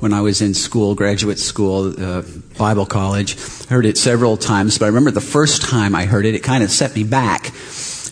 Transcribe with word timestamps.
when 0.00 0.12
I 0.12 0.22
was 0.22 0.40
in 0.40 0.54
school, 0.54 0.94
graduate 0.94 1.38
school, 1.38 1.94
uh, 2.02 2.22
Bible 2.58 2.86
college. 2.86 3.36
I 3.70 3.74
heard 3.74 3.86
it 3.86 3.98
several 3.98 4.36
times, 4.36 4.78
but 4.78 4.86
I 4.86 4.88
remember 4.88 5.10
the 5.10 5.20
first 5.20 5.62
time 5.62 5.94
I 5.94 6.06
heard 6.06 6.26
it, 6.26 6.34
it 6.34 6.42
kind 6.42 6.64
of 6.64 6.70
set 6.70 6.94
me 6.96 7.04
back. 7.04 7.52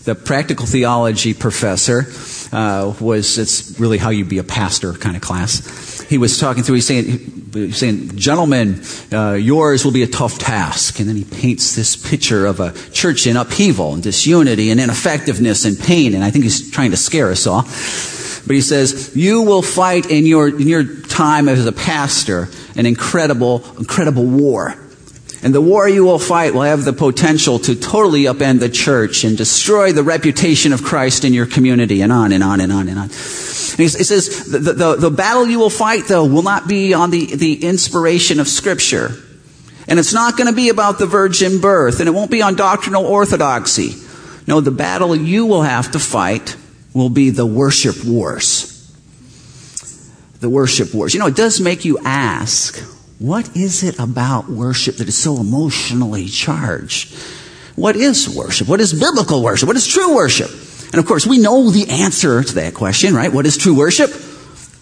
The 0.05 0.15
practical 0.15 0.67
theology 0.67 1.35
professor 1.35 2.07
uh, 2.53 2.95
was, 3.01 3.39
it's 3.39 3.79
really 3.81 3.99
how 3.99 4.11
you 4.11 4.25
be 4.25 4.39
a 4.39 4.45
pastor 4.45 4.93
kind 4.93 5.17
of 5.17 5.23
class. 5.23 6.01
He 6.09 6.17
was 6.17 6.39
talking 6.39 6.63
through, 6.63 6.77
he's 6.77 6.87
saying, 6.87 7.51
he's 7.53 7.77
saying 7.77 8.17
gentlemen, 8.17 8.83
uh, 9.13 9.33
yours 9.33 9.85
will 9.85 9.93
be 9.93 10.03
a 10.03 10.07
tough 10.07 10.39
task. 10.39 11.01
And 11.01 11.09
then 11.09 11.17
he 11.17 11.25
paints 11.25 11.75
this 11.75 11.97
picture 11.97 12.47
of 12.47 12.61
a 12.61 12.73
church 12.91 13.27
in 13.27 13.37
upheaval 13.37 13.95
and 13.95 14.03
disunity 14.03 14.71
and 14.71 14.81
ineffectiveness 14.81 15.65
and 15.65 15.79
pain. 15.79 16.15
And 16.15 16.25
I 16.25 16.31
think 16.31 16.45
he's 16.45 16.71
trying 16.71 16.93
to 16.93 16.97
scare 16.97 17.31
us 17.31 17.47
all. 17.47 17.65
But 18.49 18.55
he 18.55 18.63
says, 18.63 19.15
you 19.15 19.43
will 19.43 19.61
fight 19.61 20.11
in 20.11 20.25
your, 20.25 20.49
in 20.49 20.69
your 20.69 20.83
time 21.03 21.51
as 21.51 21.67
a 21.67 21.73
pastor 21.73 22.49
an 22.77 22.87
incredible, 22.87 23.63
incredible 23.77 24.25
war. 24.25 24.75
And 25.43 25.55
the 25.55 25.61
war 25.61 25.87
you 25.87 26.05
will 26.05 26.19
fight 26.19 26.55
will 26.55 26.63
have 26.63 26.87
the 26.87 26.95
potential 26.95 27.59
to 27.59 27.77
totally 27.77 28.23
upend 28.23 28.61
the 28.61 28.71
church 28.71 29.25
and 29.25 29.37
destroy 29.37 29.93
the 29.93 30.03
reputation 30.03 30.73
of 30.73 30.83
Christ 30.83 31.25
in 31.25 31.35
your 31.35 31.45
community 31.45 32.01
and 32.01 32.11
on 32.11 32.33
and 32.33 32.43
on 32.43 32.63
and 32.63 32.73
on 32.73 32.89
and 32.89 32.99
on. 32.99 33.05
And 33.05 33.79
he 33.79 33.89
says, 33.89 34.51
the, 34.51 34.59
the, 34.59 34.97
the 34.97 35.11
battle 35.11 35.47
you 35.47 35.59
will 35.59 35.69
fight 35.69 36.05
though 36.09 36.25
will 36.25 36.43
not 36.43 36.67
be 36.67 36.95
on 36.95 37.11
the, 37.11 37.37
the 37.37 37.63
inspiration 37.63 38.41
of 38.41 38.49
scripture. 38.49 39.11
And 39.87 39.99
it's 39.99 40.15
not 40.15 40.39
going 40.39 40.49
to 40.49 40.57
be 40.57 40.71
about 40.71 40.99
the 40.99 41.07
virgin 41.07 41.61
birth 41.61 42.01
and 42.01 42.09
it 42.09 42.13
won't 42.13 42.31
be 42.31 42.41
on 42.41 42.57
doctrinal 42.57 43.05
orthodoxy. 43.05 43.95
No, 44.47 44.63
the 44.63 44.71
battle 44.71 45.15
you 45.15 45.45
will 45.45 45.63
have 45.63 45.93
to 45.93 45.99
fight 45.99 46.57
will 46.99 47.09
be 47.09 47.31
the 47.31 47.47
worship 47.47 48.05
wars. 48.05 48.75
The 50.41 50.51
worship 50.51 50.93
wars. 50.93 51.15
You 51.15 51.21
know, 51.21 51.27
it 51.27 51.37
does 51.37 51.61
make 51.61 51.85
you 51.85 51.99
ask, 52.05 52.79
what 53.19 53.57
is 53.57 53.83
it 53.83 53.99
about 53.99 54.49
worship 54.49 54.97
that 54.97 55.09
is 55.09 55.17
so 55.17 55.41
emotionally 55.41 56.27
charged? 56.27 57.15
What 57.77 57.97
is 57.97 58.29
worship? 58.29 58.69
What 58.69 58.81
is 58.81 58.93
biblical 58.93 59.43
worship? 59.43 59.67
What 59.67 59.77
is 59.77 59.87
true 59.87 60.15
worship? 60.15 60.51
And 60.93 60.97
of 60.97 61.07
course, 61.07 61.27
we 61.27 61.39
know 61.39 61.71
the 61.71 61.89
answer 61.89 62.43
to 62.43 62.55
that 62.57 62.75
question, 62.75 63.15
right? 63.15 63.33
What 63.33 63.47
is 63.47 63.57
true 63.57 63.77
worship? 63.77 64.11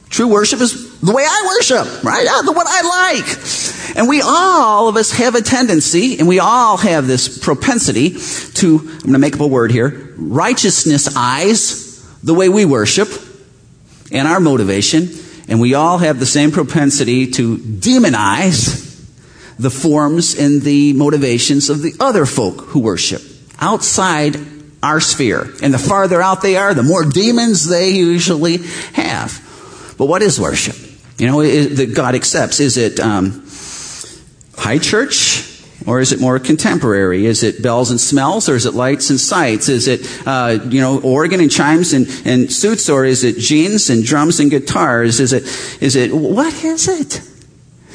True 0.09 0.29
worship 0.29 0.61
is 0.61 1.01
the 1.01 1.13
way 1.13 1.25
I 1.27 1.57
worship, 1.59 2.05
right? 2.05 2.27
The 2.45 2.53
what 2.53 2.67
I 2.69 3.17
like. 3.17 3.97
And 3.97 4.09
we 4.09 4.23
all 4.23 4.89
of 4.89 4.97
us 4.97 5.11
have 5.13 5.35
a 5.35 5.43
tendency, 5.43 6.19
and 6.19 6.29
we 6.29 6.39
all 6.39 6.77
have 6.77 7.07
this 7.07 7.39
propensity 7.39 8.11
to, 8.55 8.79
I'm 8.79 8.99
going 8.99 9.13
to 9.13 9.19
make 9.19 9.35
up 9.35 9.41
a 9.41 9.47
word 9.47 9.73
here, 9.73 10.15
righteousness 10.17 11.15
eyes 11.17 11.86
the 12.27 12.35
way 12.35 12.49
we 12.49 12.65
worship 12.65 13.09
and 14.11 14.27
our 14.27 14.41
motivation, 14.41 15.09
and 15.49 15.61
we 15.61 15.75
all 15.75 15.99
have 15.99 16.19
the 16.19 16.27
same 16.27 16.51
propensity 16.51 17.31
to 17.31 17.57
demonize 17.57 18.85
the 19.61 19.71
forms 19.71 20.37
and 20.37 20.61
the 20.61 20.93
motivations 20.95 21.71
of 21.71 21.83
the 21.83 21.95
other 22.01 22.27
folk 22.27 22.63
who 22.63 22.81
worship 22.81 23.23
outside 23.61 24.37
our 24.83 25.01
sphere. 25.01 25.55
And 25.63 25.73
the 25.73 25.79
farther 25.79 26.21
out 26.21 26.43
they 26.43 26.57
are, 26.57 26.75
the 26.75 26.83
more 26.83 27.05
demons 27.05 27.69
they 27.69 27.91
usually 27.91 28.59
have. 28.95 29.95
But 29.97 30.07
what 30.07 30.21
is 30.21 30.41
worship? 30.41 30.77
You 31.19 31.29
know, 31.29 31.43
that 31.43 31.95
God 31.95 32.17
accepts. 32.17 32.59
Is 32.59 32.77
it 32.77 32.99
um, 32.99 33.47
high 34.59 34.79
church? 34.79 35.56
Or 35.87 36.01
is 36.01 36.13
it 36.13 36.21
more 36.21 36.39
contemporary? 36.39 37.27
Is 37.27 37.45
it 37.45 37.63
bells 37.63 37.91
and 37.91 38.01
smells 38.01 38.49
or 38.49 38.57
is 38.57 38.67
it 38.67 38.75
lights 38.75 39.11
and 39.11 39.21
sights? 39.21 39.69
Is 39.69 39.87
it, 39.87 40.01
uh, 40.27 40.59
you 40.69 40.81
know, 40.81 41.01
organ 41.01 41.41
and 41.41 41.51
chimes 41.51 41.93
and, 41.93 42.09
and 42.25 42.53
suits 42.53 42.89
or 42.89 43.05
is 43.05 43.23
it 43.23 43.39
jeans 43.39 43.89
and 43.89 44.05
drums 44.05 44.41
and 44.41 44.51
guitars? 44.51 45.21
Is 45.21 45.33
it, 45.33 45.45
is 45.81 45.95
it, 45.95 46.13
what 46.13 46.53
is 46.65 46.89
it? 46.89 47.23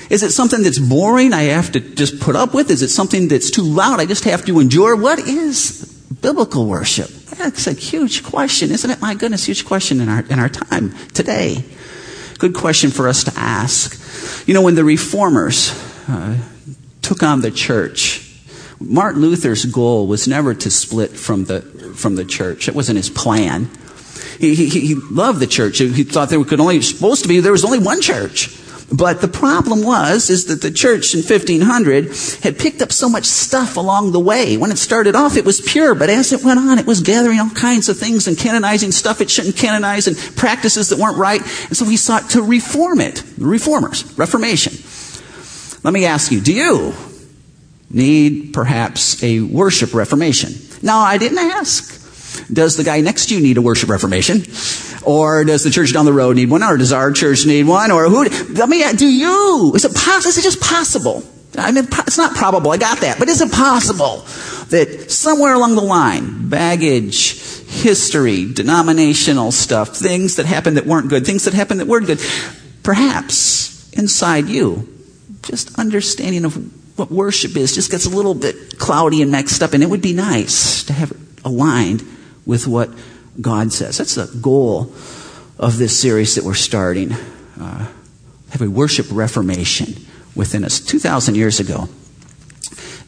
Is 0.09 0.23
it 0.23 0.31
something 0.31 0.63
that's 0.63 0.79
boring 0.79 1.33
I 1.33 1.43
have 1.43 1.71
to 1.73 1.79
just 1.79 2.19
put 2.19 2.35
up 2.35 2.53
with? 2.53 2.69
Is 2.69 2.81
it 2.81 2.89
something 2.89 3.27
that's 3.27 3.49
too 3.49 3.63
loud 3.63 3.99
I 3.99 4.05
just 4.05 4.23
have 4.25 4.45
to 4.45 4.59
endure? 4.59 4.95
What 4.95 5.19
is 5.19 5.85
biblical 6.21 6.65
worship? 6.65 7.09
That's 7.37 7.65
a 7.67 7.73
huge 7.73 8.23
question, 8.23 8.71
isn't 8.71 8.89
it? 8.89 9.01
My 9.01 9.15
goodness, 9.15 9.45
huge 9.45 9.65
question 9.65 10.01
in 10.01 10.09
our, 10.09 10.21
in 10.29 10.37
our 10.39 10.49
time 10.49 10.93
today. 11.13 11.63
Good 12.39 12.53
question 12.53 12.91
for 12.91 13.07
us 13.07 13.23
to 13.25 13.31
ask. 13.35 14.47
You 14.47 14.53
know, 14.53 14.61
when 14.61 14.75
the 14.75 14.83
reformers, 14.83 15.71
uh, 16.09 16.37
took 17.11 17.23
on 17.23 17.41
the 17.41 17.51
church. 17.51 18.25
Martin 18.79 19.21
Luther's 19.21 19.65
goal 19.65 20.07
was 20.07 20.29
never 20.29 20.53
to 20.53 20.71
split 20.71 21.11
from 21.11 21.43
the, 21.43 21.59
from 21.93 22.15
the 22.15 22.23
church. 22.23 22.69
It 22.69 22.73
wasn't 22.73 22.95
his 22.95 23.09
plan. 23.09 23.69
He, 24.39 24.55
he, 24.55 24.69
he 24.69 24.95
loved 24.95 25.41
the 25.41 25.47
church. 25.47 25.79
He 25.79 26.05
thought 26.05 26.29
there 26.29 26.41
could 26.45 26.61
only, 26.61 26.81
supposed 26.81 27.23
to 27.23 27.27
be, 27.27 27.41
there 27.41 27.51
was 27.51 27.65
only 27.65 27.79
one 27.79 27.99
church. 27.99 28.57
But 28.93 29.19
the 29.19 29.27
problem 29.27 29.83
was, 29.83 30.29
is 30.29 30.45
that 30.45 30.61
the 30.61 30.71
church 30.71 31.13
in 31.13 31.19
1500 31.19 32.15
had 32.43 32.57
picked 32.57 32.81
up 32.81 32.93
so 32.93 33.09
much 33.09 33.25
stuff 33.25 33.75
along 33.75 34.13
the 34.13 34.19
way. 34.19 34.55
When 34.55 34.71
it 34.71 34.77
started 34.77 35.13
off, 35.13 35.35
it 35.35 35.43
was 35.43 35.59
pure, 35.59 35.93
but 35.95 36.09
as 36.09 36.31
it 36.31 36.45
went 36.45 36.59
on, 36.59 36.79
it 36.79 36.87
was 36.87 37.01
gathering 37.01 37.41
all 37.41 37.49
kinds 37.49 37.89
of 37.89 37.97
things 37.97 38.29
and 38.29 38.37
canonizing 38.37 38.91
stuff 38.91 39.19
it 39.19 39.29
shouldn't 39.29 39.57
canonize 39.57 40.07
and 40.07 40.17
practices 40.37 40.89
that 40.89 40.99
weren't 40.99 41.17
right. 41.17 41.41
And 41.41 41.75
so 41.75 41.83
he 41.83 41.97
sought 41.97 42.29
to 42.31 42.41
reform 42.41 43.01
it. 43.01 43.15
The 43.37 43.45
reformers, 43.45 44.17
Reformation. 44.17 44.73
Let 45.83 45.93
me 45.93 46.05
ask 46.05 46.31
you, 46.31 46.41
do 46.41 46.53
you 46.53 46.93
need 47.89 48.53
perhaps 48.53 49.23
a 49.23 49.41
worship 49.41 49.93
reformation? 49.93 50.53
No, 50.81 50.95
I 50.95 51.17
didn't 51.17 51.39
ask. 51.39 51.99
Does 52.51 52.77
the 52.77 52.83
guy 52.83 53.01
next 53.01 53.27
to 53.27 53.35
you 53.35 53.41
need 53.41 53.57
a 53.57 53.61
worship 53.61 53.89
reformation? 53.89 54.43
Or 55.03 55.43
does 55.43 55.63
the 55.63 55.71
church 55.71 55.93
down 55.93 56.05
the 56.05 56.13
road 56.13 56.35
need 56.35 56.49
one? 56.49 56.63
Or 56.63 56.77
does 56.77 56.93
our 56.93 57.11
church 57.11 57.45
need 57.45 57.63
one? 57.63 57.91
Or 57.91 58.07
who? 58.09 58.25
Let 58.53 58.69
me, 58.69 58.83
do 58.93 59.07
you? 59.07 59.73
Is 59.75 59.85
it 59.85 59.95
possible? 59.95 60.29
Is 60.29 60.37
it 60.37 60.43
just 60.43 60.61
possible? 60.61 61.23
I 61.57 61.71
mean, 61.71 61.85
it's 61.85 62.17
not 62.17 62.35
probable. 62.35 62.71
I 62.71 62.77
got 62.77 62.99
that. 62.99 63.19
But 63.19 63.27
is 63.27 63.41
it 63.41 63.51
possible 63.51 64.17
that 64.69 65.11
somewhere 65.11 65.53
along 65.53 65.75
the 65.75 65.81
line, 65.81 66.47
baggage, 66.47 67.39
history, 67.67 68.51
denominational 68.53 69.51
stuff, 69.51 69.95
things 69.95 70.37
that 70.37 70.45
happened 70.45 70.77
that 70.77 70.85
weren't 70.85 71.09
good, 71.09 71.25
things 71.25 71.45
that 71.45 71.53
happened 71.53 71.79
that 71.79 71.87
were 71.87 71.99
good, 71.99 72.21
perhaps 72.83 73.91
inside 73.93 74.47
you 74.47 74.87
just 75.43 75.77
understanding 75.79 76.45
of 76.45 76.97
what 76.97 77.11
worship 77.11 77.55
is 77.55 77.73
just 77.73 77.89
gets 77.89 78.05
a 78.05 78.09
little 78.09 78.35
bit 78.35 78.77
cloudy 78.77 79.21
and 79.21 79.31
mixed 79.31 79.63
up, 79.63 79.73
and 79.73 79.83
it 79.83 79.89
would 79.89 80.01
be 80.01 80.13
nice 80.13 80.83
to 80.83 80.93
have 80.93 81.11
it 81.11 81.17
aligned 81.43 82.03
with 82.45 82.67
what 82.67 82.89
God 83.39 83.71
says. 83.73 83.97
That's 83.97 84.15
the 84.15 84.27
goal 84.41 84.93
of 85.57 85.77
this 85.77 85.97
series 85.99 86.35
that 86.35 86.43
we're 86.43 86.53
starting. 86.53 87.13
Uh, 87.59 87.87
have 88.51 88.61
a 88.61 88.69
worship 88.69 89.07
reformation 89.11 90.05
within 90.35 90.63
us. 90.63 90.79
2,000 90.79 91.35
years 91.35 91.59
ago, 91.59 91.87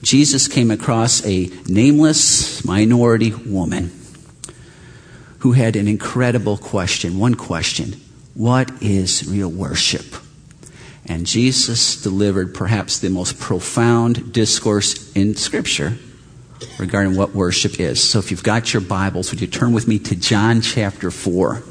Jesus 0.01 0.47
came 0.47 0.71
across 0.71 1.25
a 1.25 1.49
nameless 1.67 2.65
minority 2.65 3.33
woman 3.33 3.91
who 5.39 5.51
had 5.53 5.75
an 5.75 5.87
incredible 5.87 6.57
question. 6.57 7.19
One 7.19 7.35
question 7.35 8.01
What 8.33 8.71
is 8.81 9.29
real 9.29 9.49
worship? 9.49 10.22
And 11.05 11.25
Jesus 11.25 12.01
delivered 12.01 12.53
perhaps 12.53 12.99
the 12.99 13.09
most 13.09 13.39
profound 13.39 14.31
discourse 14.31 15.11
in 15.13 15.35
Scripture 15.35 15.97
regarding 16.79 17.17
what 17.17 17.35
worship 17.35 17.79
is. 17.79 18.01
So 18.01 18.19
if 18.19 18.31
you've 18.31 18.43
got 18.43 18.73
your 18.73 18.81
Bibles, 18.81 19.31
would 19.31 19.41
you 19.41 19.47
turn 19.47 19.73
with 19.73 19.87
me 19.87 19.99
to 19.99 20.15
John 20.15 20.61
chapter 20.61 21.11
4? 21.11 21.61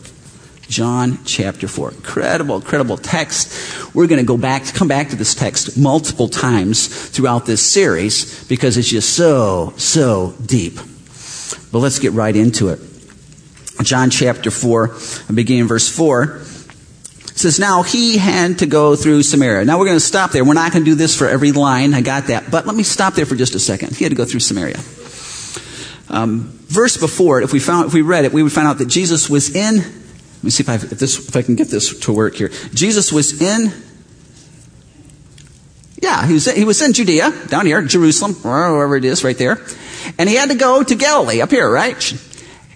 John 0.69 1.19
chapter 1.25 1.67
4. 1.67 1.93
Incredible, 1.93 2.57
incredible 2.57 2.97
text. 2.97 3.95
We're 3.95 4.07
going 4.07 4.21
to 4.21 4.27
go 4.27 4.37
back, 4.37 4.65
come 4.75 4.89
back 4.89 5.11
to 5.11 5.17
this 5.17 5.35
text 5.35 5.79
multiple 5.79 6.29
times 6.29 6.87
throughout 7.11 7.47
this 7.47 7.63
series 7.63 8.45
because 8.49 8.77
it's 8.77 8.89
just 8.89 9.15
so, 9.15 9.73
so 9.77 10.35
deep. 10.45 10.77
But 11.73 11.79
let's 11.79 11.99
get 11.99 12.13
right 12.13 12.35
into 12.35 12.69
it. 12.69 12.81
John 13.83 14.11
chapter 14.11 14.51
4, 14.51 14.97
beginning 15.35 15.69
verse 15.69 15.89
4 15.89 16.41
says, 17.39 17.59
now 17.59 17.83
he 17.83 18.19
had 18.19 18.59
to 18.59 18.67
go 18.67 18.95
through 18.95 19.23
Samaria. 19.23 19.65
Now 19.65 19.79
we're 19.79 19.87
going 19.87 19.97
to 19.97 20.01
stop 20.01 20.33
there. 20.33 20.45
We're 20.45 20.55
not 20.55 20.73
going 20.73 20.85
to 20.85 20.91
do 20.91 20.95
this 20.95 21.17
for 21.17 21.29
every 21.29 21.53
line. 21.53 21.95
I 21.95 22.03
got 22.03 22.27
that. 22.27 22.51
But 22.51 22.67
let 22.67 22.77
me 22.77 22.83
stop 22.83 23.15
there 23.15 23.27
for 23.27 23.37
just 23.37 23.55
a 23.55 23.59
second. 23.59 23.97
He 23.97 24.05
had 24.05 24.11
to 24.11 24.17
go 24.17 24.25
through 24.25 24.41
Samaria. 24.41 24.79
Um, 26.09 26.59
verse 26.67 26.97
before 26.99 27.41
it, 27.41 27.45
if 27.45 27.53
we 27.53 27.59
found, 27.59 27.87
if 27.87 27.95
we 27.95 28.03
read 28.03 28.25
it, 28.25 28.33
we 28.33 28.43
would 28.43 28.53
find 28.53 28.69
out 28.69 28.79
that 28.79 28.89
Jesus 28.89 29.31
was 29.31 29.55
in, 29.55 29.77
let 29.77 30.45
me 30.45 30.51
see 30.51 30.63
if 30.63 30.69
I, 30.69 30.75
if, 30.75 30.91
this, 30.91 31.29
if 31.29 31.37
I 31.37 31.43
can 31.43 31.55
get 31.55 31.69
this 31.69 31.99
to 32.01 32.13
work 32.13 32.35
here. 32.35 32.51
Jesus 32.75 33.13
was 33.13 33.41
in, 33.41 33.73
yeah, 36.03 36.27
he 36.27 36.35
was, 36.35 36.51
he 36.51 36.65
was 36.65 36.83
in 36.83 36.93
Judea, 36.93 37.33
down 37.47 37.65
here, 37.65 37.81
Jerusalem, 37.81 38.35
wherever 38.35 38.97
it 38.97 39.05
is, 39.05 39.25
right 39.25 39.39
there. 39.39 39.65
And 40.19 40.29
he 40.29 40.35
had 40.35 40.51
to 40.51 40.57
go 40.57 40.83
to 40.83 40.95
Galilee, 40.97 41.41
up 41.41 41.51
here, 41.51 41.71
right? 41.71 41.97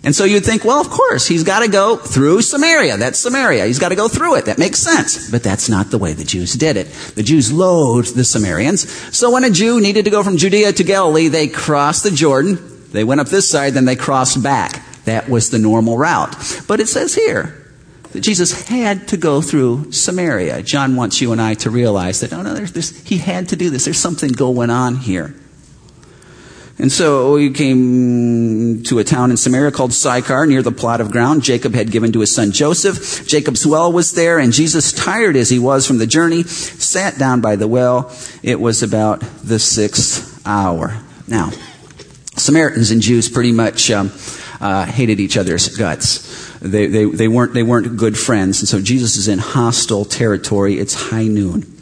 And 0.06 0.14
so 0.14 0.22
you'd 0.22 0.44
think, 0.44 0.64
well, 0.64 0.80
of 0.80 0.88
course, 0.88 1.26
he's 1.26 1.42
got 1.42 1.64
to 1.64 1.68
go 1.68 1.96
through 1.96 2.40
Samaria. 2.42 2.96
That's 2.96 3.18
Samaria. 3.18 3.66
He's 3.66 3.80
got 3.80 3.88
to 3.88 3.96
go 3.96 4.06
through 4.06 4.36
it. 4.36 4.44
That 4.44 4.56
makes 4.56 4.78
sense. 4.78 5.28
But 5.32 5.42
that's 5.42 5.68
not 5.68 5.90
the 5.90 5.98
way 5.98 6.12
the 6.12 6.22
Jews 6.22 6.52
did 6.52 6.76
it. 6.76 6.86
The 7.16 7.24
Jews 7.24 7.52
loathed 7.52 8.14
the 8.14 8.22
Samaritans. 8.22 8.88
So 9.14 9.32
when 9.32 9.42
a 9.42 9.50
Jew 9.50 9.80
needed 9.80 10.04
to 10.04 10.12
go 10.12 10.22
from 10.22 10.36
Judea 10.36 10.72
to 10.74 10.84
Galilee, 10.84 11.26
they 11.26 11.48
crossed 11.48 12.04
the 12.04 12.12
Jordan. 12.12 12.56
They 12.92 13.02
went 13.02 13.20
up 13.20 13.26
this 13.26 13.50
side, 13.50 13.74
then 13.74 13.84
they 13.84 13.96
crossed 13.96 14.40
back. 14.40 14.80
That 15.06 15.28
was 15.28 15.50
the 15.50 15.58
normal 15.58 15.98
route. 15.98 16.36
But 16.68 16.78
it 16.78 16.86
says 16.86 17.12
here 17.12 17.66
that 18.12 18.20
Jesus 18.20 18.68
had 18.68 19.08
to 19.08 19.16
go 19.16 19.42
through 19.42 19.90
Samaria. 19.90 20.62
John 20.62 20.94
wants 20.94 21.20
you 21.20 21.32
and 21.32 21.40
I 21.40 21.54
to 21.54 21.70
realize 21.70 22.20
that, 22.20 22.32
oh 22.32 22.42
no, 22.42 22.54
there's 22.54 22.72
this, 22.72 23.04
he 23.04 23.18
had 23.18 23.48
to 23.48 23.56
do 23.56 23.70
this. 23.70 23.86
There's 23.86 23.98
something 23.98 24.30
going 24.30 24.70
on 24.70 24.94
here. 24.94 25.34
And 26.78 26.93
so 26.93 27.37
he 27.37 27.50
came 27.50 28.82
to 28.84 28.99
a 28.99 29.05
town 29.05 29.31
in 29.31 29.38
Samaria 29.38 29.73
called 29.73 29.94
Sychar 29.94 30.46
near 30.46 30.62
the 30.62 30.73
plot 30.73 31.00
of 31.00 31.11
ground 31.11 31.43
Jacob 31.43 31.75
had 31.75 31.90
given 31.90 32.12
to 32.12 32.20
his 32.20 32.34
son 32.34 32.52
Joseph. 32.52 33.26
Jacob's 33.26 33.67
well 33.67 33.90
was 33.90 34.12
there 34.12 34.38
and 34.38 34.52
Jesus, 34.52 34.93
tired 34.93 35.37
as 35.37 35.49
he 35.49 35.58
was 35.58 35.87
from 35.87 35.99
the 35.99 36.06
journey, 36.06 36.43
sat 36.43 37.19
down 37.19 37.40
by 37.40 37.56
the 37.56 37.67
well. 37.67 38.14
It 38.43 38.61
was 38.61 38.82
about 38.82 39.20
the 39.43 39.58
sixth 39.58 40.46
hour. 40.46 41.00
Now, 41.26 41.50
Samaritans 42.37 42.90
and 42.90 43.00
Jews 43.00 43.31
pretty 43.31 43.52
much 43.52 43.90
um, 43.90 44.12
uh, 44.61 44.84
hated 44.84 45.19
each 45.19 45.38
other's 45.38 45.75
guts. 45.76 46.58
They, 46.61 46.87
they, 46.87 47.05
they, 47.06 47.28
weren't, 47.28 47.55
they 47.55 47.62
weren't 47.62 47.96
good 47.96 48.19
friends. 48.19 48.61
And 48.61 48.69
so 48.69 48.82
Jesus 48.82 49.17
is 49.17 49.28
in 49.28 49.38
hostile 49.38 50.05
territory. 50.05 50.78
It's 50.78 50.94
high 50.94 51.26
noon. 51.26 51.75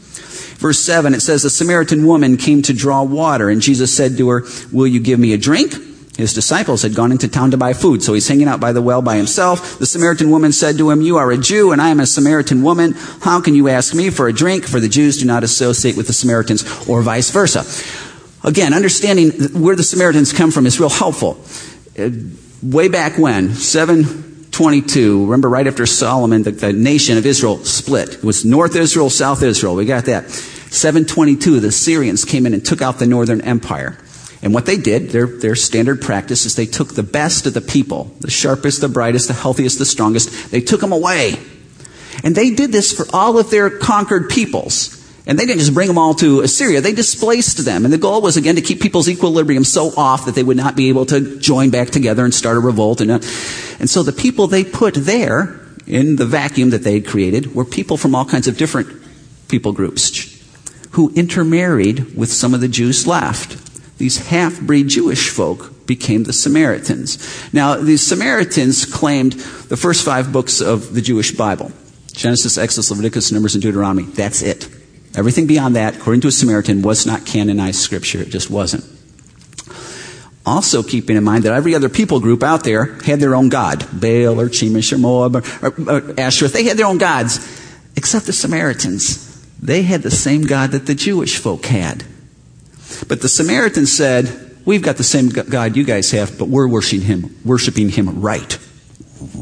Verse 0.55 0.79
7, 0.79 1.13
it 1.13 1.21
says, 1.21 1.45
A 1.45 1.49
Samaritan 1.49 2.05
woman 2.05 2.37
came 2.37 2.61
to 2.63 2.73
draw 2.73 3.03
water, 3.03 3.49
and 3.49 3.61
Jesus 3.61 3.95
said 3.95 4.17
to 4.17 4.29
her, 4.29 4.43
Will 4.71 4.87
you 4.87 4.99
give 4.99 5.19
me 5.19 5.33
a 5.33 5.37
drink? 5.37 5.73
His 6.17 6.33
disciples 6.33 6.81
had 6.81 6.95
gone 6.95 7.11
into 7.11 7.27
town 7.27 7.51
to 7.51 7.57
buy 7.57 7.73
food, 7.73 8.01
so 8.01 8.13
he's 8.13 8.27
hanging 8.27 8.47
out 8.47 8.61
by 8.61 8.71
the 8.71 8.81
well 8.81 9.01
by 9.01 9.17
himself. 9.17 9.77
The 9.79 9.85
Samaritan 9.85 10.31
woman 10.31 10.53
said 10.53 10.77
to 10.77 10.89
him, 10.89 11.01
You 11.01 11.17
are 11.17 11.29
a 11.29 11.37
Jew, 11.37 11.73
and 11.73 11.81
I 11.81 11.89
am 11.89 11.99
a 11.99 12.05
Samaritan 12.05 12.63
woman. 12.63 12.93
How 13.21 13.41
can 13.41 13.53
you 13.53 13.67
ask 13.67 13.93
me 13.93 14.09
for 14.09 14.29
a 14.29 14.33
drink? 14.33 14.65
For 14.65 14.79
the 14.79 14.87
Jews 14.87 15.17
do 15.17 15.25
not 15.25 15.43
associate 15.43 15.97
with 15.97 16.07
the 16.07 16.13
Samaritans, 16.13 16.87
or 16.87 17.01
vice 17.01 17.31
versa. 17.31 17.65
Again, 18.47 18.73
understanding 18.73 19.31
where 19.61 19.75
the 19.75 19.83
Samaritans 19.83 20.31
come 20.31 20.51
from 20.51 20.65
is 20.65 20.79
real 20.79 20.89
helpful. 20.89 21.43
Uh, 21.99 22.11
way 22.63 22.87
back 22.87 23.17
when, 23.17 23.53
722, 24.55 25.25
remember 25.25 25.49
right 25.49 25.67
after 25.67 25.85
Solomon, 25.85 26.43
the, 26.43 26.51
the 26.51 26.71
nation 26.71 27.17
of 27.17 27.25
Israel 27.25 27.57
split. 27.65 28.13
It 28.13 28.23
was 28.23 28.45
North 28.45 28.77
Israel, 28.77 29.09
South 29.09 29.43
Israel. 29.43 29.75
We 29.75 29.83
got 29.83 30.05
that. 30.05 30.29
722, 30.29 31.59
the 31.59 31.67
Assyrians 31.67 32.23
came 32.23 32.45
in 32.45 32.53
and 32.53 32.65
took 32.65 32.81
out 32.81 32.97
the 32.97 33.05
northern 33.05 33.41
empire. 33.41 33.97
And 34.41 34.53
what 34.53 34.65
they 34.65 34.77
did, 34.77 35.09
their, 35.09 35.27
their 35.27 35.55
standard 35.55 36.01
practice 36.01 36.45
is 36.45 36.55
they 36.55 36.67
took 36.67 36.93
the 36.93 37.03
best 37.03 37.45
of 37.45 37.53
the 37.53 37.59
people, 37.59 38.05
the 38.21 38.31
sharpest, 38.31 38.79
the 38.79 38.87
brightest, 38.87 39.27
the 39.27 39.33
healthiest, 39.33 39.77
the 39.77 39.85
strongest, 39.85 40.51
they 40.51 40.61
took 40.61 40.79
them 40.79 40.93
away. 40.93 41.37
And 42.23 42.33
they 42.33 42.51
did 42.51 42.71
this 42.71 42.93
for 42.93 43.05
all 43.13 43.37
of 43.37 43.49
their 43.49 43.69
conquered 43.69 44.29
peoples. 44.29 44.94
And 45.27 45.39
they 45.39 45.45
didn't 45.45 45.59
just 45.59 45.73
bring 45.73 45.87
them 45.87 45.97
all 45.97 46.13
to 46.15 46.41
Assyria, 46.41 46.81
they 46.81 46.93
displaced 46.93 47.65
them. 47.65 47.83
And 47.83 47.93
the 47.93 47.97
goal 47.97 48.21
was 48.21 48.37
again 48.37 48.55
to 48.55 48.61
keep 48.61 48.81
people's 48.81 49.09
equilibrium 49.09 49.63
so 49.63 49.91
off 49.97 50.25
that 50.25 50.35
they 50.35 50.43
would 50.43 50.57
not 50.57 50.75
be 50.75 50.89
able 50.89 51.05
to 51.07 51.39
join 51.39 51.71
back 51.71 51.89
together 51.89 52.23
and 52.23 52.33
start 52.33 52.57
a 52.57 52.59
revolt. 52.59 53.01
And, 53.01 53.11
uh, 53.11 53.19
and 53.79 53.89
so 53.89 54.03
the 54.03 54.13
people 54.13 54.47
they 54.47 54.63
put 54.63 54.93
there 54.93 55.59
in 55.87 56.15
the 56.15 56.25
vacuum 56.25 56.71
that 56.71 56.83
they 56.83 56.93
had 56.93 57.07
created 57.07 57.55
were 57.55 57.65
people 57.65 57.97
from 57.97 58.15
all 58.15 58.25
kinds 58.25 58.47
of 58.47 58.57
different 58.57 58.89
people 59.47 59.71
groups 59.71 60.31
who 60.91 61.11
intermarried 61.13 62.15
with 62.15 62.31
some 62.31 62.53
of 62.53 62.61
the 62.61 62.67
Jews 62.67 63.05
left. 63.05 63.97
These 63.97 64.27
half 64.27 64.59
breed 64.61 64.87
Jewish 64.87 65.29
folk 65.29 65.85
became 65.85 66.23
the 66.23 66.33
Samaritans. 66.33 67.17
Now, 67.53 67.75
these 67.75 68.05
Samaritans 68.05 68.85
claimed 68.85 69.33
the 69.33 69.77
first 69.77 70.03
five 70.03 70.31
books 70.31 70.61
of 70.61 70.93
the 70.93 71.01
Jewish 71.01 71.31
Bible 71.31 71.71
Genesis, 72.13 72.57
Exodus, 72.57 72.91
Leviticus, 72.91 73.31
Numbers, 73.31 73.55
and 73.55 73.61
Deuteronomy. 73.61 74.03
That's 74.03 74.41
it. 74.41 74.69
Everything 75.15 75.47
beyond 75.47 75.75
that, 75.75 75.95
according 75.95 76.21
to 76.21 76.27
a 76.27 76.31
Samaritan, 76.31 76.81
was 76.81 77.05
not 77.05 77.25
canonized 77.25 77.79
scripture. 77.79 78.21
It 78.21 78.29
just 78.29 78.49
wasn't. 78.49 78.83
Also, 80.45 80.83
keeping 80.83 81.17
in 81.17 81.23
mind 81.23 81.43
that 81.43 81.53
every 81.53 81.73
other 81.73 81.89
people 81.89 82.19
group 82.19 82.43
out 82.43 82.63
there 82.63 82.93
had 83.01 83.19
their 83.19 83.33
own 83.33 83.49
god 83.49 83.79
Baal 83.91 84.39
or 84.39 84.47
Chemosh 84.47 84.93
or 84.93 84.99
Moab 84.99 85.37
or, 85.37 85.39
or, 85.61 85.69
or 85.69 86.01
Ashereth. 86.13 86.53
They 86.53 86.65
had 86.65 86.77
their 86.77 86.85
own 86.85 86.99
gods, 86.99 87.39
except 87.95 88.27
the 88.27 88.33
Samaritans. 88.33 89.25
They 89.59 89.81
had 89.81 90.03
the 90.03 90.11
same 90.11 90.43
God 90.43 90.71
that 90.71 90.85
the 90.85 90.93
Jewish 90.93 91.39
folk 91.39 91.65
had. 91.65 92.03
But 93.07 93.21
the 93.21 93.29
Samaritans 93.29 93.91
said, 93.91 94.55
We've 94.65 94.81
got 94.81 94.97
the 94.97 95.03
same 95.03 95.29
God 95.29 95.75
you 95.75 95.83
guys 95.83 96.11
have, 96.11 96.39
but 96.39 96.47
we're 96.47 96.67
worshiping 96.67 97.05
him, 97.05 97.35
worshiping 97.45 97.89
him 97.89 98.21
right. 98.21 98.57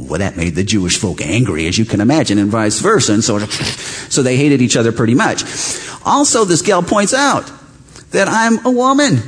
Well, 0.07 0.19
that 0.19 0.37
made 0.37 0.55
the 0.55 0.63
Jewish 0.63 0.97
folk 0.97 1.21
angry, 1.21 1.67
as 1.67 1.77
you 1.77 1.85
can 1.85 2.01
imagine, 2.01 2.37
and 2.37 2.49
vice 2.49 2.79
versa. 2.79 3.13
And 3.13 3.23
so, 3.23 3.39
so 3.39 4.21
they 4.21 4.37
hated 4.37 4.61
each 4.61 4.75
other 4.75 4.91
pretty 4.91 5.15
much. 5.15 5.43
Also, 6.05 6.45
this 6.45 6.61
gal 6.61 6.83
points 6.83 7.13
out 7.13 7.51
that 8.11 8.27
I'm 8.27 8.65
a 8.65 8.71
woman. 8.71 9.19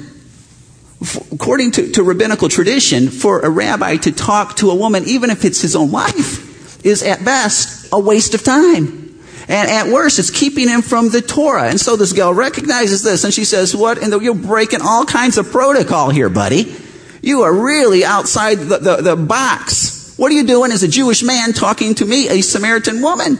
According 1.32 1.72
to, 1.72 1.92
to 1.94 2.04
rabbinical 2.04 2.50
tradition, 2.50 3.10
for 3.10 3.42
a 3.42 3.50
rabbi 3.50 3.98
to 3.98 4.12
talk 4.12 4.58
to 4.58 4.72
a 4.72 4.76
woman, 4.76 5.04
even 5.06 5.30
if 5.30 5.46
it's 5.46 5.62
his 5.62 5.76
own 5.76 5.92
wife, 5.92 6.86
is 6.86 7.04
at 7.04 7.24
best 7.24 7.90
a 7.92 8.00
waste 8.00 8.34
of 8.34 8.44
time. 8.44 9.06
And 9.48 9.70
at 9.70 9.88
worst, 9.88 10.18
it's 10.18 10.32
keeping 10.32 10.68
him 10.68 10.82
from 10.82 11.10
the 11.10 11.22
Torah. 11.22 11.70
And 11.70 11.80
so 11.80 11.96
this 11.96 12.14
gal 12.14 12.34
recognizes 12.34 13.04
this 13.04 13.24
and 13.24 13.34
she 13.34 13.46
says, 13.46 13.76
what? 13.76 14.02
And 14.02 14.22
you're 14.22 14.34
breaking 14.34 14.82
all 14.82 15.06
kinds 15.06 15.38
of 15.38 15.52
protocol 15.52 16.10
here, 16.10 16.30
buddy. 16.30 16.76
You 17.22 17.44
are 17.44 17.54
really 17.54 18.04
outside 18.04 18.56
the, 18.56 18.78
the, 18.78 18.96
the 18.98 19.16
box. 19.16 19.95
What 20.18 20.32
are 20.32 20.36
you 20.36 20.46
doing 20.46 20.72
as 20.72 20.84
a 20.84 20.88
Jewish 20.88 21.24
man 21.24 21.54
talking 21.54 21.96
to 21.96 22.06
me, 22.06 22.30
a 22.30 22.42
Samaritan 22.42 23.02
woman? 23.02 23.36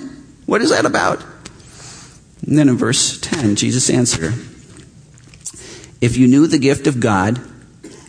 What 0.46 0.62
is 0.62 0.72
that 0.72 0.86
about? 0.86 1.24
And 2.46 2.58
then 2.58 2.70
in 2.70 2.78
verse 2.78 3.20
10, 3.20 3.56
Jesus 3.56 3.90
answered 3.90 4.34
If 6.02 6.18
you 6.18 6.28
knew 6.28 6.48
the 6.48 6.60
gift 6.60 6.88
of 6.88 7.00
God 7.00 7.40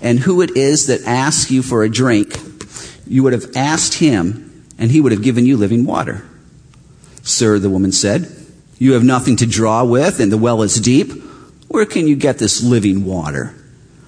and 0.02 0.18
who 0.18 0.42
it 0.42 0.56
is 0.56 0.86
that 0.88 1.04
asks 1.04 1.50
you 1.50 1.62
for 1.62 1.82
a 1.82 1.88
drink, 1.88 2.38
you 3.06 3.22
would 3.22 3.32
have 3.32 3.56
asked 3.56 3.94
him, 3.94 4.64
and 4.78 4.90
he 4.90 5.00
would 5.00 5.12
have 5.12 5.22
given 5.22 5.46
you 5.46 5.56
living 5.56 5.86
water. 5.86 6.26
Sir, 7.22 7.58
the 7.58 7.70
woman 7.70 7.92
said, 7.92 8.30
you 8.78 8.92
have 8.92 9.04
nothing 9.04 9.36
to 9.36 9.46
draw 9.46 9.84
with, 9.84 10.20
and 10.20 10.30
the 10.30 10.36
well 10.36 10.62
is 10.62 10.78
deep. 10.78 11.10
Where 11.68 11.86
can 11.86 12.06
you 12.06 12.16
get 12.16 12.38
this 12.38 12.62
living 12.62 13.04
water? 13.04 13.54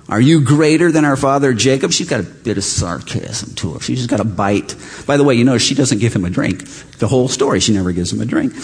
Are 0.08 0.20
you 0.20 0.40
greater 0.40 0.90
than 0.90 1.04
our 1.04 1.16
father 1.16 1.52
Jacob? 1.52 1.92
She's 1.92 2.08
got 2.08 2.20
a 2.20 2.22
bit 2.22 2.56
of 2.56 2.64
sarcasm 2.64 3.54
to 3.56 3.74
her. 3.74 3.80
She's 3.80 3.98
just 3.98 4.08
got 4.08 4.20
a 4.20 4.24
bite. 4.24 4.74
By 5.06 5.18
the 5.18 5.24
way, 5.24 5.34
you 5.34 5.44
know, 5.44 5.58
she 5.58 5.74
doesn't 5.74 5.98
give 5.98 6.14
him 6.14 6.24
a 6.24 6.30
drink. 6.30 6.66
The 6.98 7.08
whole 7.08 7.28
story, 7.28 7.60
she 7.60 7.74
never 7.74 7.92
gives 7.92 8.10
him 8.10 8.20
a 8.22 8.24
drink. 8.24 8.54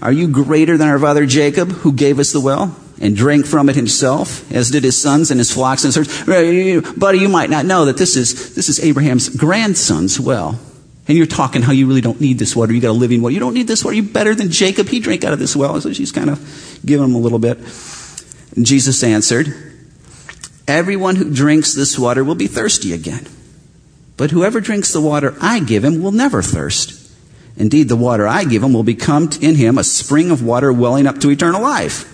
Are 0.00 0.12
you 0.12 0.28
greater 0.28 0.78
than 0.78 0.88
our 0.88 0.98
father 0.98 1.26
Jacob, 1.26 1.70
who 1.70 1.92
gave 1.92 2.18
us 2.18 2.32
the 2.32 2.40
well 2.40 2.74
and 3.00 3.14
drank 3.14 3.44
from 3.44 3.68
it 3.68 3.76
himself, 3.76 4.50
as 4.50 4.70
did 4.70 4.84
his 4.84 5.00
sons 5.00 5.30
and 5.30 5.38
his 5.38 5.52
flocks 5.52 5.84
and 5.84 5.94
herds? 5.94 6.24
Buddy, 6.96 7.18
you 7.18 7.28
might 7.28 7.50
not 7.50 7.66
know 7.66 7.84
that 7.84 7.98
this 7.98 8.16
is, 8.16 8.54
this 8.54 8.70
is 8.70 8.80
Abraham's 8.80 9.28
grandson's 9.28 10.18
well. 10.18 10.58
And 11.08 11.16
you're 11.16 11.26
talking 11.26 11.62
how 11.62 11.72
you 11.72 11.86
really 11.86 12.00
don't 12.00 12.20
need 12.20 12.38
this 12.38 12.56
water. 12.56 12.72
You 12.72 12.80
got 12.80 12.90
a 12.90 12.92
living 12.92 13.20
water. 13.22 13.34
You 13.34 13.40
don't 13.40 13.54
need 13.54 13.66
this 13.66 13.84
water. 13.84 13.96
You're 13.96 14.12
better 14.12 14.34
than 14.34 14.50
Jacob. 14.50 14.88
He 14.88 15.00
drank 15.00 15.24
out 15.24 15.32
of 15.32 15.38
this 15.38 15.54
well. 15.56 15.80
So 15.80 15.92
she's 15.92 16.12
kind 16.12 16.30
of 16.30 16.80
giving 16.84 17.04
him 17.04 17.14
a 17.14 17.18
little 17.18 17.38
bit. 17.38 17.58
And 18.56 18.66
Jesus 18.66 19.02
answered, 19.02 19.67
Everyone 20.68 21.16
who 21.16 21.32
drinks 21.32 21.74
this 21.74 21.98
water 21.98 22.22
will 22.22 22.34
be 22.34 22.46
thirsty 22.46 22.92
again. 22.92 23.26
But 24.18 24.30
whoever 24.30 24.60
drinks 24.60 24.92
the 24.92 25.00
water 25.00 25.34
I 25.40 25.60
give 25.60 25.82
him 25.82 26.02
will 26.02 26.12
never 26.12 26.42
thirst. 26.42 27.10
Indeed, 27.56 27.88
the 27.88 27.96
water 27.96 28.28
I 28.28 28.44
give 28.44 28.62
him 28.62 28.74
will 28.74 28.84
become 28.84 29.30
in 29.40 29.54
him 29.54 29.78
a 29.78 29.84
spring 29.84 30.30
of 30.30 30.44
water 30.44 30.70
welling 30.70 31.06
up 31.06 31.18
to 31.20 31.30
eternal 31.30 31.62
life. 31.62 32.04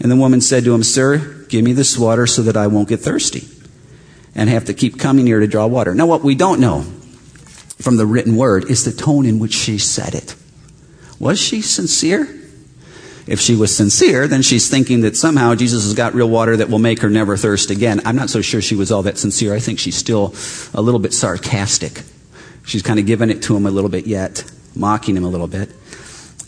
And 0.00 0.10
the 0.10 0.16
woman 0.16 0.40
said 0.40 0.64
to 0.64 0.74
him, 0.74 0.82
Sir, 0.82 1.46
give 1.48 1.64
me 1.64 1.72
this 1.72 1.96
water 1.96 2.26
so 2.26 2.42
that 2.42 2.56
I 2.56 2.66
won't 2.66 2.88
get 2.88 3.00
thirsty 3.00 3.46
and 4.34 4.50
have 4.50 4.64
to 4.64 4.74
keep 4.74 4.98
coming 4.98 5.26
here 5.26 5.38
to 5.38 5.46
draw 5.46 5.66
water. 5.66 5.94
Now, 5.94 6.06
what 6.06 6.24
we 6.24 6.34
don't 6.34 6.60
know 6.60 6.82
from 7.78 7.96
the 7.96 8.06
written 8.06 8.36
word 8.36 8.64
is 8.68 8.84
the 8.84 8.92
tone 8.92 9.24
in 9.24 9.38
which 9.38 9.54
she 9.54 9.78
said 9.78 10.14
it. 10.14 10.34
Was 11.20 11.38
she 11.40 11.62
sincere? 11.62 12.41
If 13.26 13.40
she 13.40 13.54
was 13.54 13.74
sincere, 13.76 14.26
then 14.26 14.42
she's 14.42 14.68
thinking 14.68 15.02
that 15.02 15.16
somehow 15.16 15.54
Jesus 15.54 15.84
has 15.84 15.94
got 15.94 16.14
real 16.14 16.28
water 16.28 16.56
that 16.56 16.68
will 16.68 16.80
make 16.80 17.00
her 17.02 17.10
never 17.10 17.36
thirst 17.36 17.70
again. 17.70 18.00
I'm 18.04 18.16
not 18.16 18.30
so 18.30 18.40
sure 18.40 18.60
she 18.60 18.74
was 18.74 18.90
all 18.90 19.04
that 19.04 19.16
sincere. 19.16 19.54
I 19.54 19.60
think 19.60 19.78
she's 19.78 19.96
still 19.96 20.34
a 20.74 20.82
little 20.82 20.98
bit 20.98 21.12
sarcastic. 21.12 22.02
She's 22.64 22.82
kind 22.82 22.98
of 22.98 23.06
giving 23.06 23.30
it 23.30 23.42
to 23.44 23.56
him 23.56 23.66
a 23.66 23.70
little 23.70 23.90
bit 23.90 24.06
yet, 24.06 24.44
mocking 24.74 25.16
him 25.16 25.24
a 25.24 25.28
little 25.28 25.46
bit. 25.46 25.70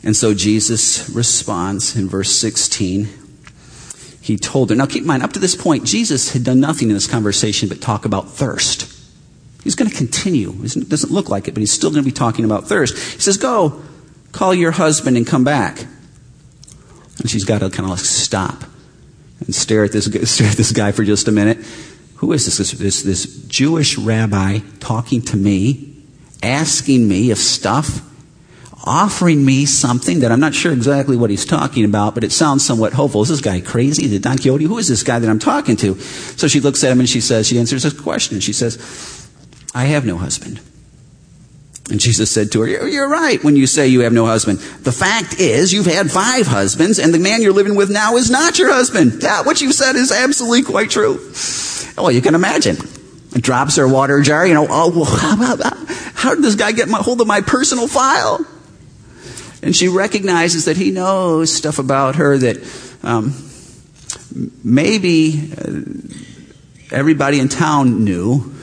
And 0.03 0.17
so 0.17 0.35
Jesus 0.35 1.09
responds 1.11 1.97
in 1.97 2.09
verse 2.09 2.39
16. 2.39 3.09
He 4.21 4.37
told 4.37 4.71
her. 4.71 4.77
Now 4.77 4.87
keep 4.87 5.03
in 5.03 5.07
mind, 5.07 5.23
up 5.23 5.33
to 5.35 5.39
this 5.39 5.55
point, 5.55 5.85
Jesus 5.85 6.33
had 6.33 6.45
done 6.45 6.61
nothing 6.61 6.89
in 6.89 6.95
this 6.95 7.07
conversation 7.07 7.69
but 7.69 7.81
talk 7.81 8.05
about 8.05 8.31
thirst. 8.31 8.91
He's 9.63 9.75
going 9.75 9.91
to 9.91 9.97
continue. 9.97 10.51
It 10.63 10.89
doesn't 10.89 11.11
look 11.11 11.31
like 11.31 11.49
it, 11.49 11.55
but 11.55 11.61
he's 11.61 11.73
still 11.73 11.91
going 11.91 12.03
to 12.03 12.09
be 12.09 12.13
talking 12.13 12.45
about 12.45 12.69
thirst. 12.69 12.97
He 12.97 13.21
says, 13.21 13.39
Go, 13.39 13.83
call 14.33 14.55
your 14.55 14.73
husband 14.73 15.17
and 15.17 15.27
come 15.27 15.45
back. 15.45 15.87
And 17.19 17.31
she's 17.31 17.45
got 17.45 17.61
to 17.61 17.71
kind 17.71 17.85
of 17.85 17.91
like 17.91 18.01
stop 18.01 18.65
and 19.41 19.55
stare 19.55 19.85
at 19.85 19.93
this, 19.93 20.05
stare 20.31 20.49
at 20.49 20.57
this 20.57 20.73
guy 20.73 20.93
for 20.93 21.05
just 21.05 21.29
a 21.29 21.33
minute. 21.33 21.59
Who 22.17 22.33
is 22.33 22.45
this? 22.45 22.59
This, 22.59 22.73
this? 22.73 23.03
this 23.03 23.45
Jewish 23.47 23.99
rabbi 23.99 24.61
talking 24.81 25.23
to 25.23 25.37
me, 25.37 26.03
asking 26.43 27.07
me 27.09 27.31
of 27.31 27.39
stuff, 27.39 28.01
offering 28.85 29.45
me 29.45 29.67
something 29.67 30.21
that 30.21 30.31
I'm 30.31 30.41
not 30.41 30.55
sure 30.55 30.73
exactly 30.73 31.17
what 31.17 31.31
he's 31.31 31.47
talking 31.47 31.85
about, 31.85 32.15
but 32.15 32.25
it 32.25 32.33
sounds 32.33 32.65
somewhat 32.65 32.93
hopeful. 32.93 33.23
Is 33.23 33.29
this 33.31 33.41
guy 33.41 33.61
crazy? 33.61 34.05
Is 34.05 34.13
it 34.13 34.23
Don 34.23 34.37
Quixote? 34.37 34.65
Who 34.65 34.79
is 34.79 34.89
this 34.89 35.03
guy 35.03 35.19
that 35.19 35.29
I'm 35.29 35.39
talking 35.39 35.77
to? 35.77 35.99
So 35.99 36.49
she 36.49 36.61
looks 36.61 36.85
at 36.85 36.93
him 36.93 37.01
and 37.01 37.09
she 37.09 37.21
says, 37.21 37.47
she 37.47 37.59
answers 37.59 37.83
his 37.83 37.99
question. 37.99 38.41
She 38.41 38.53
says, 38.53 39.29
I 39.75 39.85
have 39.85 40.05
no 40.05 40.17
husband. 40.17 40.61
And 41.91 42.01
Jesus 42.01 42.31
said 42.31 42.51
to 42.53 42.63
her, 42.63 42.89
You're 42.89 43.09
right 43.09 43.43
when 43.45 43.57
you 43.57 43.67
say 43.67 43.89
you 43.89 44.01
have 44.01 44.13
no 44.13 44.25
husband. 44.25 44.59
The 44.59 44.93
fact 44.93 45.39
is, 45.39 45.73
you've 45.73 45.87
had 45.87 46.11
five 46.11 46.47
husbands, 46.47 46.99
and 46.99 47.13
the 47.13 47.19
man 47.19 47.43
you're 47.43 47.53
living 47.53 47.75
with 47.75 47.91
now 47.91 48.17
is 48.17 48.31
not 48.31 48.59
your 48.59 48.73
husband. 48.73 49.23
Yeah, 49.23 49.43
what 49.43 49.61
you've 49.61 49.75
said 49.75 49.95
is 49.95 50.11
absolutely 50.11 50.63
quite 50.63 50.91
true. 50.91 51.31
Well, 51.97 52.11
you 52.11 52.23
can 52.23 52.35
imagine. 52.35 52.77
Drops 53.33 53.77
her 53.77 53.87
water 53.87 54.23
jar, 54.23 54.47
you 54.47 54.55
know, 54.55 54.67
oh, 54.71 55.05
how, 55.21 55.37
how 56.15 56.35
did 56.35 56.43
this 56.43 56.55
guy 56.55 56.73
get 56.73 56.89
my, 56.89 56.99
hold 56.99 57.21
of 57.21 57.27
my 57.27 57.43
personal 57.43 57.87
file? 57.87 58.47
And 59.63 59.75
she 59.75 59.89
recognizes 59.89 60.67
that 60.67 60.77
he 60.77 60.91
knows 60.91 61.53
stuff 61.53 61.79
about 61.79 62.17
her 62.17 62.39
that 62.39 62.59
um, 63.03 63.35
maybe 64.63 65.53
uh, 65.59 65.81
everybody 66.91 67.41
in 67.41 67.49
town 67.49 68.05
knew 68.05 68.55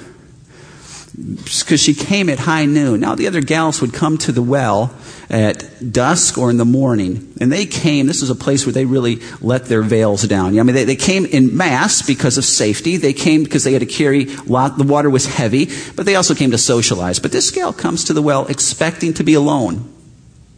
because 1.14 1.82
she 1.82 1.94
came 1.94 2.30
at 2.30 2.40
high 2.40 2.66
noon. 2.66 3.00
Now, 3.02 3.16
the 3.16 3.28
other 3.28 3.42
gals 3.42 3.82
would 3.82 3.94
come 3.94 4.18
to 4.20 4.32
the 4.32 4.42
well 4.42 4.96
at 5.30 5.92
dusk 5.92 6.38
or 6.38 6.50
in 6.50 6.58
the 6.58 6.66
morning, 6.66 7.34
and 7.40 7.52
they 7.52 7.66
came. 7.66 8.08
This 8.08 8.22
was 8.22 8.30
a 8.30 8.36
place 8.36 8.66
where 8.66 8.74
they 8.74 8.86
really 8.86 9.20
let 9.42 9.66
their 9.66 9.82
veils 9.82 10.24
down. 10.24 10.58
I 10.58 10.64
mean, 10.64 10.76
they, 10.76 10.86
they 10.86 10.96
came 10.96 11.26
in 11.26 11.56
mass 11.56 12.02
because 12.02 12.38
of 12.38 12.46
safety. 12.46 12.98
They 12.98 13.14
came 13.14 13.44
because 13.44 13.64
they 13.64 13.74
had 13.74 13.82
to 13.82 13.86
carry 13.86 14.26
lot. 14.46 14.78
The 14.78 14.84
water 14.84 15.10
was 15.10 15.26
heavy, 15.26 15.70
but 15.96 16.06
they 16.06 16.16
also 16.16 16.34
came 16.36 16.52
to 16.52 16.58
socialize. 16.58 17.20
But 17.20 17.32
this 17.32 17.52
gal 17.52 17.74
comes 17.74 18.06
to 18.06 18.14
the 18.14 18.22
well 18.22 18.48
expecting 18.48 19.14
to 19.16 19.24
be 19.24 19.34
alone. 19.34 19.92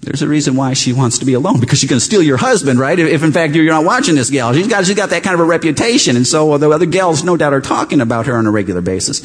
There's 0.04 0.22
a 0.22 0.28
reason 0.28 0.56
why 0.56 0.74
she 0.74 0.92
wants 0.92 1.20
to 1.20 1.26
be 1.26 1.34
alone 1.34 1.62
because 1.62 1.80
she's 1.80 1.90
going 1.90 2.00
to 2.00 2.06
steal 2.06 2.22
your 2.22 2.36
husband, 2.38 2.78
right? 2.78 3.00
If 3.00 3.24
in 3.24 3.32
fact 3.32 3.56
you're 3.56 3.66
not 3.66 3.86
watching 3.86 4.16
this 4.16 4.30
gal, 4.30 4.54
she's 4.54 4.68
got 4.68 4.86
she's 4.86 4.96
got 4.96 5.12
that 5.12 5.24
kind 5.24 5.34
of 5.34 5.40
a 5.40 5.46
reputation, 5.46 6.18
and 6.18 6.28
so 6.28 6.58
the 6.58 6.70
other 6.70 6.86
gals 6.86 7.24
no 7.24 7.38
doubt 7.38 7.54
are 7.54 7.62
talking 7.62 8.02
about 8.02 8.26
her 8.28 8.38
on 8.38 8.46
a 8.46 8.52
regular 8.52 8.82
basis. 8.82 9.20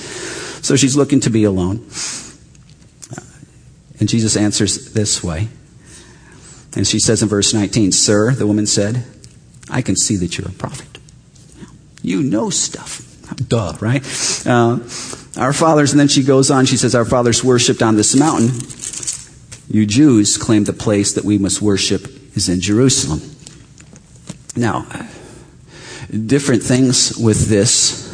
So 0.65 0.77
she's 0.77 0.97
looking 0.97 1.21
to 1.21 1.31
be 1.31 1.45
alone. 1.45 1.87
And 4.01 4.09
Jesus 4.09 4.37
answers 4.37 4.93
this 4.93 5.23
way. 5.25 5.49
And 6.77 6.87
she 6.87 7.01
says 7.01 7.23
in 7.23 7.29
verse 7.29 7.53
19, 7.53 7.93
Sir, 7.93 8.33
the 8.33 8.47
woman 8.47 8.67
said, 8.67 9.05
I 9.71 9.83
can 9.83 9.97
see 9.97 10.17
that 10.17 10.39
you're 10.39 10.49
a 10.49 10.53
prophet. 10.53 10.99
You 12.03 12.23
know 12.23 12.51
stuff. 12.51 13.05
Duh, 13.49 13.77
right? 13.81 14.03
Uh, 14.47 14.79
our 15.37 15.53
fathers, 15.53 15.93
and 15.93 16.01
then 16.01 16.09
she 16.09 16.23
goes 16.23 16.51
on, 16.51 16.67
she 16.67 16.77
says, 16.77 16.95
Our 16.95 17.05
fathers 17.05 17.43
worshipped 17.43 17.83
on 17.83 17.97
this 17.97 18.15
mountain. 18.17 18.49
You 19.71 19.87
Jews 19.87 20.37
claim 20.37 20.65
the 20.65 20.73
place 20.73 21.13
that 21.13 21.25
we 21.25 21.39
must 21.39 21.61
worship 21.61 22.07
is 22.37 22.49
in 22.49 22.61
Jerusalem. 22.61 23.21
Now, 24.57 24.87
different 26.11 26.63
things 26.63 27.17
with 27.17 27.49
this 27.49 28.09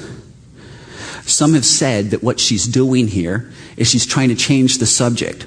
some 1.26 1.54
have 1.54 1.64
said 1.64 2.10
that 2.10 2.22
what 2.22 2.38
she's 2.38 2.66
doing 2.66 3.08
here 3.08 3.50
is 3.76 3.88
she's 3.88 4.06
trying 4.06 4.28
to 4.28 4.34
change 4.34 4.78
the 4.78 4.86
subject. 4.86 5.46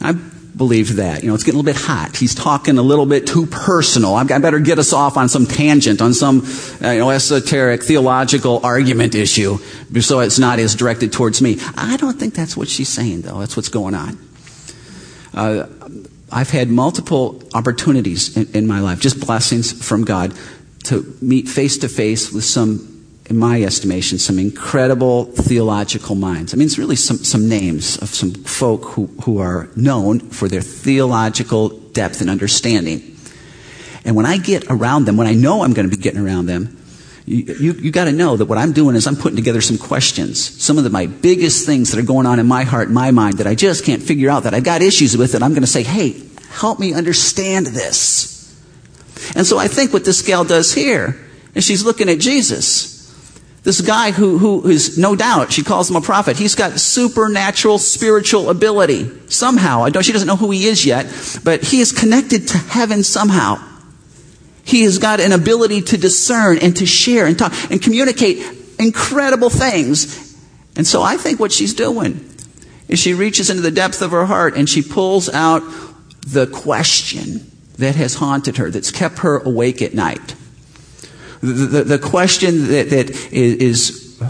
I 0.00 0.12
believe 0.12 0.96
that. 0.96 1.22
You 1.22 1.28
know, 1.28 1.34
it's 1.34 1.44
getting 1.44 1.58
a 1.58 1.62
little 1.62 1.80
bit 1.80 1.80
hot. 1.80 2.16
He's 2.16 2.34
talking 2.34 2.78
a 2.78 2.82
little 2.82 3.06
bit 3.06 3.26
too 3.26 3.46
personal. 3.46 4.14
I 4.14 4.24
better 4.24 4.58
get 4.58 4.78
us 4.78 4.92
off 4.92 5.16
on 5.16 5.28
some 5.28 5.46
tangent, 5.46 6.02
on 6.02 6.12
some 6.12 6.44
uh, 6.82 6.90
you 6.90 6.98
know, 6.98 7.10
esoteric 7.10 7.82
theological 7.82 8.60
argument 8.62 9.14
issue, 9.14 9.58
so 10.00 10.20
it's 10.20 10.38
not 10.38 10.58
as 10.58 10.74
directed 10.74 11.12
towards 11.12 11.40
me. 11.40 11.58
I 11.76 11.96
don't 11.96 12.18
think 12.18 12.34
that's 12.34 12.56
what 12.56 12.68
she's 12.68 12.88
saying, 12.88 13.22
though. 13.22 13.38
That's 13.38 13.56
what's 13.56 13.70
going 13.70 13.94
on. 13.94 14.18
Uh, 15.34 15.66
I've 16.30 16.50
had 16.50 16.68
multiple 16.68 17.42
opportunities 17.54 18.36
in, 18.36 18.48
in 18.54 18.66
my 18.66 18.80
life, 18.80 19.00
just 19.00 19.20
blessings 19.20 19.72
from 19.72 20.04
God, 20.04 20.34
to 20.84 21.16
meet 21.20 21.48
face 21.48 21.78
to 21.78 21.88
face 21.88 22.32
with 22.32 22.44
some 22.44 22.98
in 23.28 23.36
my 23.36 23.62
estimation, 23.62 24.18
some 24.18 24.38
incredible 24.38 25.26
theological 25.26 26.14
minds. 26.14 26.54
I 26.54 26.56
mean, 26.56 26.66
it's 26.66 26.78
really 26.78 26.96
some, 26.96 27.18
some 27.18 27.46
names 27.46 27.98
of 27.98 28.08
some 28.08 28.32
folk 28.32 28.84
who, 28.84 29.06
who 29.24 29.38
are 29.38 29.68
known 29.76 30.20
for 30.20 30.48
their 30.48 30.62
theological 30.62 31.68
depth 31.68 32.22
and 32.22 32.30
understanding. 32.30 33.16
And 34.04 34.16
when 34.16 34.24
I 34.24 34.38
get 34.38 34.64
around 34.70 35.04
them, 35.04 35.18
when 35.18 35.26
I 35.26 35.34
know 35.34 35.62
I'm 35.62 35.74
going 35.74 35.88
to 35.88 35.94
be 35.94 36.02
getting 36.02 36.20
around 36.20 36.46
them, 36.46 36.77
you, 37.28 37.72
you, 37.72 37.90
got 37.90 38.04
to 38.04 38.12
know 38.12 38.36
that 38.36 38.46
what 38.46 38.58
I'm 38.58 38.72
doing 38.72 38.96
is 38.96 39.06
I'm 39.06 39.16
putting 39.16 39.36
together 39.36 39.60
some 39.60 39.76
questions. 39.76 40.62
Some 40.62 40.78
of 40.78 40.84
the, 40.84 40.90
my 40.90 41.06
biggest 41.06 41.66
things 41.66 41.90
that 41.90 42.00
are 42.00 42.06
going 42.06 42.26
on 42.26 42.38
in 42.38 42.46
my 42.46 42.64
heart, 42.64 42.88
in 42.88 42.94
my 42.94 43.10
mind, 43.10 43.38
that 43.38 43.46
I 43.46 43.54
just 43.54 43.84
can't 43.84 44.02
figure 44.02 44.30
out, 44.30 44.44
that 44.44 44.54
I've 44.54 44.64
got 44.64 44.82
issues 44.82 45.16
with, 45.16 45.34
and 45.34 45.44
I'm 45.44 45.50
going 45.50 45.62
to 45.62 45.66
say, 45.66 45.82
hey, 45.82 46.22
help 46.50 46.78
me 46.78 46.94
understand 46.94 47.66
this. 47.66 48.36
And 49.36 49.46
so 49.46 49.58
I 49.58 49.68
think 49.68 49.92
what 49.92 50.04
this 50.04 50.22
gal 50.22 50.44
does 50.44 50.72
here 50.72 51.16
is 51.54 51.64
she's 51.64 51.84
looking 51.84 52.08
at 52.08 52.18
Jesus. 52.18 52.96
This 53.62 53.80
guy 53.80 54.12
who, 54.12 54.38
who 54.38 54.66
is 54.68 54.96
no 54.96 55.14
doubt, 55.14 55.52
she 55.52 55.62
calls 55.62 55.90
him 55.90 55.96
a 55.96 56.00
prophet. 56.00 56.38
He's 56.38 56.54
got 56.54 56.80
supernatural 56.80 57.78
spiritual 57.78 58.48
ability. 58.48 59.10
Somehow. 59.28 59.84
I 59.84 59.90
don't, 59.90 60.02
she 60.02 60.12
doesn't 60.12 60.28
know 60.28 60.36
who 60.36 60.50
he 60.50 60.66
is 60.66 60.86
yet, 60.86 61.06
but 61.44 61.62
he 61.62 61.80
is 61.80 61.92
connected 61.92 62.48
to 62.48 62.58
heaven 62.58 63.02
somehow. 63.02 63.62
He 64.68 64.82
has 64.82 64.98
got 64.98 65.18
an 65.18 65.32
ability 65.32 65.80
to 65.80 65.96
discern 65.96 66.58
and 66.58 66.76
to 66.76 66.84
share 66.84 67.24
and 67.24 67.38
talk 67.38 67.54
and 67.70 67.80
communicate 67.80 68.44
incredible 68.78 69.48
things. 69.48 70.36
And 70.76 70.86
so 70.86 71.00
I 71.00 71.16
think 71.16 71.40
what 71.40 71.52
she's 71.52 71.72
doing 71.72 72.28
is 72.86 72.98
she 72.98 73.14
reaches 73.14 73.48
into 73.48 73.62
the 73.62 73.70
depth 73.70 74.02
of 74.02 74.10
her 74.10 74.26
heart 74.26 74.58
and 74.58 74.68
she 74.68 74.82
pulls 74.82 75.30
out 75.30 75.62
the 76.20 76.46
question 76.46 77.50
that 77.78 77.94
has 77.94 78.16
haunted 78.16 78.58
her, 78.58 78.70
that's 78.70 78.90
kept 78.90 79.20
her 79.20 79.38
awake 79.38 79.80
at 79.80 79.94
night. 79.94 80.34
The, 81.40 81.52
the, 81.52 81.84
the 81.84 81.98
question 81.98 82.68
that, 82.68 82.90
that 82.90 83.32
is 83.32 84.22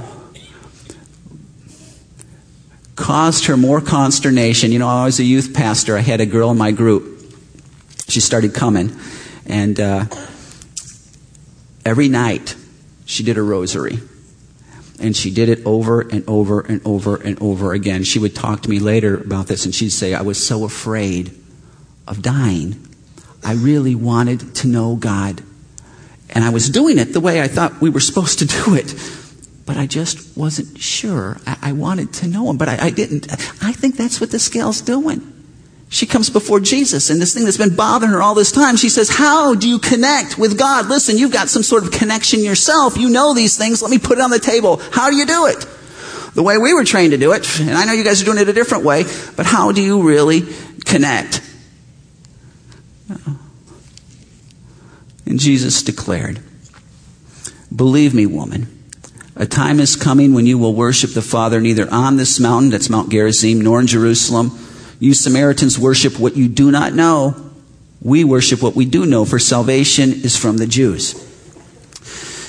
caused 2.95 3.47
her 3.47 3.57
more 3.57 3.80
consternation. 3.80 4.71
You 4.71 4.78
know, 4.78 4.87
I 4.87 5.04
was 5.04 5.18
a 5.18 5.25
youth 5.25 5.52
pastor. 5.52 5.97
I 5.97 6.02
had 6.02 6.21
a 6.21 6.26
girl 6.26 6.52
in 6.52 6.59
my 6.59 6.71
group. 6.71 7.35
She 8.07 8.21
started 8.21 8.54
coming, 8.54 8.97
and 9.47 9.80
uh, 9.80 10.04
every 11.88 12.09
night 12.09 12.54
she 13.07 13.25
did 13.25 13.38
a 13.38 13.42
rosary. 13.42 13.99
And 15.00 15.16
she 15.16 15.30
did 15.33 15.49
it 15.49 15.64
over 15.64 16.00
and 16.00 16.28
over 16.28 16.61
and 16.61 16.80
over 16.85 17.16
and 17.16 17.40
over 17.40 17.73
again. 17.73 18.04
She 18.04 18.18
would 18.18 18.35
talk 18.35 18.62
to 18.62 18.71
me 18.71 18.80
later 18.80 19.16
about 19.16 19.47
this, 19.47 19.64
and 19.64 19.75
she'd 19.75 19.90
say, 19.90 20.12
I 20.12 20.23
was 20.23 20.45
so 20.45 20.64
afraid 20.64 21.30
of 22.07 22.21
dying. 22.21 22.85
I 23.45 23.54
really 23.54 23.95
wanted 23.95 24.54
to 24.57 24.66
know 24.66 24.97
God. 24.97 25.40
And 26.30 26.45
I 26.45 26.50
was 26.50 26.68
doing 26.68 26.99
it 26.99 27.12
the 27.12 27.21
way 27.21 27.40
I 27.40 27.49
thought 27.49 27.80
we 27.80 27.90
were 27.90 28.00
supposed 28.00 28.40
to 28.40 28.47
do 28.47 28.75
it. 28.75 28.92
But 29.64 29.76
I 29.76 29.87
just 29.87 30.37
wasn't 30.37 30.78
sure. 30.78 31.38
I, 31.47 31.57
I 31.62 31.73
wanted 31.73 32.12
to 32.14 32.26
know 32.26 32.50
him, 32.50 32.59
but 32.59 32.68
I, 32.68 32.87
I 32.87 32.90
didn't. 32.90 33.30
I 33.62 33.73
think 33.73 33.97
that's 33.97 34.21
what 34.21 34.30
the 34.30 34.38
scale's 34.38 34.80
doing. 34.80 35.38
She 35.90 36.04
comes 36.04 36.28
before 36.28 36.61
Jesus, 36.61 37.09
and 37.09 37.21
this 37.21 37.33
thing 37.33 37.45
that's 37.45 37.57
been 37.57 37.75
bothering 37.75 38.12
her 38.12 38.21
all 38.21 38.35
this 38.35 38.52
time, 38.52 38.76
she 38.76 38.90
says, 38.90 39.09
How 39.09 39.54
do 39.54 39.68
you 39.68 39.78
connect 39.78 40.37
with 40.37 40.59
God? 40.59 40.87
Listen, 40.87 41.16
you've 41.16 41.33
got 41.33 41.49
some 41.49 41.62
sort 41.62 41.85
of 41.85 41.92
connection 41.92 42.40
yourself. 42.40 42.99
You 42.99 43.09
know 43.09 43.33
these 43.33 43.57
things. 43.57 43.80
Let 43.80 43.90
me 43.90 43.99
put 43.99 44.18
it 44.18 44.21
on 44.21 44.30
the 44.30 44.38
table. 44.38 44.76
How 44.92 45.09
do 45.11 45.16
you 45.16 45.25
do 45.25 45.47
it? 45.47 45.66
The 46.35 46.42
way 46.42 46.59
we 46.59 46.75
were 46.75 46.85
trained 46.85 47.12
to 47.12 47.18
do 47.18 47.33
it, 47.33 47.59
and 47.61 47.71
I 47.71 47.87
know 47.87 47.92
you 47.92 48.04
guys 48.04 48.21
are 48.21 48.25
doing 48.26 48.38
it 48.38 48.49
a 48.49 48.52
different 48.52 48.85
way, 48.85 49.04
but 49.35 49.47
how 49.47 49.73
do 49.73 49.83
you 49.83 50.07
really 50.07 50.42
connect? 50.85 51.42
And 55.25 55.38
Jesus 55.38 55.83
declared, 55.83 56.40
Believe 57.75 58.14
me, 58.14 58.26
woman, 58.26 58.66
a 59.37 59.47
time 59.47 59.80
is 59.80 59.97
coming 59.97 60.35
when 60.35 60.47
you 60.47 60.59
will 60.59 60.75
worship 60.75 61.12
the 61.12 61.23
Father 61.23 61.61
neither 61.61 61.90
on 61.90 62.16
this 62.16 62.38
mountain, 62.38 62.71
that's 62.71 62.90
Mount 62.90 63.11
Gerizim, 63.11 63.61
nor 63.61 63.80
in 63.80 63.87
Jerusalem. 63.87 64.67
You 65.00 65.14
Samaritans 65.14 65.78
worship 65.78 66.19
what 66.19 66.37
you 66.37 66.49
do 66.49 66.71
not 66.71 66.93
know. 66.93 67.37
We 68.00 68.25
worship 68.25 68.62
what 68.62 68.75
we 68.75 68.85
do 68.85 69.07
know, 69.07 69.25
for 69.25 69.38
salvation 69.38 70.11
is 70.12 70.37
from 70.37 70.57
the 70.57 70.67
Jews. 70.67 71.14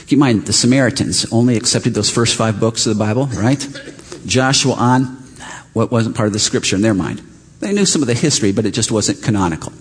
Keep 0.08 0.13
in 0.13 0.20
mind, 0.20 0.46
the 0.48 0.53
Samaritans 0.53 1.32
only 1.32 1.56
accepted 1.56 1.94
those 1.94 2.10
first 2.10 2.36
five 2.36 2.60
books 2.60 2.88
of 2.88 2.98
the 2.98 3.03
Bible, 3.03 3.27
right? 3.27 3.60
Joshua 4.25 4.74
on, 4.74 5.03
what 5.74 5.91
wasn't 5.91 6.15
part 6.15 6.27
of 6.27 6.34
the 6.34 6.39
scripture 6.39 6.75
in 6.75 6.82
their 6.82 6.96
mind. 6.96 7.22
They 7.60 7.74
knew 7.74 7.86
some 7.86 8.01
of 8.01 8.08
the 8.08 8.15
history, 8.15 8.51
but 8.51 8.65
it 8.65 8.72
just 8.72 8.91
wasn't 8.91 9.22
canonical. 9.22 9.72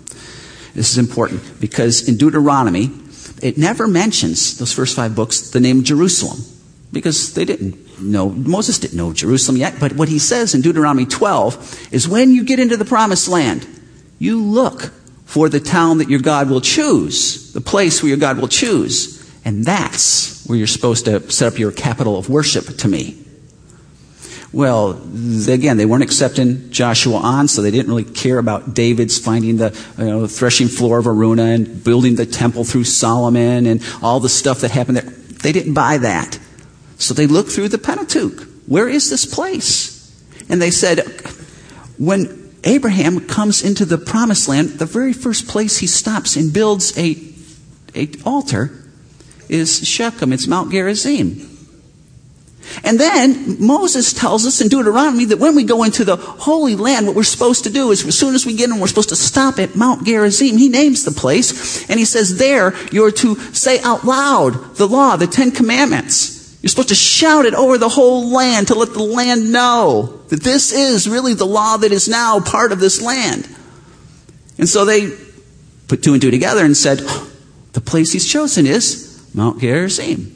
This 0.75 0.91
is 0.91 0.99
important 0.99 1.61
because 1.61 2.09
in 2.09 2.19
Deuteronomy, 2.19 2.91
it 3.43 3.57
never 3.57 3.89
mentions, 3.89 4.59
those 4.59 4.73
first 4.73 4.95
five 4.97 5.15
books, 5.15 5.51
the 5.51 5.61
name 5.61 5.85
Jerusalem. 5.85 6.39
Because 6.91 7.35
they 7.35 7.45
didn't 7.45 8.01
know, 8.01 8.31
Moses 8.31 8.79
didn't 8.79 8.97
know 8.97 9.13
Jerusalem 9.13 9.59
yet. 9.59 9.79
But 9.79 9.93
what 9.93 10.09
he 10.09 10.19
says 10.19 10.55
in 10.55 10.63
Deuteronomy 10.63 11.05
12 11.05 11.89
is 11.93 12.09
when 12.09 12.33
you 12.33 12.45
get 12.45 12.59
into 12.59 12.77
the 12.77 12.85
promised 12.85 13.29
land, 13.29 13.67
you 14.19 14.43
look 14.43 14.93
for 15.27 15.49
the 15.51 15.61
town 15.61 15.99
that 15.99 16.09
your 16.09 16.21
God 16.21 16.49
will 16.49 16.63
choose, 16.63 17.53
the 17.53 17.61
place 17.61 18.03
where 18.03 18.09
your 18.09 18.19
God 18.19 18.39
will 18.39 18.49
choose. 18.49 19.19
And 19.45 19.65
that's 19.65 20.47
where 20.47 20.57
you're 20.57 20.67
supposed 20.67 21.05
to 21.05 21.31
set 21.31 21.53
up 21.53 21.59
your 21.59 21.73
capital 21.73 22.19
of 22.19 22.31
worship 22.31 22.65
to 22.79 22.89
me. 22.89 23.23
Well, 24.51 24.93
again, 25.47 25.77
they 25.77 25.85
weren't 25.85 26.03
accepting 26.03 26.71
Joshua 26.71 27.17
on, 27.17 27.49
so 27.49 27.61
they 27.61 27.71
didn't 27.71 27.89
really 27.89 28.05
care 28.05 28.39
about 28.39 28.73
David's 28.73 29.19
finding 29.19 29.59
the 29.59 29.79
you 29.99 30.05
know, 30.07 30.27
threshing 30.27 30.69
floor 30.69 30.99
of 30.99 31.05
Araunah 31.05 31.55
and 31.55 31.85
building 31.85 32.17
the 32.17 32.25
temple 32.25 32.65
through 32.65 32.85
Solomon 32.85 33.67
and 33.67 33.85
all 34.03 34.21
the 34.21 34.31
stuff 34.31 34.63
that 34.63 34.71
happened 34.71 34.97
there. 34.97 35.11
They 35.43 35.53
didn't 35.53 35.75
buy 35.75 35.99
that. 35.99 36.39
So 36.99 37.15
they 37.15 37.27
looked 37.27 37.51
through 37.51 37.69
the 37.69 37.79
Pentateuch. 37.79 38.47
Where 38.67 38.89
is 38.89 39.09
this 39.09 39.25
place? 39.25 39.97
And 40.49 40.61
they 40.61 40.71
said, 40.71 41.01
when 41.97 42.53
Abraham 42.65 43.27
comes 43.27 43.63
into 43.63 43.85
the 43.85 43.99
promised 43.99 44.49
land, 44.49 44.79
the 44.79 44.87
very 44.87 45.13
first 45.13 45.49
place 45.49 45.79
he 45.79 45.87
stops 45.87 46.37
and 46.37 46.53
builds 46.53 46.97
a, 46.99 47.17
a 47.95 48.11
altar 48.25 48.71
is 49.49 49.87
Shechem. 49.87 50.33
It's 50.33 50.47
Mount 50.47 50.71
Gerizim. 50.71 51.45
And 52.85 53.01
then 53.01 53.65
Moses 53.65 54.13
tells 54.13 54.45
us 54.45 54.61
in 54.61 54.69
Deuteronomy 54.69 55.25
that 55.27 55.39
when 55.39 55.55
we 55.55 55.65
go 55.65 55.85
into 55.85 56.05
the 56.05 56.17
Holy 56.17 56.77
Land, 56.77 57.07
what 57.07 57.17
we're 57.17 57.23
supposed 57.23 57.65
to 57.65 57.71
do 57.71 57.91
is 57.91 58.07
as 58.07 58.19
soon 58.19 58.35
as 58.35 58.45
we 58.45 58.55
get 58.55 58.69
in, 58.69 58.79
we're 58.79 58.87
supposed 58.87 59.09
to 59.09 59.17
stop 59.17 59.59
at 59.59 59.75
Mount 59.75 60.05
Gerizim. 60.05 60.59
He 60.59 60.69
names 60.69 61.05
the 61.05 61.11
place, 61.11 61.89
and 61.89 61.99
he 61.99 62.05
says 62.05 62.39
there 62.39 62.75
you're 62.93 63.11
to 63.13 63.37
say 63.55 63.81
out 63.81 64.05
loud 64.05 64.77
the 64.77 64.87
law, 64.87 65.17
the 65.17 65.27
Ten 65.27 65.51
Commandments. 65.51 66.38
You're 66.61 66.71
supposed 66.71 66.89
to 66.89 66.95
shout 66.95 67.45
it 67.45 67.55
over 67.55 67.79
the 67.79 67.89
whole 67.89 68.31
land 68.31 68.69
to 68.69 68.75
let 68.75 68.93
the 68.93 69.03
land 69.03 69.53
know 69.53 70.21
that 70.29 70.43
this 70.43 70.73
is 70.73 71.09
really 71.09 71.35
the 71.35 71.47
law 71.47 71.77
that 71.77 71.93
is 71.93 72.09
now 72.09 72.41
part 72.41 72.73
of 72.73 72.81
this 72.81 73.01
land. 73.01 73.49
And 74.59 74.69
so 74.69 74.85
they 74.85 75.17
put 75.87 76.03
two 76.03 76.15
and 76.15 76.21
two 76.21 76.33
together 76.33 76.65
and 76.65 76.77
said, 76.77 77.01
the 77.73 77.81
place 77.81 78.13
he's 78.13 78.27
chosen 78.27 78.67
is 78.67 79.25
Mount 79.35 79.61
Gerizim. 79.61 80.35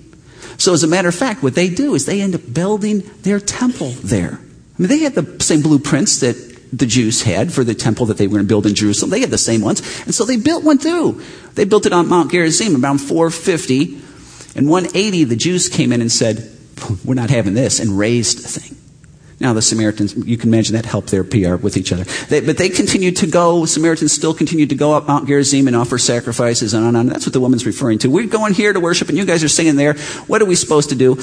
So, 0.59 0.73
as 0.73 0.85
a 0.85 0.87
matter 0.87 1.09
of 1.09 1.14
fact, 1.14 1.43
what 1.43 1.57
they 1.57 1.69
do 1.69 1.95
is 1.97 2.07
they 2.07 2.21
end 2.21 2.37
up 2.37 2.55
building 2.55 3.00
their 3.23 3.41
temple 3.41 3.91
there. 3.91 4.38
I 4.38 4.83
mean, 4.83 4.88
they 4.88 4.99
had 4.99 5.14
the 5.14 5.43
same 5.43 5.61
blueprints 5.61 6.21
that 6.21 6.37
the 6.73 6.87
Jews 6.87 7.23
had 7.23 7.52
for 7.52 7.64
the 7.64 7.75
temple 7.75 8.07
that 8.07 8.17
they 8.17 8.26
were 8.26 8.35
going 8.35 8.45
to 8.45 8.49
build 8.49 8.67
in 8.67 8.75
Jerusalem. 8.75 9.11
They 9.11 9.21
had 9.21 9.31
the 9.31 9.38
same 9.38 9.61
ones. 9.61 9.81
And 10.05 10.14
so 10.14 10.25
they 10.25 10.37
built 10.37 10.62
one 10.62 10.79
too. 10.79 11.21
They 11.55 11.64
built 11.64 11.85
it 11.85 11.93
on 11.93 12.09
Mount 12.09 12.31
Gerizim 12.31 12.83
around 12.83 12.99
450. 12.99 14.00
And 14.54 14.68
180, 14.68 15.25
the 15.25 15.37
Jews 15.37 15.68
came 15.68 15.92
in 15.92 16.00
and 16.00 16.12
said, 16.12 16.50
We're 17.04 17.14
not 17.14 17.30
having 17.30 17.54
this, 17.54 17.80
and 17.80 17.99
razed 17.99 18.44
the 18.44 18.61
thing. 18.61 18.76
Now, 19.42 19.52
the 19.52 19.62
Samaritans, 19.62 20.14
you 20.25 20.37
can 20.37 20.50
imagine 20.50 20.76
that 20.76 20.85
helped 20.85 21.11
their 21.11 21.25
PR 21.25 21.56
with 21.56 21.76
each 21.76 21.92
other. 21.92 22.04
They, 22.04 22.40
but 22.40 22.59
they 22.59 22.68
continued 22.68 23.16
to 23.16 23.26
go, 23.26 23.64
Samaritans 23.64 24.12
still 24.12 24.35
continued 24.35 24.68
to 24.68 24.76
go 24.76 24.92
up 24.92 25.09
Mount 25.09 25.26
Gerizim 25.26 25.66
and 25.66 25.75
offer 25.75 25.99
sacrifices 25.99 26.75
and 26.75 26.85
on 26.85 26.90
and 26.90 26.97
on. 26.97 27.06
That's 27.06 27.26
what 27.26 27.32
the 27.32 27.40
woman's 27.40 27.66
referring 27.66 27.99
to. 28.00 28.09
We're 28.09 28.28
going 28.28 28.54
here 28.54 28.73
to 28.73 28.78
worship, 28.78 29.09
and 29.09 29.18
you 29.18 29.25
guys 29.25 29.42
are 29.42 29.49
singing 29.49 29.75
there. 29.75 29.94
What 30.28 30.40
are 30.42 30.44
we 30.44 30.54
supposed 30.54 30.90
to 30.90 30.94
do? 30.94 31.14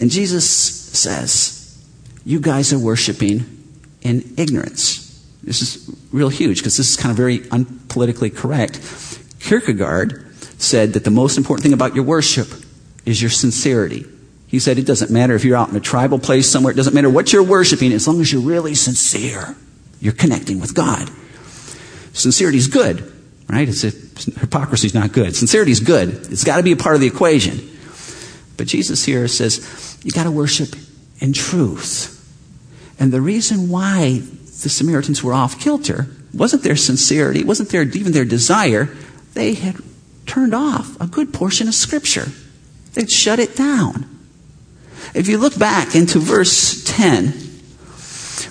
And 0.00 0.10
Jesus 0.10 0.50
says, 0.50 1.80
You 2.24 2.40
guys 2.40 2.72
are 2.72 2.78
worshiping 2.78 3.44
in 4.02 4.34
ignorance. 4.36 5.06
This 5.44 5.62
is 5.62 5.96
real 6.10 6.28
huge 6.28 6.58
because 6.58 6.76
this 6.76 6.90
is 6.90 6.96
kind 6.96 7.12
of 7.12 7.16
very 7.16 7.38
unpolitically 7.38 8.34
correct. 8.34 8.80
Kierkegaard 9.38 10.26
said 10.58 10.94
that 10.94 11.04
the 11.04 11.10
most 11.12 11.38
important 11.38 11.62
thing 11.62 11.72
about 11.72 11.94
your 11.94 12.04
worship 12.04 12.48
is 13.04 13.20
your 13.20 13.30
sincerity. 13.30 14.04
He 14.46 14.58
said 14.58 14.78
it 14.78 14.86
doesn't 14.86 15.10
matter 15.10 15.34
if 15.34 15.44
you're 15.44 15.56
out 15.56 15.68
in 15.68 15.76
a 15.76 15.80
tribal 15.80 16.18
place 16.18 16.50
somewhere, 16.50 16.72
it 16.72 16.76
doesn't 16.76 16.94
matter 16.94 17.10
what 17.10 17.32
you're 17.32 17.42
worshiping, 17.42 17.92
as 17.92 18.08
long 18.08 18.20
as 18.20 18.32
you're 18.32 18.42
really 18.42 18.74
sincere, 18.74 19.56
you're 20.00 20.12
connecting 20.12 20.60
with 20.60 20.74
God. 20.74 21.08
Sincerity 22.12 22.58
is 22.58 22.66
good, 22.66 23.12
right? 23.48 23.68
Hypocrisy 23.68 24.88
is 24.88 24.94
not 24.94 25.12
good. 25.12 25.36
Sincerity 25.36 25.70
is 25.70 25.80
good. 25.80 26.08
It's 26.32 26.44
got 26.44 26.56
to 26.56 26.62
be 26.62 26.72
a 26.72 26.76
part 26.76 26.96
of 26.96 27.00
the 27.00 27.06
equation. 27.06 27.60
But 28.56 28.66
Jesus 28.66 29.04
here 29.04 29.28
says 29.28 29.98
you 30.02 30.10
got 30.10 30.24
to 30.24 30.30
worship 30.30 30.74
in 31.20 31.32
truth. 31.32 32.16
And 32.98 33.12
the 33.12 33.20
reason 33.20 33.70
why 33.70 34.18
the 34.18 34.68
Samaritans 34.68 35.22
were 35.22 35.32
off 35.32 35.60
kilter 35.60 36.08
wasn't 36.34 36.62
their 36.62 36.76
sincerity, 36.76 37.44
wasn't 37.44 37.70
their 37.70 37.82
even 37.82 38.12
their 38.12 38.24
desire. 38.24 38.86
They 39.34 39.54
had 39.54 39.76
turned 40.26 40.54
off 40.54 41.00
a 41.00 41.06
good 41.06 41.32
portion 41.32 41.68
of 41.68 41.74
Scripture. 41.74 42.26
Shut 43.08 43.38
it 43.38 43.56
down. 43.56 44.06
If 45.14 45.28
you 45.28 45.38
look 45.38 45.58
back 45.58 45.94
into 45.94 46.18
verse 46.18 46.84
10, 46.84 47.32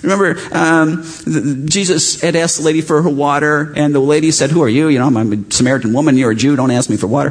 remember 0.02 0.38
um, 0.52 1.04
Jesus 1.66 2.20
had 2.20 2.36
asked 2.36 2.58
the 2.58 2.64
lady 2.64 2.80
for 2.80 3.02
her 3.02 3.08
water, 3.08 3.72
and 3.76 3.94
the 3.94 4.00
lady 4.00 4.30
said, 4.30 4.50
Who 4.50 4.62
are 4.62 4.68
you? 4.68 4.88
You 4.88 4.98
know, 4.98 5.06
I'm 5.06 5.32
a 5.32 5.52
Samaritan 5.52 5.92
woman, 5.92 6.16
you're 6.16 6.32
a 6.32 6.34
Jew, 6.34 6.56
don't 6.56 6.70
ask 6.70 6.90
me 6.90 6.96
for 6.96 7.06
water. 7.06 7.30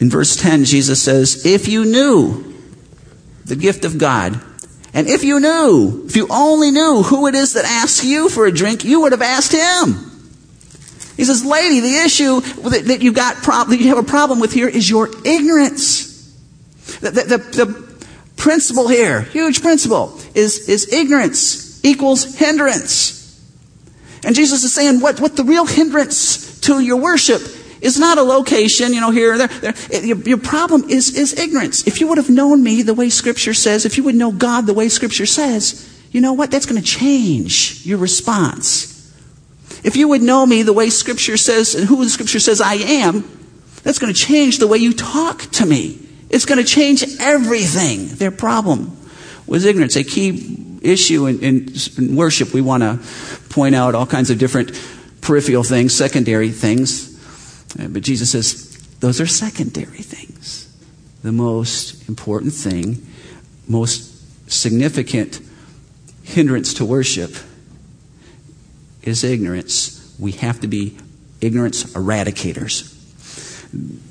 In 0.00 0.08
verse 0.08 0.36
10, 0.36 0.64
Jesus 0.64 1.02
says, 1.02 1.44
If 1.44 1.68
you 1.68 1.84
knew 1.84 2.54
the 3.44 3.56
gift 3.56 3.84
of 3.84 3.98
God, 3.98 4.40
and 4.92 5.08
if 5.08 5.22
you 5.24 5.40
knew, 5.40 6.04
if 6.06 6.16
you 6.16 6.26
only 6.30 6.70
knew 6.70 7.02
who 7.02 7.26
it 7.26 7.34
is 7.34 7.52
that 7.52 7.64
asks 7.64 8.04
you 8.04 8.28
for 8.28 8.46
a 8.46 8.52
drink, 8.52 8.84
you 8.84 9.02
would 9.02 9.12
have 9.12 9.22
asked 9.22 9.52
him. 9.52 10.10
He 11.16 11.24
says, 11.24 11.44
Lady, 11.44 11.80
the 11.80 11.96
issue 11.96 12.40
that 12.40 13.02
you 13.02 13.12
got 13.12 13.36
prob- 13.36 13.68
that 13.68 13.78
you 13.78 13.88
have 13.88 13.98
a 13.98 14.02
problem 14.02 14.40
with 14.40 14.52
here 14.52 14.68
is 14.68 14.88
your 14.88 15.10
ignorance. 15.24 16.09
The, 16.98 17.10
the, 17.10 17.38
the, 17.38 17.90
principle 18.40 18.88
here, 18.88 19.20
huge 19.20 19.60
principle, 19.60 20.18
is, 20.34 20.68
is 20.68 20.92
ignorance 20.92 21.84
equals 21.84 22.36
hindrance. 22.36 23.20
And 24.24 24.34
Jesus 24.34 24.64
is 24.64 24.74
saying 24.74 25.00
what, 25.00 25.20
what 25.20 25.36
the 25.36 25.44
real 25.44 25.66
hindrance 25.66 26.58
to 26.60 26.80
your 26.80 26.96
worship 26.96 27.42
is 27.80 27.98
not 27.98 28.18
a 28.18 28.22
location, 28.22 28.92
you 28.92 29.00
know, 29.00 29.10
here 29.10 29.34
or 29.34 29.38
there. 29.38 29.48
there. 29.48 30.04
Your, 30.04 30.16
your, 30.18 30.38
problem 30.38 30.88
is, 30.88 31.16
is 31.16 31.38
ignorance. 31.38 31.86
If 31.86 32.00
you 32.00 32.08
would 32.08 32.18
have 32.18 32.30
known 32.30 32.62
me 32.62 32.82
the 32.82 32.94
way 32.94 33.08
Scripture 33.10 33.54
says, 33.54 33.86
if 33.86 33.96
you 33.96 34.04
would 34.04 34.14
know 34.14 34.32
God 34.32 34.66
the 34.66 34.74
way 34.74 34.88
Scripture 34.88 35.26
says, 35.26 35.86
you 36.10 36.20
know 36.20 36.32
what? 36.32 36.50
That's 36.50 36.66
going 36.66 36.80
to 36.80 36.86
change 36.86 37.84
your 37.84 37.98
response. 37.98 38.90
If 39.84 39.96
you 39.96 40.08
would 40.08 40.22
know 40.22 40.44
me 40.44 40.62
the 40.62 40.72
way 40.72 40.90
Scripture 40.90 41.36
says 41.36 41.74
and 41.74 41.86
who 41.86 42.02
the 42.04 42.10
Scripture 42.10 42.40
says 42.40 42.60
I 42.60 42.74
am, 42.74 43.38
that's 43.82 43.98
going 43.98 44.12
to 44.12 44.18
change 44.18 44.58
the 44.58 44.66
way 44.66 44.78
you 44.78 44.92
talk 44.92 45.42
to 45.52 45.64
me. 45.64 46.06
It's 46.30 46.44
going 46.44 46.58
to 46.58 46.64
change 46.64 47.04
everything. 47.18 48.06
Their 48.06 48.30
problem 48.30 48.96
was 49.46 49.64
ignorance. 49.64 49.96
A 49.96 50.04
key 50.04 50.78
issue 50.80 51.26
in, 51.26 51.40
in, 51.40 51.72
in 51.98 52.16
worship, 52.16 52.54
we 52.54 52.60
want 52.60 52.82
to 52.82 52.98
point 53.50 53.74
out 53.74 53.94
all 53.94 54.06
kinds 54.06 54.30
of 54.30 54.38
different 54.38 54.80
peripheral 55.20 55.64
things, 55.64 55.94
secondary 55.94 56.50
things. 56.50 57.08
Uh, 57.78 57.88
but 57.88 58.02
Jesus 58.02 58.30
says 58.30 58.76
those 59.00 59.20
are 59.20 59.26
secondary 59.26 60.02
things. 60.02 60.66
The 61.22 61.32
most 61.32 62.08
important 62.08 62.54
thing, 62.54 63.06
most 63.68 64.50
significant 64.50 65.40
hindrance 66.22 66.74
to 66.74 66.84
worship 66.84 67.34
is 69.02 69.24
ignorance. 69.24 70.14
We 70.18 70.32
have 70.32 70.60
to 70.60 70.68
be 70.68 70.96
ignorance 71.40 71.84
eradicators. 71.84 72.96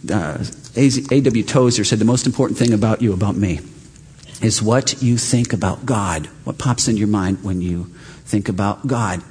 Uh, 0.09 0.43
A.W. 0.75 1.43
Tozer 1.43 1.83
said, 1.83 1.99
The 1.99 2.05
most 2.05 2.25
important 2.25 2.57
thing 2.57 2.73
about 2.73 3.01
you, 3.01 3.13
about 3.13 3.35
me, 3.35 3.59
is 4.41 4.61
what 4.61 5.01
you 5.01 5.17
think 5.17 5.53
about 5.53 5.85
God. 5.85 6.27
What 6.43 6.57
pops 6.57 6.87
in 6.87 6.97
your 6.97 7.07
mind 7.07 7.43
when 7.43 7.61
you 7.61 7.85
think 8.25 8.47
about 8.47 8.87
God? 8.87 9.21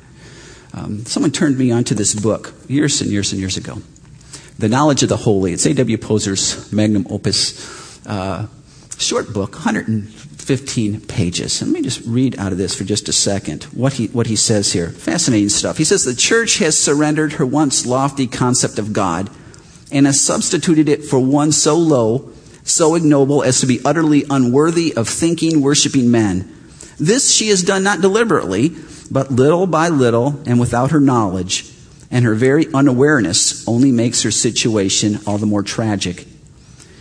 Um, 0.74 1.04
someone 1.06 1.32
turned 1.32 1.58
me 1.58 1.70
onto 1.70 1.94
this 1.94 2.14
book 2.14 2.52
years 2.68 3.00
and 3.00 3.10
years 3.10 3.32
and 3.32 3.40
years 3.40 3.56
ago. 3.56 3.78
The 4.58 4.68
Knowledge 4.68 5.02
of 5.02 5.08
the 5.08 5.16
Holy. 5.16 5.52
It's 5.52 5.64
A.W. 5.64 5.96
Tozer's 5.96 6.70
magnum 6.72 7.06
opus 7.08 8.06
uh, 8.06 8.48
short 8.98 9.32
book, 9.32 9.54
115 9.54 11.00
pages. 11.02 11.62
And 11.62 11.72
let 11.72 11.78
me 11.78 11.82
just 11.82 12.04
read 12.04 12.38
out 12.38 12.52
of 12.52 12.58
this 12.58 12.74
for 12.74 12.84
just 12.84 13.08
a 13.08 13.12
second 13.12 13.64
what 13.64 13.94
he, 13.94 14.08
what 14.08 14.26
he 14.26 14.36
says 14.36 14.72
here. 14.72 14.90
Fascinating 14.90 15.48
stuff. 15.48 15.78
He 15.78 15.84
says, 15.84 16.04
The 16.04 16.14
church 16.14 16.58
has 16.58 16.76
surrendered 16.78 17.34
her 17.34 17.46
once 17.46 17.86
lofty 17.86 18.26
concept 18.26 18.78
of 18.78 18.92
God 18.92 19.30
and 19.90 20.06
has 20.06 20.20
substituted 20.20 20.88
it 20.88 21.04
for 21.04 21.18
one 21.18 21.52
so 21.52 21.76
low, 21.76 22.30
so 22.62 22.94
ignoble 22.94 23.42
as 23.42 23.60
to 23.60 23.66
be 23.66 23.80
utterly 23.84 24.24
unworthy 24.28 24.94
of 24.94 25.08
thinking, 25.08 25.60
worshiping 25.60 26.10
men. 26.10 26.54
This 26.98 27.32
she 27.32 27.48
has 27.48 27.62
done 27.62 27.82
not 27.82 28.00
deliberately, 28.00 28.74
but 29.10 29.30
little 29.30 29.66
by 29.66 29.88
little 29.88 30.40
and 30.46 30.60
without 30.60 30.90
her 30.90 31.00
knowledge, 31.00 31.70
and 32.10 32.24
her 32.24 32.34
very 32.34 32.66
unawareness 32.72 33.66
only 33.66 33.92
makes 33.92 34.22
her 34.22 34.30
situation 34.30 35.18
all 35.26 35.38
the 35.38 35.46
more 35.46 35.62
tragic. 35.62 36.26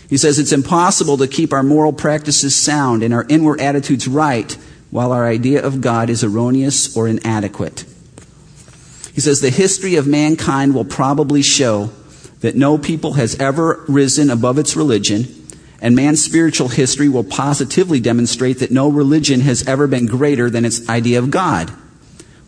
He 0.10 0.18
says 0.18 0.40
it's 0.40 0.54
impossible 0.54 1.18
to 1.18 1.28
keep 1.28 1.52
our 1.52 1.64
moral 1.64 1.92
practices 1.92 2.56
sound 2.56 3.04
and 3.04 3.14
our 3.14 3.26
inward 3.28 3.60
attitudes 3.60 4.08
right 4.08 4.56
while 4.90 5.12
our 5.12 5.26
idea 5.26 5.66
of 5.66 5.82
God 5.82 6.10
is 6.10 6.24
erroneous 6.24 6.96
or 6.96 7.08
inadequate. 7.08 7.84
He 9.14 9.22
says 9.22 9.42
the 9.42 9.50
history 9.50 9.96
of 9.96 10.08
mankind 10.08 10.74
will 10.74 10.86
probably 10.86 11.42
show 11.42 11.90
that 12.42 12.56
no 12.56 12.78
people 12.78 13.14
has 13.14 13.36
ever 13.40 13.84
risen 13.88 14.30
above 14.30 14.58
its 14.58 14.76
religion, 14.76 15.26
and 15.82 15.96
man's 15.96 16.24
spiritual 16.24 16.70
history 16.70 17.10
will 17.10 17.24
positively 17.24 18.00
demonstrate 18.00 18.60
that 18.60 18.72
no 18.72 18.90
religion 18.90 19.42
has 19.42 19.68
ever 19.68 19.88
been 19.88 20.06
greater 20.06 20.50
than 20.50 20.66
its 20.66 20.88
idea 20.90 21.20
of 21.20 21.32
God. 21.32 21.72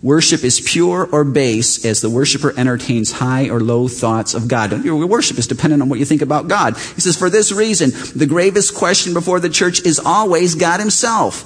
Worship 0.01 0.45
is 0.45 0.61
pure 0.61 1.09
or 1.11 1.25
base 1.25 1.83
as 1.83 1.99
the 1.99 2.09
worshiper 2.09 2.57
entertains 2.57 3.11
high 3.11 3.49
or 3.49 3.59
low 3.59 3.89
thoughts 3.89 4.33
of 4.33 4.47
God. 4.47 4.85
Your 4.85 5.05
worship 5.05 5.37
is 5.37 5.45
dependent 5.45 5.81
on 5.81 5.89
what 5.89 5.99
you 5.99 6.05
think 6.05 6.21
about 6.21 6.47
God. 6.47 6.77
He 6.77 7.01
says, 7.01 7.17
for 7.17 7.29
this 7.29 7.51
reason, 7.51 7.91
the 8.15 8.25
gravest 8.25 8.75
question 8.75 9.13
before 9.13 9.41
the 9.41 9.49
church 9.49 9.81
is 9.85 9.99
always 9.99 10.55
God 10.55 10.79
himself. 10.79 11.45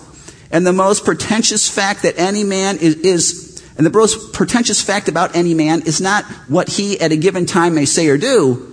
And 0.52 0.68
the 0.68 0.74
most 0.74 1.04
pretentious 1.04 1.68
fact 1.68 2.04
that 2.04 2.20
any 2.20 2.44
man 2.44 2.78
is, 2.78 2.98
is 2.98 3.53
and 3.78 3.86
the 3.86 3.90
most 3.90 4.34
pretentious 4.34 4.82
fact 4.82 5.08
about 5.08 5.36
any 5.36 5.54
man 5.54 5.82
is 5.82 6.00
not 6.00 6.26
what 6.48 6.70
he 6.70 7.00
at 7.00 7.12
a 7.12 7.18
given 7.18 7.46
time 7.46 7.76
may 7.76 7.86
say 7.86 8.08
or 8.08 8.18
do, 8.18 8.70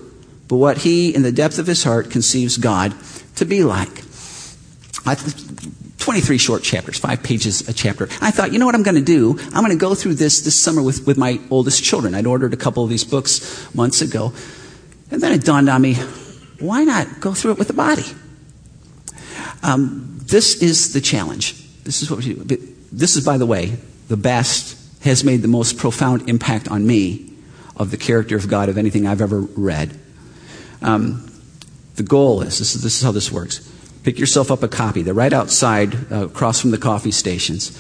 but 0.49 0.57
what 0.57 0.79
he 0.79 1.15
in 1.15 1.23
the 1.23 1.33
depth 1.33 1.59
of 1.59 1.67
his 1.67 1.85
heart 1.85 2.11
conceives 2.11 2.57
God 2.57 2.95
to 3.37 3.45
be 3.45 3.65
like. 3.65 4.05
I, 5.07 5.17
23 5.99 6.39
short 6.39 6.63
chapters, 6.63 6.99
five 6.99 7.23
pages 7.23 7.69
a 7.69 7.73
chapter. 7.73 8.09
I 8.21 8.31
thought, 8.31 8.53
you 8.53 8.59
know 8.59 8.67
what 8.67 8.75
I'm 8.75 8.83
going 8.83 8.97
to 8.97 9.01
do? 9.01 9.39
I'm 9.55 9.65
going 9.65 9.71
to 9.71 9.77
go 9.77 9.95
through 9.95 10.15
this 10.15 10.41
this 10.43 10.59
summer 10.59 10.83
with, 10.83 11.07
with 11.07 11.19
my 11.19 11.41
oldest 11.51 11.85
children. 11.85 12.15
I'd 12.15 12.27
ordered 12.27 12.53
a 12.53 12.57
couple 12.57 12.83
of 12.83 12.91
these 12.91 13.05
books 13.05 13.75
months 13.75 14.03
ago. 14.03 14.33
And 15.11 15.21
then 15.21 15.33
it 15.33 15.45
dawned 15.45 15.69
on 15.69 15.83
me, 15.83 15.95
why 16.59 16.85
not 16.85 17.21
go 17.21 17.35
through 17.35 17.53
it 17.53 17.59
with 17.59 17.69
the 17.69 17.75
body? 17.75 18.05
Um, 19.63 20.19
this 20.23 20.63
is 20.63 20.93
the 20.93 21.01
challenge. 21.01 21.55
This 21.85 22.03
is 22.03 22.11
what 22.11 22.25
we 22.25 22.35
do. 22.35 22.75
This 22.93 23.17
is, 23.17 23.25
by 23.25 23.37
the 23.37 23.47
way, 23.47 23.77
the 24.09 24.17
best, 24.17 24.77
has 25.03 25.25
made 25.25 25.43
the 25.43 25.49
most 25.49 25.79
profound 25.79 26.29
impact 26.29 26.69
on 26.69 26.87
me 26.87 27.33
of 27.77 27.91
the 27.91 27.97
character 27.97 28.37
of 28.37 28.49
God 28.49 28.69
of 28.69 28.77
anything 28.77 29.07
I've 29.07 29.23
ever 29.23 29.41
read. 29.41 29.99
Um, 30.83 31.31
the 31.97 32.03
goal 32.03 32.43
is 32.43 32.59
this, 32.59 32.75
is 32.75 32.83
this 32.83 32.97
is 32.97 33.03
how 33.03 33.13
this 33.13 33.33
works. 33.33 33.67
Pick 34.03 34.19
yourself 34.19 34.51
up 34.51 34.63
a 34.63 34.69
copy. 34.69 35.03
They're 35.03 35.15
right 35.15 35.33
outside, 35.33 36.11
uh, 36.13 36.27
across 36.27 36.61
from 36.61 36.71
the 36.71 36.79
coffee 36.79 37.11
stations. 37.11 37.73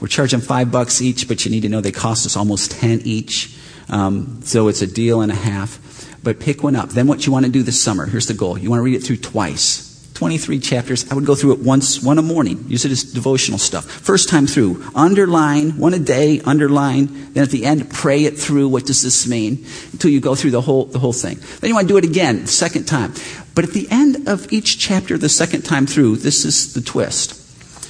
We're 0.00 0.08
charging 0.08 0.40
five 0.40 0.70
bucks 0.70 1.00
each, 1.00 1.28
but 1.28 1.44
you 1.44 1.50
need 1.50 1.62
to 1.62 1.68
know 1.68 1.80
they 1.80 1.92
cost 1.92 2.26
us 2.26 2.36
almost 2.36 2.70
ten 2.70 3.00
each. 3.04 3.56
Um, 3.88 4.40
so 4.42 4.68
it's 4.68 4.82
a 4.82 4.86
deal 4.86 5.20
and 5.20 5.32
a 5.32 5.34
half. 5.34 5.80
But 6.22 6.40
pick 6.40 6.62
one 6.62 6.76
up. 6.76 6.90
Then 6.90 7.06
what 7.06 7.24
you 7.24 7.32
want 7.32 7.46
to 7.46 7.52
do 7.52 7.62
this 7.62 7.80
summer, 7.82 8.04
here's 8.06 8.26
the 8.26 8.34
goal. 8.34 8.58
You 8.58 8.68
want 8.68 8.80
to 8.80 8.84
read 8.84 8.96
it 8.96 9.04
through 9.04 9.18
twice. 9.18 9.95
23 10.16 10.60
chapters. 10.60 11.12
I 11.12 11.14
would 11.14 11.26
go 11.26 11.34
through 11.34 11.52
it 11.52 11.58
once, 11.58 12.02
one 12.02 12.16
a 12.16 12.22
morning. 12.22 12.64
Use 12.68 12.86
it 12.86 12.90
as 12.90 13.04
devotional 13.04 13.58
stuff. 13.58 13.84
First 13.84 14.30
time 14.30 14.46
through, 14.46 14.82
underline, 14.94 15.76
one 15.76 15.92
a 15.92 15.98
day, 15.98 16.40
underline. 16.40 17.34
Then 17.34 17.42
at 17.42 17.50
the 17.50 17.66
end, 17.66 17.90
pray 17.90 18.24
it 18.24 18.38
through. 18.38 18.68
What 18.68 18.86
does 18.86 19.02
this 19.02 19.28
mean? 19.28 19.66
Until 19.92 20.10
you 20.10 20.20
go 20.20 20.34
through 20.34 20.52
the 20.52 20.62
whole, 20.62 20.86
the 20.86 20.98
whole 20.98 21.12
thing. 21.12 21.38
Then 21.60 21.68
you 21.68 21.74
want 21.74 21.86
to 21.86 21.92
do 21.92 21.98
it 21.98 22.04
again, 22.04 22.46
second 22.46 22.84
time. 22.84 23.12
But 23.54 23.64
at 23.64 23.72
the 23.72 23.86
end 23.90 24.26
of 24.26 24.50
each 24.50 24.78
chapter, 24.78 25.18
the 25.18 25.28
second 25.28 25.66
time 25.66 25.86
through, 25.86 26.16
this 26.16 26.46
is 26.46 26.72
the 26.72 26.80
twist. 26.80 27.38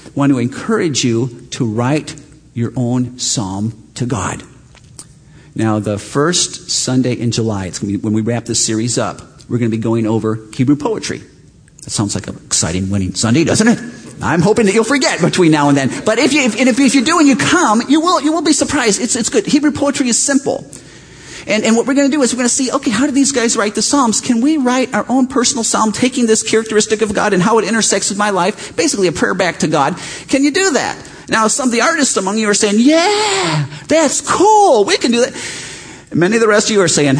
I 0.06 0.10
want 0.16 0.32
to 0.32 0.38
encourage 0.38 1.04
you 1.04 1.46
to 1.52 1.64
write 1.64 2.20
your 2.54 2.72
own 2.74 3.20
psalm 3.20 3.88
to 3.94 4.04
God. 4.04 4.42
Now, 5.54 5.78
the 5.78 5.96
first 5.96 6.70
Sunday 6.70 7.12
in 7.12 7.30
July, 7.30 7.66
it's 7.66 7.80
when 7.80 8.12
we 8.12 8.20
wrap 8.20 8.46
this 8.46 8.64
series 8.64 8.98
up, 8.98 9.20
we're 9.48 9.58
going 9.58 9.70
to 9.70 9.76
be 9.76 9.80
going 9.80 10.08
over 10.08 10.40
Hebrew 10.52 10.74
poetry. 10.74 11.22
That 11.86 11.90
sounds 11.92 12.16
like 12.16 12.26
an 12.26 12.34
exciting 12.44 12.90
winning 12.90 13.14
Sunday, 13.14 13.44
doesn't 13.44 13.68
it? 13.68 13.78
I'm 14.20 14.42
hoping 14.42 14.66
that 14.66 14.74
you'll 14.74 14.82
forget 14.82 15.20
between 15.20 15.52
now 15.52 15.68
and 15.68 15.78
then. 15.78 15.88
But 16.04 16.18
if 16.18 16.32
you, 16.32 16.42
if, 16.42 16.56
if, 16.56 16.80
if 16.80 16.94
you 16.96 17.04
do 17.04 17.20
and 17.20 17.28
you 17.28 17.36
come, 17.36 17.80
you 17.88 18.00
will, 18.00 18.20
you 18.20 18.32
will 18.32 18.42
be 18.42 18.52
surprised. 18.52 19.00
It's, 19.00 19.14
it's 19.14 19.28
good. 19.28 19.46
Hebrew 19.46 19.70
poetry 19.70 20.08
is 20.08 20.18
simple. 20.18 20.68
And, 21.46 21.62
and 21.62 21.76
what 21.76 21.86
we're 21.86 21.94
going 21.94 22.10
to 22.10 22.16
do 22.16 22.22
is 22.22 22.32
we're 22.32 22.38
going 22.38 22.48
to 22.48 22.54
see, 22.54 22.72
okay, 22.72 22.90
how 22.90 23.06
do 23.06 23.12
these 23.12 23.30
guys 23.30 23.56
write 23.56 23.76
the 23.76 23.82
Psalms? 23.82 24.20
Can 24.20 24.40
we 24.40 24.56
write 24.56 24.92
our 24.94 25.06
own 25.08 25.28
personal 25.28 25.62
Psalm 25.62 25.92
taking 25.92 26.26
this 26.26 26.42
characteristic 26.42 27.02
of 27.02 27.14
God 27.14 27.34
and 27.34 27.40
how 27.40 27.60
it 27.60 27.68
intersects 27.68 28.08
with 28.08 28.18
my 28.18 28.30
life? 28.30 28.74
Basically 28.74 29.06
a 29.06 29.12
prayer 29.12 29.34
back 29.34 29.58
to 29.58 29.68
God. 29.68 29.96
Can 30.26 30.42
you 30.42 30.50
do 30.50 30.72
that? 30.72 30.98
Now, 31.28 31.46
some 31.46 31.68
of 31.68 31.72
the 31.72 31.82
artists 31.82 32.16
among 32.16 32.38
you 32.38 32.48
are 32.48 32.54
saying, 32.54 32.76
yeah, 32.78 33.66
that's 33.86 34.20
cool. 34.20 34.84
We 34.84 34.96
can 34.96 35.12
do 35.12 35.20
that. 35.20 35.34
Many 36.12 36.34
of 36.34 36.40
the 36.40 36.48
rest 36.48 36.68
of 36.68 36.74
you 36.74 36.82
are 36.82 36.88
saying, 36.88 37.16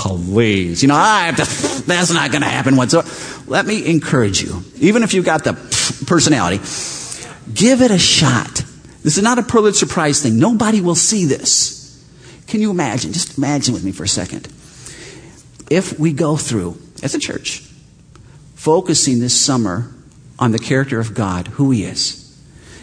please, 0.00 0.82
you 0.82 0.88
know, 0.88 0.94
I 0.94 1.26
have 1.26 1.36
to, 1.36 1.82
that's 1.82 2.10
not 2.10 2.30
going 2.30 2.40
to 2.40 2.48
happen 2.48 2.76
whatsoever. 2.76 3.08
Let 3.46 3.66
me 3.66 3.86
encourage 3.86 4.42
you, 4.42 4.62
even 4.76 5.02
if 5.02 5.12
you've 5.12 5.26
got 5.26 5.44
the 5.44 5.52
personality, 6.06 6.56
give 7.52 7.82
it 7.82 7.90
a 7.90 7.98
shot. 7.98 8.64
This 9.02 9.18
is 9.18 9.22
not 9.22 9.38
a 9.38 9.42
privilege 9.42 9.74
surprise 9.74 10.22
thing. 10.22 10.38
Nobody 10.38 10.80
will 10.80 10.94
see 10.94 11.26
this. 11.26 11.78
Can 12.46 12.62
you 12.62 12.70
imagine? 12.70 13.12
Just 13.12 13.36
imagine 13.36 13.74
with 13.74 13.84
me 13.84 13.92
for 13.92 14.04
a 14.04 14.08
second. 14.08 14.46
If 15.68 15.98
we 16.00 16.14
go 16.14 16.36
through, 16.36 16.78
as 17.02 17.14
a 17.14 17.18
church, 17.18 17.60
focusing 18.54 19.20
this 19.20 19.38
summer 19.38 19.92
on 20.38 20.52
the 20.52 20.58
character 20.58 20.98
of 20.98 21.14
God, 21.14 21.46
who 21.48 21.70
He 21.72 21.84
is, 21.84 22.16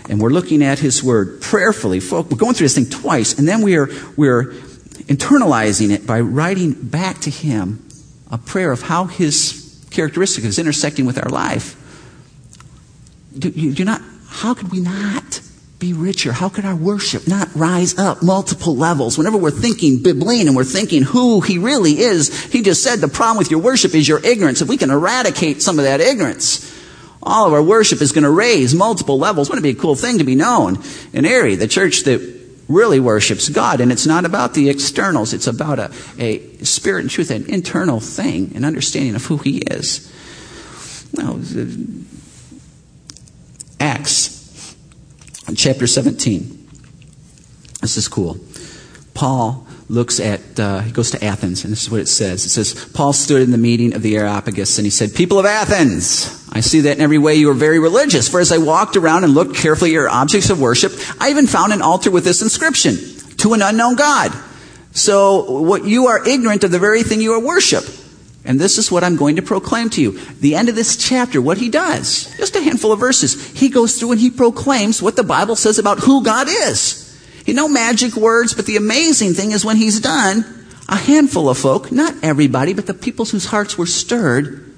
and 0.07 0.21
we're 0.21 0.29
looking 0.29 0.63
at 0.63 0.77
His 0.79 1.03
Word 1.03 1.41
prayerfully, 1.41 1.99
we're 1.99 2.23
going 2.23 2.53
through 2.53 2.65
this 2.65 2.75
thing 2.75 2.89
twice, 2.89 3.39
and 3.39 3.47
then 3.47 3.63
we 3.63 3.75
are, 3.75 3.89
we're 4.15 4.53
internalizing 5.05 5.91
it 5.91 6.05
by 6.05 6.19
writing 6.19 6.73
back 6.73 7.19
to 7.21 7.29
Him 7.29 7.87
a 8.31 8.37
prayer 8.37 8.71
of 8.71 8.81
how 8.81 9.05
His 9.05 9.85
characteristic 9.91 10.43
is 10.43 10.59
intersecting 10.59 11.05
with 11.05 11.17
our 11.17 11.29
life. 11.29 11.75
Do, 13.37 13.49
you, 13.49 13.73
do 13.73 13.85
not, 13.85 14.01
how 14.27 14.53
could 14.53 14.71
we 14.71 14.79
not 14.79 15.41
be 15.79 15.93
richer? 15.93 16.31
How 16.31 16.49
could 16.49 16.65
our 16.65 16.75
worship 16.75 17.27
not 17.27 17.49
rise 17.55 17.97
up 17.97 18.23
multiple 18.23 18.75
levels? 18.75 19.17
Whenever 19.17 19.37
we're 19.37 19.51
thinking 19.51 19.99
Bibline 19.99 20.47
and 20.47 20.55
we're 20.55 20.63
thinking 20.63 21.03
who 21.03 21.41
He 21.41 21.57
really 21.57 21.99
is, 21.99 22.45
He 22.45 22.61
just 22.61 22.83
said 22.83 22.99
the 22.99 23.07
problem 23.07 23.37
with 23.37 23.51
your 23.51 23.61
worship 23.61 23.93
is 23.93 24.07
your 24.07 24.23
ignorance. 24.25 24.61
If 24.61 24.67
we 24.67 24.77
can 24.77 24.89
eradicate 24.89 25.61
some 25.61 25.79
of 25.79 25.85
that 25.85 26.01
ignorance, 26.01 26.73
all 27.21 27.47
of 27.47 27.53
our 27.53 27.63
worship 27.63 28.01
is 28.01 28.11
going 28.11 28.23
to 28.23 28.31
raise 28.31 28.73
multiple 28.73 29.19
levels. 29.19 29.49
Wouldn't 29.49 29.65
it 29.65 29.73
be 29.73 29.77
a 29.77 29.81
cool 29.81 29.95
thing 29.95 30.17
to 30.19 30.23
be 30.23 30.35
known 30.35 30.81
in 31.13 31.25
Erie, 31.25 31.55
the 31.55 31.67
church 31.67 32.03
that 32.03 32.36
really 32.67 32.99
worships 32.99 33.49
God. 33.49 33.81
And 33.81 33.91
it's 33.91 34.05
not 34.05 34.25
about 34.25 34.53
the 34.53 34.69
externals. 34.69 35.33
It's 35.33 35.47
about 35.47 35.79
a, 35.79 35.91
a 36.19 36.39
spirit 36.63 37.01
and 37.01 37.09
truth, 37.09 37.31
an 37.31 37.49
internal 37.49 37.99
thing, 37.99 38.55
an 38.55 38.65
understanding 38.65 39.15
of 39.15 39.25
who 39.25 39.37
He 39.37 39.57
is. 39.59 40.11
Now, 41.13 41.39
Acts, 43.79 44.75
chapter 45.55 45.87
17. 45.87 46.67
This 47.81 47.97
is 47.97 48.07
cool. 48.07 48.39
Paul 49.13 49.66
looks 49.89 50.19
at, 50.19 50.59
uh, 50.59 50.79
he 50.79 50.91
goes 50.91 51.11
to 51.11 51.23
Athens, 51.23 51.63
and 51.63 51.71
this 51.71 51.83
is 51.83 51.89
what 51.89 52.01
it 52.01 52.07
says. 52.07 52.45
It 52.45 52.49
says, 52.49 52.89
Paul 52.93 53.13
stood 53.13 53.41
in 53.41 53.51
the 53.51 53.57
meeting 53.57 53.93
of 53.93 54.01
the 54.01 54.17
Areopagus, 54.17 54.77
and 54.77 54.85
he 54.85 54.89
said, 54.89 55.15
People 55.15 55.39
of 55.39 55.45
Athens, 55.45 56.45
I 56.51 56.59
see 56.59 56.81
that 56.81 56.97
in 56.97 57.03
every 57.03 57.17
way 57.17 57.35
you 57.35 57.49
are 57.49 57.55
very 57.55 57.79
religious. 57.79 58.27
For 58.27 58.39
as 58.39 58.51
I 58.51 58.57
walked 58.57 58.97
around 58.97 59.23
and 59.23 59.33
looked 59.33 59.55
carefully 59.55 59.91
at 59.91 59.93
your 59.93 60.09
objects 60.09 60.49
of 60.49 60.59
worship, 60.59 60.91
I 61.21 61.29
even 61.29 61.47
found 61.47 61.71
an 61.71 61.81
altar 61.81 62.11
with 62.11 62.25
this 62.25 62.41
inscription, 62.41 62.95
to 63.37 63.53
an 63.53 63.61
unknown 63.61 63.95
God. 63.95 64.33
So 64.91 65.61
what 65.61 65.85
you 65.85 66.07
are 66.07 66.27
ignorant 66.27 66.63
of 66.63 66.71
the 66.71 66.79
very 66.79 67.03
thing 67.03 67.21
you 67.21 67.33
are 67.33 67.39
worship. 67.39 67.83
And 68.43 68.59
this 68.59 68.77
is 68.77 68.91
what 68.91 69.03
I'm 69.03 69.17
going 69.17 69.35
to 69.35 69.41
proclaim 69.41 69.89
to 69.91 70.01
you. 70.01 70.19
The 70.39 70.55
end 70.55 70.69
of 70.69 70.75
this 70.75 70.95
chapter, 70.95 71.41
what 71.41 71.57
he 71.57 71.69
does, 71.69 72.33
just 72.37 72.55
a 72.55 72.61
handful 72.61 72.93
of 72.93 72.99
verses, 72.99 73.51
he 73.51 73.67
goes 73.67 73.99
through 73.99 74.13
and 74.13 74.21
he 74.21 74.29
proclaims 74.29 75.01
what 75.01 75.17
the 75.17 75.23
Bible 75.23 75.57
says 75.57 75.77
about 75.77 75.99
who 75.99 76.23
God 76.23 76.47
is. 76.49 77.06
You 77.47 77.53
know, 77.53 77.69
magic 77.69 78.17
words, 78.17 78.53
but 78.53 78.65
the 78.65 78.75
amazing 78.75 79.33
thing 79.33 79.53
is 79.53 79.63
when 79.63 79.77
he's 79.77 80.01
done, 80.01 80.45
a 80.89 80.97
handful 80.97 81.49
of 81.49 81.57
folk, 81.57 81.93
not 81.93 82.13
everybody, 82.21 82.73
but 82.73 82.87
the 82.87 82.93
people 82.93 83.23
whose 83.23 83.45
hearts 83.45 83.77
were 83.77 83.85
stirred, 83.85 84.75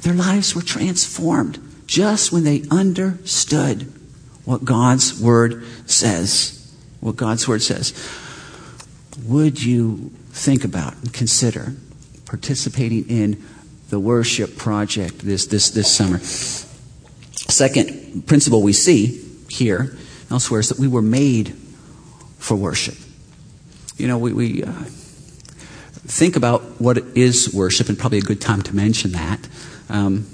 their 0.00 0.12
lives 0.12 0.54
were 0.54 0.62
transformed 0.62 1.60
just 1.86 2.32
when 2.32 2.42
they 2.42 2.64
understood 2.72 3.82
what 4.44 4.64
God's 4.64 5.20
Word 5.20 5.64
says. 5.86 6.74
What 6.98 7.14
God's 7.14 7.46
Word 7.46 7.62
says. 7.62 7.94
Would 9.26 9.62
you 9.62 10.10
think 10.32 10.64
about 10.64 10.94
and 10.94 11.12
consider 11.12 11.72
participating 12.26 13.08
in 13.08 13.44
the 13.90 14.00
worship 14.00 14.56
project 14.56 15.20
this, 15.20 15.46
this, 15.46 15.70
this 15.70 15.94
summer? 15.94 16.18
Second 16.18 18.26
principle 18.26 18.60
we 18.60 18.72
see 18.72 19.24
here 19.48 19.96
elsewhere 20.32 20.58
is 20.58 20.68
that 20.68 20.80
we 20.80 20.88
were 20.88 21.02
made 21.02 21.61
for 22.42 22.56
worship. 22.56 22.96
You 23.96 24.08
know, 24.08 24.18
we, 24.18 24.32
we 24.32 24.64
uh, 24.64 24.72
think 24.72 26.34
about 26.34 26.80
what 26.80 26.98
is 27.16 27.54
worship, 27.54 27.88
and 27.88 27.96
probably 27.96 28.18
a 28.18 28.22
good 28.22 28.40
time 28.40 28.62
to 28.62 28.74
mention 28.74 29.12
that. 29.12 29.48
Um, 29.88 30.26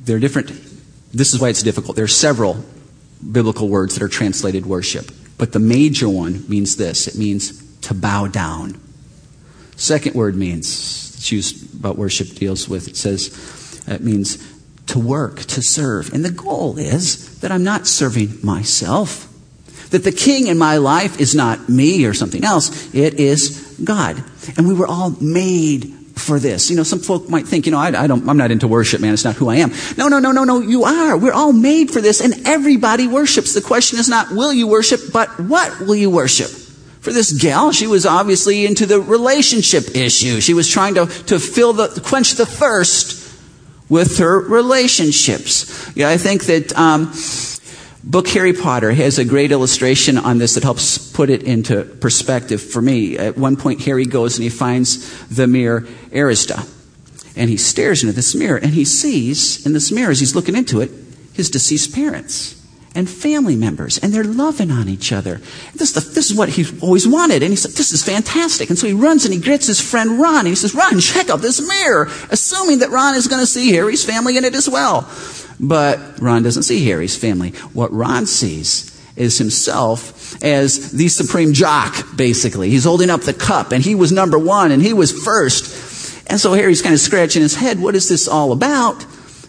there 0.00 0.16
are 0.16 0.20
different, 0.20 0.48
this 1.12 1.34
is 1.34 1.40
why 1.40 1.50
it's 1.50 1.62
difficult. 1.62 1.96
There 1.96 2.04
are 2.04 2.08
several 2.08 2.64
biblical 3.30 3.68
words 3.68 3.94
that 3.94 4.02
are 4.02 4.08
translated 4.08 4.64
worship, 4.64 5.10
but 5.36 5.52
the 5.52 5.58
major 5.58 6.08
one 6.08 6.48
means 6.48 6.76
this 6.76 7.06
it 7.06 7.16
means 7.16 7.62
to 7.82 7.94
bow 7.94 8.26
down. 8.26 8.80
Second 9.76 10.14
word 10.14 10.34
means, 10.34 11.14
it's 11.16 11.30
used 11.30 11.78
about 11.78 11.98
worship 11.98 12.28
deals 12.28 12.68
with, 12.68 12.88
it 12.88 12.96
says, 12.96 13.84
it 13.86 14.00
means 14.00 14.38
to 14.86 14.98
work, 14.98 15.40
to 15.40 15.60
serve. 15.60 16.12
And 16.14 16.24
the 16.24 16.30
goal 16.30 16.78
is 16.78 17.38
that 17.40 17.52
I'm 17.52 17.64
not 17.64 17.86
serving 17.86 18.38
myself. 18.42 19.27
That 19.90 20.04
the 20.04 20.12
king 20.12 20.46
in 20.48 20.58
my 20.58 20.76
life 20.76 21.20
is 21.20 21.34
not 21.34 21.68
me 21.68 22.04
or 22.04 22.14
something 22.14 22.44
else, 22.44 22.94
it 22.94 23.14
is 23.14 23.78
God. 23.82 24.22
And 24.56 24.68
we 24.68 24.74
were 24.74 24.86
all 24.86 25.10
made 25.20 25.94
for 26.18 26.38
this. 26.38 26.70
You 26.70 26.76
know, 26.76 26.82
some 26.82 26.98
folk 26.98 27.28
might 27.28 27.46
think, 27.46 27.66
you 27.66 27.72
know, 27.72 27.78
I, 27.78 27.88
I, 27.88 28.06
don't, 28.06 28.28
I'm 28.28 28.36
not 28.36 28.50
into 28.50 28.68
worship, 28.68 29.00
man. 29.00 29.14
It's 29.14 29.24
not 29.24 29.36
who 29.36 29.48
I 29.48 29.56
am. 29.56 29.72
No, 29.96 30.08
no, 30.08 30.18
no, 30.18 30.32
no, 30.32 30.44
no. 30.44 30.60
You 30.60 30.84
are. 30.84 31.16
We're 31.16 31.32
all 31.32 31.52
made 31.52 31.90
for 31.90 32.00
this, 32.00 32.20
and 32.20 32.46
everybody 32.46 33.06
worships. 33.06 33.54
The 33.54 33.62
question 33.62 33.98
is 33.98 34.08
not 34.08 34.30
will 34.30 34.52
you 34.52 34.66
worship, 34.66 35.00
but 35.12 35.28
what 35.40 35.80
will 35.80 35.96
you 35.96 36.10
worship? 36.10 36.50
For 37.00 37.12
this 37.12 37.32
gal, 37.32 37.72
she 37.72 37.86
was 37.86 38.04
obviously 38.04 38.66
into 38.66 38.84
the 38.84 39.00
relationship 39.00 39.94
issue. 39.94 40.40
She 40.40 40.52
was 40.52 40.68
trying 40.68 40.94
to, 40.96 41.06
to 41.06 41.38
fill 41.38 41.72
the, 41.72 42.02
quench 42.04 42.34
the 42.34 42.44
thirst 42.44 43.16
with 43.88 44.18
her 44.18 44.40
relationships. 44.40 45.90
Yeah, 45.96 46.10
I 46.10 46.18
think 46.18 46.44
that 46.44 46.76
um, 46.76 47.12
book 48.08 48.26
Harry 48.28 48.54
Potter 48.54 48.90
has 48.92 49.18
a 49.18 49.24
great 49.24 49.52
illustration 49.52 50.16
on 50.16 50.38
this 50.38 50.54
that 50.54 50.62
helps 50.62 51.12
put 51.12 51.28
it 51.28 51.42
into 51.42 51.84
perspective 51.84 52.62
for 52.62 52.80
me. 52.80 53.18
At 53.18 53.36
one 53.36 53.56
point, 53.56 53.82
Harry 53.82 54.06
goes 54.06 54.36
and 54.36 54.42
he 54.42 54.48
finds 54.48 55.26
the 55.28 55.46
mirror 55.46 55.82
Erised. 56.10 56.74
And 57.36 57.50
he 57.50 57.58
stares 57.58 58.02
into 58.02 58.14
this 58.14 58.34
mirror 58.34 58.56
and 58.56 58.72
he 58.72 58.84
sees 58.84 59.64
in 59.64 59.74
this 59.74 59.92
mirror 59.92 60.10
as 60.10 60.20
he's 60.20 60.34
looking 60.34 60.56
into 60.56 60.80
it 60.80 60.90
his 61.34 61.50
deceased 61.50 61.94
parents 61.94 62.54
and 62.94 63.08
family 63.08 63.54
members, 63.54 63.98
and 63.98 64.12
they're 64.12 64.24
loving 64.24 64.72
on 64.72 64.88
each 64.88 65.12
other. 65.12 65.40
This, 65.74 65.92
this 65.92 66.30
is 66.30 66.34
what 66.34 66.48
he 66.48 66.66
always 66.80 67.06
wanted, 67.06 67.42
and 67.42 67.52
he 67.52 67.56
said, 67.56 67.72
This 67.72 67.92
is 67.92 68.02
fantastic. 68.02 68.70
And 68.70 68.78
so 68.78 68.88
he 68.88 68.92
runs 68.92 69.24
and 69.24 69.32
he 69.32 69.38
gets 69.38 69.66
his 69.68 69.80
friend 69.80 70.18
Ron, 70.18 70.38
and 70.38 70.48
he 70.48 70.54
says, 70.56 70.74
Ron, 70.74 70.98
check 70.98 71.30
out 71.30 71.40
this 71.40 71.60
mirror, 71.60 72.08
assuming 72.30 72.80
that 72.80 72.90
Ron 72.90 73.14
is 73.14 73.28
going 73.28 73.40
to 73.40 73.46
see 73.46 73.70
Harry's 73.72 74.04
family 74.04 74.36
in 74.36 74.44
it 74.44 74.54
as 74.54 74.68
well. 74.68 75.02
But 75.60 76.20
Ron 76.20 76.42
doesn't 76.42 76.62
see 76.62 76.84
Harry's 76.86 77.16
family. 77.16 77.50
What 77.72 77.92
Ron 77.92 78.26
sees 78.26 78.94
is 79.16 79.38
himself 79.38 80.42
as 80.42 80.92
the 80.92 81.08
supreme 81.08 81.52
jock, 81.52 82.16
basically. 82.16 82.70
He's 82.70 82.84
holding 82.84 83.10
up 83.10 83.22
the 83.22 83.34
cup, 83.34 83.72
and 83.72 83.82
he 83.82 83.94
was 83.94 84.12
number 84.12 84.38
one, 84.38 84.70
and 84.70 84.80
he 84.80 84.92
was 84.92 85.10
first. 85.10 86.26
And 86.28 86.38
so 86.38 86.52
Harry's 86.52 86.82
kind 86.82 86.94
of 86.94 87.00
scratching 87.00 87.42
his 87.42 87.56
head. 87.56 87.80
What 87.80 87.96
is 87.96 88.08
this 88.08 88.28
all 88.28 88.52
about? 88.52 89.04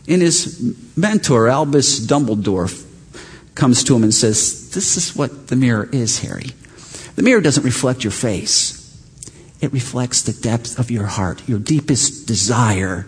And 0.08 0.22
his 0.22 0.76
mentor, 0.98 1.48
Albus 1.48 2.00
Dumbledore, 2.00 2.86
comes 3.54 3.84
to 3.84 3.96
him 3.96 4.04
and 4.04 4.14
says, 4.14 4.72
This 4.72 4.98
is 4.98 5.16
what 5.16 5.50
the 5.50 5.56
mirror 5.56 5.88
is, 5.92 6.20
Harry. 6.20 6.52
The 7.16 7.22
mirror 7.22 7.42
doesn't 7.42 7.64
reflect 7.64 8.04
your 8.04 8.12
face, 8.12 8.76
it 9.62 9.72
reflects 9.74 10.22
the 10.22 10.34
depth 10.34 10.80
of 10.80 10.90
your 10.90 11.06
heart, 11.06 11.48
your 11.48 11.60
deepest 11.60 12.26
desire. 12.26 13.06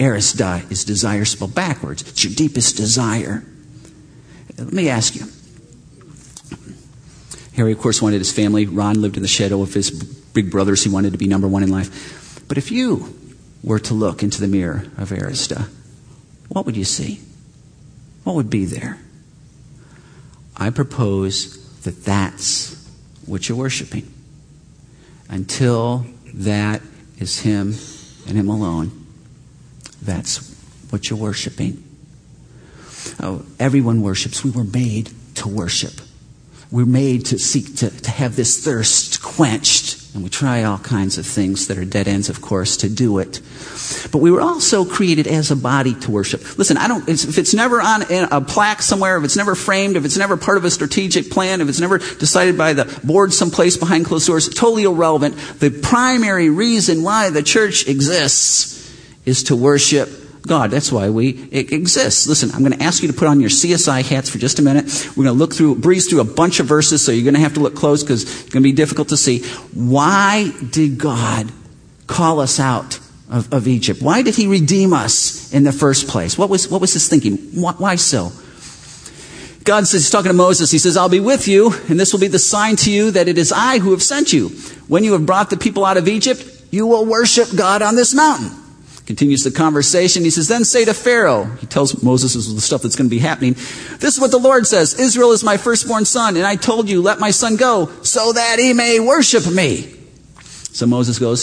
Erised 0.00 0.70
is 0.72 0.84
desire 0.84 1.26
spelled 1.26 1.54
backwards. 1.54 2.00
It's 2.02 2.24
your 2.24 2.32
deepest 2.32 2.76
desire. 2.76 3.44
Let 4.56 4.72
me 4.72 4.88
ask 4.88 5.14
you. 5.14 5.26
Harry, 7.54 7.72
of 7.72 7.78
course, 7.78 8.00
wanted 8.00 8.18
his 8.18 8.32
family. 8.32 8.64
Ron 8.64 9.02
lived 9.02 9.16
in 9.16 9.22
the 9.22 9.28
shadow 9.28 9.60
of 9.60 9.74
his 9.74 9.90
big 9.90 10.50
brothers. 10.50 10.82
He 10.82 10.88
wanted 10.88 11.12
to 11.12 11.18
be 11.18 11.26
number 11.26 11.46
one 11.46 11.62
in 11.62 11.70
life. 11.70 12.42
But 12.48 12.56
if 12.56 12.72
you 12.72 13.14
were 13.62 13.78
to 13.80 13.92
look 13.92 14.22
into 14.22 14.40
the 14.40 14.48
mirror 14.48 14.84
of 14.96 15.10
Erised, 15.10 15.68
what 16.48 16.64
would 16.64 16.78
you 16.78 16.84
see? 16.84 17.20
What 18.24 18.36
would 18.36 18.48
be 18.48 18.64
there? 18.64 18.98
I 20.56 20.70
propose 20.70 21.58
that 21.82 22.04
that's 22.04 22.88
what 23.26 23.48
you're 23.48 23.58
worshiping. 23.58 24.10
Until 25.28 26.06
that 26.32 26.80
is 27.18 27.40
Him 27.40 27.74
and 28.26 28.38
Him 28.38 28.48
alone, 28.48 28.99
that's 30.02 30.54
what 30.90 31.08
you're 31.08 31.18
worshiping. 31.18 31.82
Oh, 33.20 33.44
everyone 33.58 34.02
worships. 34.02 34.44
We 34.44 34.50
were 34.50 34.64
made 34.64 35.10
to 35.36 35.48
worship. 35.48 36.00
We're 36.70 36.86
made 36.86 37.26
to 37.26 37.38
seek 37.38 37.76
to, 37.76 37.90
to 37.90 38.10
have 38.10 38.36
this 38.36 38.64
thirst 38.64 39.22
quenched. 39.22 40.14
And 40.14 40.22
we 40.22 40.30
try 40.30 40.62
all 40.62 40.78
kinds 40.78 41.18
of 41.18 41.26
things 41.26 41.66
that 41.66 41.78
are 41.78 41.84
dead 41.84 42.06
ends, 42.06 42.28
of 42.28 42.40
course, 42.40 42.76
to 42.78 42.88
do 42.88 43.18
it. 43.18 43.40
But 44.12 44.18
we 44.18 44.30
were 44.30 44.40
also 44.40 44.84
created 44.84 45.26
as 45.26 45.50
a 45.50 45.56
body 45.56 45.94
to 45.94 46.10
worship. 46.10 46.58
Listen, 46.58 46.76
I 46.76 46.86
don't, 46.86 47.08
if 47.08 47.38
it's 47.38 47.54
never 47.54 47.80
on 47.80 48.02
a 48.10 48.40
plaque 48.40 48.82
somewhere, 48.82 49.16
if 49.18 49.24
it's 49.24 49.36
never 49.36 49.54
framed, 49.56 49.96
if 49.96 50.04
it's 50.04 50.16
never 50.16 50.36
part 50.36 50.58
of 50.58 50.64
a 50.64 50.70
strategic 50.70 51.30
plan, 51.30 51.60
if 51.60 51.68
it's 51.68 51.80
never 51.80 51.98
decided 51.98 52.56
by 52.56 52.72
the 52.72 52.84
board 53.02 53.32
someplace 53.32 53.76
behind 53.76 54.06
closed 54.06 54.26
doors, 54.28 54.48
totally 54.48 54.84
irrelevant. 54.84 55.36
The 55.58 55.70
primary 55.70 56.50
reason 56.50 57.02
why 57.02 57.30
the 57.30 57.42
church 57.42 57.88
exists 57.88 58.79
is 59.30 59.44
to 59.44 59.56
worship 59.56 60.08
God. 60.46 60.70
That's 60.70 60.90
why 60.90 61.10
we 61.10 61.48
exist. 61.52 62.26
Listen, 62.26 62.50
I'm 62.52 62.60
going 62.60 62.76
to 62.76 62.82
ask 62.82 63.02
you 63.02 63.08
to 63.08 63.14
put 63.14 63.28
on 63.28 63.40
your 63.40 63.50
CSI 63.50 64.02
hats 64.02 64.28
for 64.28 64.38
just 64.38 64.58
a 64.58 64.62
minute. 64.62 64.86
We're 65.10 65.24
going 65.24 65.34
to 65.36 65.38
look 65.38 65.54
through, 65.54 65.76
breeze 65.76 66.08
through 66.08 66.20
a 66.20 66.24
bunch 66.24 66.60
of 66.60 66.66
verses, 66.66 67.04
so 67.04 67.12
you're 67.12 67.24
going 67.24 67.34
to 67.34 67.40
have 67.40 67.54
to 67.54 67.60
look 67.60 67.76
close 67.76 68.02
because 68.02 68.22
it's 68.22 68.50
going 68.50 68.62
to 68.62 68.68
be 68.68 68.72
difficult 68.72 69.08
to 69.10 69.16
see. 69.16 69.44
Why 69.74 70.50
did 70.70 70.98
God 70.98 71.52
call 72.06 72.40
us 72.40 72.58
out 72.58 72.98
of, 73.30 73.52
of 73.52 73.68
Egypt? 73.68 74.02
Why 74.02 74.22
did 74.22 74.34
He 74.34 74.46
redeem 74.46 74.92
us 74.92 75.52
in 75.52 75.62
the 75.62 75.72
first 75.72 76.08
place? 76.08 76.36
What 76.36 76.50
was, 76.50 76.68
what 76.68 76.80
was 76.80 76.92
His 76.92 77.08
thinking? 77.08 77.36
Why, 77.54 77.72
why 77.72 77.96
so? 77.96 78.32
God 79.62 79.86
says, 79.86 80.02
He's 80.04 80.10
talking 80.10 80.30
to 80.30 80.36
Moses, 80.36 80.70
He 80.70 80.78
says, 80.78 80.96
I'll 80.96 81.08
be 81.08 81.20
with 81.20 81.46
you, 81.46 81.72
and 81.88 82.00
this 82.00 82.12
will 82.12 82.20
be 82.20 82.28
the 82.28 82.38
sign 82.38 82.76
to 82.76 82.90
you 82.90 83.10
that 83.12 83.28
it 83.28 83.36
is 83.36 83.52
I 83.52 83.78
who 83.78 83.90
have 83.92 84.02
sent 84.02 84.32
you. 84.32 84.48
When 84.88 85.04
you 85.04 85.12
have 85.12 85.26
brought 85.26 85.50
the 85.50 85.56
people 85.58 85.84
out 85.84 85.98
of 85.98 86.08
Egypt, 86.08 86.44
you 86.70 86.86
will 86.86 87.04
worship 87.04 87.48
God 87.54 87.82
on 87.82 87.94
this 87.94 88.14
mountain. 88.14 88.59
Continues 89.10 89.42
the 89.42 89.50
conversation. 89.50 90.22
He 90.22 90.30
says, 90.30 90.46
Then 90.46 90.64
say 90.64 90.84
to 90.84 90.94
Pharaoh, 90.94 91.46
he 91.58 91.66
tells 91.66 92.00
Moses 92.00 92.34
this 92.34 92.46
is 92.46 92.54
the 92.54 92.60
stuff 92.60 92.82
that's 92.82 92.94
going 92.94 93.08
to 93.08 93.10
be 93.10 93.18
happening. 93.18 93.54
This 93.54 94.14
is 94.14 94.20
what 94.20 94.30
the 94.30 94.38
Lord 94.38 94.68
says 94.68 95.00
Israel 95.00 95.32
is 95.32 95.42
my 95.42 95.56
firstborn 95.56 96.04
son, 96.04 96.36
and 96.36 96.46
I 96.46 96.54
told 96.54 96.88
you, 96.88 97.02
let 97.02 97.18
my 97.18 97.32
son 97.32 97.56
go, 97.56 97.90
so 98.04 98.32
that 98.32 98.60
he 98.60 98.72
may 98.72 99.00
worship 99.00 99.50
me. 99.50 99.92
So 100.70 100.86
Moses 100.86 101.18
goes, 101.18 101.42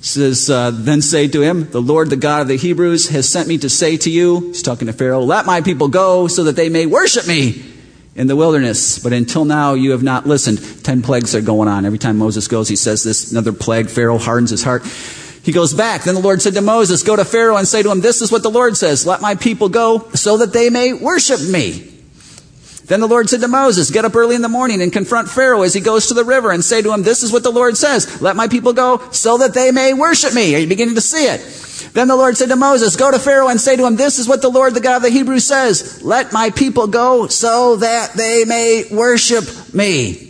says, 0.00 0.48
uh, 0.48 0.70
Then 0.72 1.02
say 1.02 1.26
to 1.26 1.40
him, 1.40 1.68
The 1.68 1.82
Lord, 1.82 2.08
the 2.08 2.16
God 2.16 2.42
of 2.42 2.46
the 2.46 2.56
Hebrews, 2.56 3.08
has 3.08 3.28
sent 3.28 3.48
me 3.48 3.58
to 3.58 3.68
say 3.68 3.96
to 3.96 4.10
you, 4.10 4.38
he's 4.38 4.62
talking 4.62 4.86
to 4.86 4.92
Pharaoh, 4.92 5.18
let 5.18 5.44
my 5.44 5.60
people 5.60 5.88
go, 5.88 6.28
so 6.28 6.44
that 6.44 6.54
they 6.54 6.68
may 6.68 6.86
worship 6.86 7.26
me 7.26 7.64
in 8.14 8.28
the 8.28 8.36
wilderness. 8.36 9.00
But 9.00 9.12
until 9.12 9.44
now, 9.44 9.74
you 9.74 9.90
have 9.90 10.04
not 10.04 10.24
listened. 10.24 10.84
Ten 10.84 11.02
plagues 11.02 11.34
are 11.34 11.40
going 11.40 11.68
on. 11.68 11.84
Every 11.84 11.98
time 11.98 12.16
Moses 12.16 12.46
goes, 12.46 12.68
he 12.68 12.76
says 12.76 13.02
this, 13.02 13.32
another 13.32 13.52
plague. 13.52 13.90
Pharaoh 13.90 14.18
hardens 14.18 14.50
his 14.50 14.62
heart. 14.62 14.84
He 15.48 15.52
goes 15.52 15.72
back. 15.72 16.02
Then 16.02 16.14
the 16.14 16.20
Lord 16.20 16.42
said 16.42 16.52
to 16.52 16.60
Moses, 16.60 17.02
Go 17.02 17.16
to 17.16 17.24
Pharaoh 17.24 17.56
and 17.56 17.66
say 17.66 17.82
to 17.82 17.90
him, 17.90 18.02
This 18.02 18.20
is 18.20 18.30
what 18.30 18.42
the 18.42 18.50
Lord 18.50 18.76
says. 18.76 19.06
Let 19.06 19.22
my 19.22 19.34
people 19.34 19.70
go 19.70 20.10
so 20.10 20.36
that 20.36 20.52
they 20.52 20.68
may 20.68 20.92
worship 20.92 21.40
me. 21.40 21.90
Then 22.84 23.00
the 23.00 23.06
Lord 23.06 23.30
said 23.30 23.40
to 23.40 23.48
Moses, 23.48 23.90
Get 23.90 24.04
up 24.04 24.14
early 24.14 24.36
in 24.36 24.42
the 24.42 24.50
morning 24.50 24.82
and 24.82 24.92
confront 24.92 25.30
Pharaoh 25.30 25.62
as 25.62 25.72
he 25.72 25.80
goes 25.80 26.08
to 26.08 26.14
the 26.14 26.22
river 26.22 26.50
and 26.50 26.62
say 26.62 26.82
to 26.82 26.92
him, 26.92 27.02
This 27.02 27.22
is 27.22 27.32
what 27.32 27.44
the 27.44 27.50
Lord 27.50 27.78
says. 27.78 28.20
Let 28.20 28.36
my 28.36 28.46
people 28.46 28.74
go 28.74 29.00
so 29.10 29.38
that 29.38 29.54
they 29.54 29.70
may 29.70 29.94
worship 29.94 30.34
me. 30.34 30.54
Are 30.54 30.58
you 30.58 30.66
beginning 30.66 30.96
to 30.96 31.00
see 31.00 31.24
it? 31.24 31.40
Then 31.94 32.08
the 32.08 32.16
Lord 32.16 32.36
said 32.36 32.50
to 32.50 32.56
Moses, 32.56 32.96
Go 32.96 33.10
to 33.10 33.18
Pharaoh 33.18 33.48
and 33.48 33.58
say 33.58 33.74
to 33.74 33.86
him, 33.86 33.96
This 33.96 34.18
is 34.18 34.28
what 34.28 34.42
the 34.42 34.50
Lord, 34.50 34.74
the 34.74 34.82
God 34.82 34.96
of 34.96 35.02
the 35.02 35.08
Hebrews 35.08 35.46
says. 35.46 36.04
Let 36.04 36.30
my 36.30 36.50
people 36.50 36.88
go 36.88 37.26
so 37.28 37.76
that 37.76 38.12
they 38.12 38.44
may 38.44 38.84
worship 38.92 39.72
me. 39.72 40.27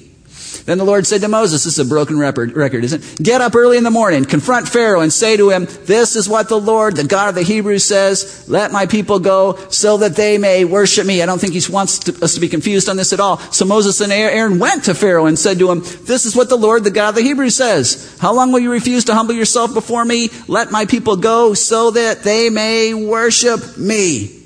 Then 0.69 0.77
the 0.77 0.85
Lord 0.85 1.07
said 1.07 1.23
to 1.23 1.29
Moses, 1.29 1.65
this 1.65 1.79
is 1.79 1.87
a 1.87 1.89
broken 1.89 2.19
record, 2.19 2.85
isn't 2.85 3.03
it? 3.03 3.23
Get 3.23 3.41
up 3.41 3.55
early 3.55 3.79
in 3.79 3.85
the 3.85 3.91
morning, 3.91 4.27
confront 4.27 4.69
Pharaoh 4.69 5.01
and 5.01 5.11
say 5.11 5.35
to 5.39 5.49
him, 5.49 5.65
this 5.87 6.15
is 6.15 6.29
what 6.29 6.51
the 6.51 6.61
Lord, 6.61 6.95
the 6.95 7.05
God 7.05 7.31
of 7.31 7.35
the 7.37 7.43
Hebrews 7.43 7.87
says, 7.87 8.47
let 8.51 8.71
my 8.71 8.85
people 8.85 9.19
go 9.19 9.57
so 9.71 9.97
that 9.97 10.15
they 10.15 10.37
may 10.37 10.67
worship 10.67 11.07
me. 11.07 11.23
I 11.23 11.27
don't 11.27 11.41
think 11.41 11.55
he 11.55 11.73
wants 11.73 12.01
to, 12.01 12.23
us 12.23 12.35
to 12.35 12.41
be 12.41 12.51
confused 12.51 12.91
on 12.91 12.99
this 12.99 13.15
at 13.15 13.19
all. 13.19 13.39
So 13.39 13.65
Moses 13.65 14.03
and 14.03 14.13
Aaron 14.13 14.59
went 14.59 14.85
to 14.85 14.95
Pharaoh 14.95 15.25
and 15.25 15.39
said 15.39 15.59
to 15.61 15.71
him, 15.71 15.81
this 16.03 16.27
is 16.27 16.37
what 16.37 16.51
the 16.51 16.57
Lord, 16.57 16.85
the 16.85 16.91
God 16.91 17.09
of 17.09 17.15
the 17.15 17.23
Hebrews 17.23 17.57
says. 17.57 18.19
How 18.21 18.35
long 18.35 18.53
will 18.53 18.61
you 18.61 18.71
refuse 18.71 19.07
to 19.07 19.15
humble 19.15 19.35
yourself 19.35 19.73
before 19.73 20.05
me? 20.05 20.29
Let 20.49 20.71
my 20.71 20.85
people 20.85 21.17
go 21.17 21.55
so 21.55 21.93
that 21.93 22.25
they 22.25 22.51
may 22.51 22.93
worship 22.93 23.79
me. 23.79 24.38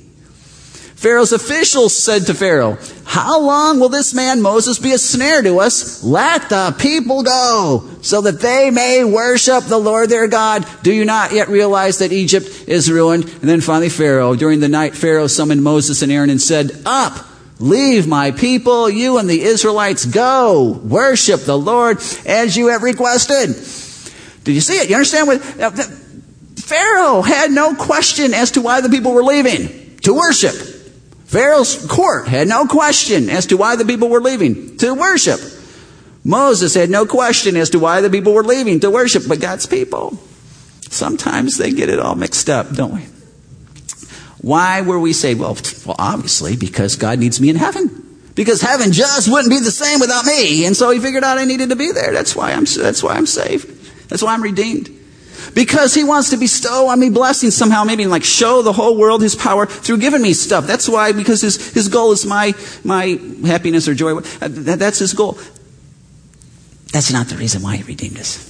Pharaoh's 1.02 1.32
officials 1.32 1.96
said 1.96 2.26
to 2.26 2.34
Pharaoh, 2.34 2.78
How 3.02 3.40
long 3.40 3.80
will 3.80 3.88
this 3.88 4.14
man 4.14 4.40
Moses 4.40 4.78
be 4.78 4.92
a 4.92 4.98
snare 4.98 5.42
to 5.42 5.58
us? 5.58 6.04
Let 6.04 6.48
the 6.48 6.76
people 6.78 7.24
go, 7.24 7.88
so 8.02 8.20
that 8.20 8.38
they 8.38 8.70
may 8.70 9.02
worship 9.02 9.64
the 9.64 9.78
Lord 9.78 10.10
their 10.10 10.28
God. 10.28 10.64
Do 10.84 10.92
you 10.92 11.04
not 11.04 11.32
yet 11.32 11.48
realize 11.48 11.98
that 11.98 12.12
Egypt 12.12 12.46
is 12.68 12.88
ruined? 12.88 13.24
And 13.24 13.50
then 13.50 13.60
finally 13.60 13.88
Pharaoh, 13.88 14.36
during 14.36 14.60
the 14.60 14.68
night, 14.68 14.94
Pharaoh 14.94 15.26
summoned 15.26 15.64
Moses 15.64 16.02
and 16.02 16.12
Aaron 16.12 16.30
and 16.30 16.40
said, 16.40 16.70
Up! 16.86 17.14
Leave 17.58 18.06
my 18.06 18.30
people, 18.30 18.88
you 18.88 19.18
and 19.18 19.28
the 19.28 19.42
Israelites, 19.42 20.04
go 20.04 20.80
worship 20.84 21.40
the 21.40 21.58
Lord 21.58 21.98
as 22.24 22.56
you 22.56 22.68
have 22.68 22.84
requested. 22.84 23.48
Did 24.44 24.54
you 24.54 24.60
see 24.60 24.78
it? 24.78 24.88
You 24.88 24.94
understand 24.94 25.26
what? 25.26 25.60
Uh, 25.60 25.70
Pharaoh 26.56 27.22
had 27.22 27.50
no 27.50 27.74
question 27.74 28.34
as 28.34 28.52
to 28.52 28.60
why 28.60 28.80
the 28.80 28.88
people 28.88 29.12
were 29.12 29.24
leaving 29.24 29.96
to 30.02 30.14
worship. 30.14 30.71
Pharaoh's 31.32 31.86
court 31.86 32.28
had 32.28 32.46
no 32.46 32.66
question 32.66 33.30
as 33.30 33.46
to 33.46 33.56
why 33.56 33.76
the 33.76 33.86
people 33.86 34.10
were 34.10 34.20
leaving 34.20 34.76
to 34.76 34.92
worship. 34.92 35.40
Moses 36.22 36.74
had 36.74 36.90
no 36.90 37.06
question 37.06 37.56
as 37.56 37.70
to 37.70 37.78
why 37.78 38.02
the 38.02 38.10
people 38.10 38.34
were 38.34 38.44
leaving 38.44 38.80
to 38.80 38.90
worship, 38.90 39.22
but 39.26 39.40
God's 39.40 39.64
people, 39.64 40.18
sometimes 40.90 41.56
they 41.56 41.72
get 41.72 41.88
it 41.88 41.98
all 41.98 42.16
mixed 42.16 42.50
up, 42.50 42.72
don't 42.72 42.94
we? 42.94 43.06
Why 44.42 44.82
were 44.82 45.00
we 45.00 45.14
saved? 45.14 45.40
Well, 45.40 45.56
well, 45.86 45.96
obviously, 45.98 46.54
because 46.54 46.96
God 46.96 47.18
needs 47.18 47.40
me 47.40 47.48
in 47.48 47.56
heaven. 47.56 48.28
Because 48.34 48.60
heaven 48.60 48.92
just 48.92 49.32
wouldn't 49.32 49.50
be 49.50 49.60
the 49.60 49.70
same 49.70 50.00
without 50.00 50.26
me. 50.26 50.66
And 50.66 50.76
so 50.76 50.90
he 50.90 50.98
figured 50.98 51.24
out 51.24 51.38
I 51.38 51.46
needed 51.46 51.70
to 51.70 51.76
be 51.76 51.92
there. 51.92 52.12
That's 52.12 52.36
why 52.36 52.52
I'm, 52.52 52.66
that's 52.66 53.02
why 53.02 53.14
I'm 53.14 53.26
saved. 53.26 54.10
That's 54.10 54.22
why 54.22 54.34
I'm 54.34 54.42
redeemed. 54.42 54.90
Because 55.54 55.94
he 55.94 56.04
wants 56.04 56.30
to 56.30 56.36
bestow 56.36 56.88
on 56.88 57.00
me 57.00 57.10
blessings 57.10 57.56
somehow, 57.56 57.84
maybe 57.84 58.06
like 58.06 58.24
show 58.24 58.62
the 58.62 58.72
whole 58.72 58.96
world 58.96 59.22
his 59.22 59.34
power 59.34 59.66
through 59.66 59.98
giving 59.98 60.22
me 60.22 60.32
stuff. 60.32 60.66
That's 60.66 60.88
why, 60.88 61.12
because 61.12 61.40
his, 61.40 61.72
his 61.72 61.88
goal 61.88 62.12
is 62.12 62.24
my, 62.24 62.54
my 62.84 63.18
happiness 63.44 63.88
or 63.88 63.94
joy. 63.94 64.16
Uh, 64.16 64.48
that's 64.48 64.98
his 64.98 65.14
goal. 65.14 65.38
That's 66.92 67.12
not 67.12 67.28
the 67.28 67.36
reason 67.36 67.62
why 67.62 67.76
he 67.76 67.82
redeemed 67.82 68.18
us. 68.18 68.48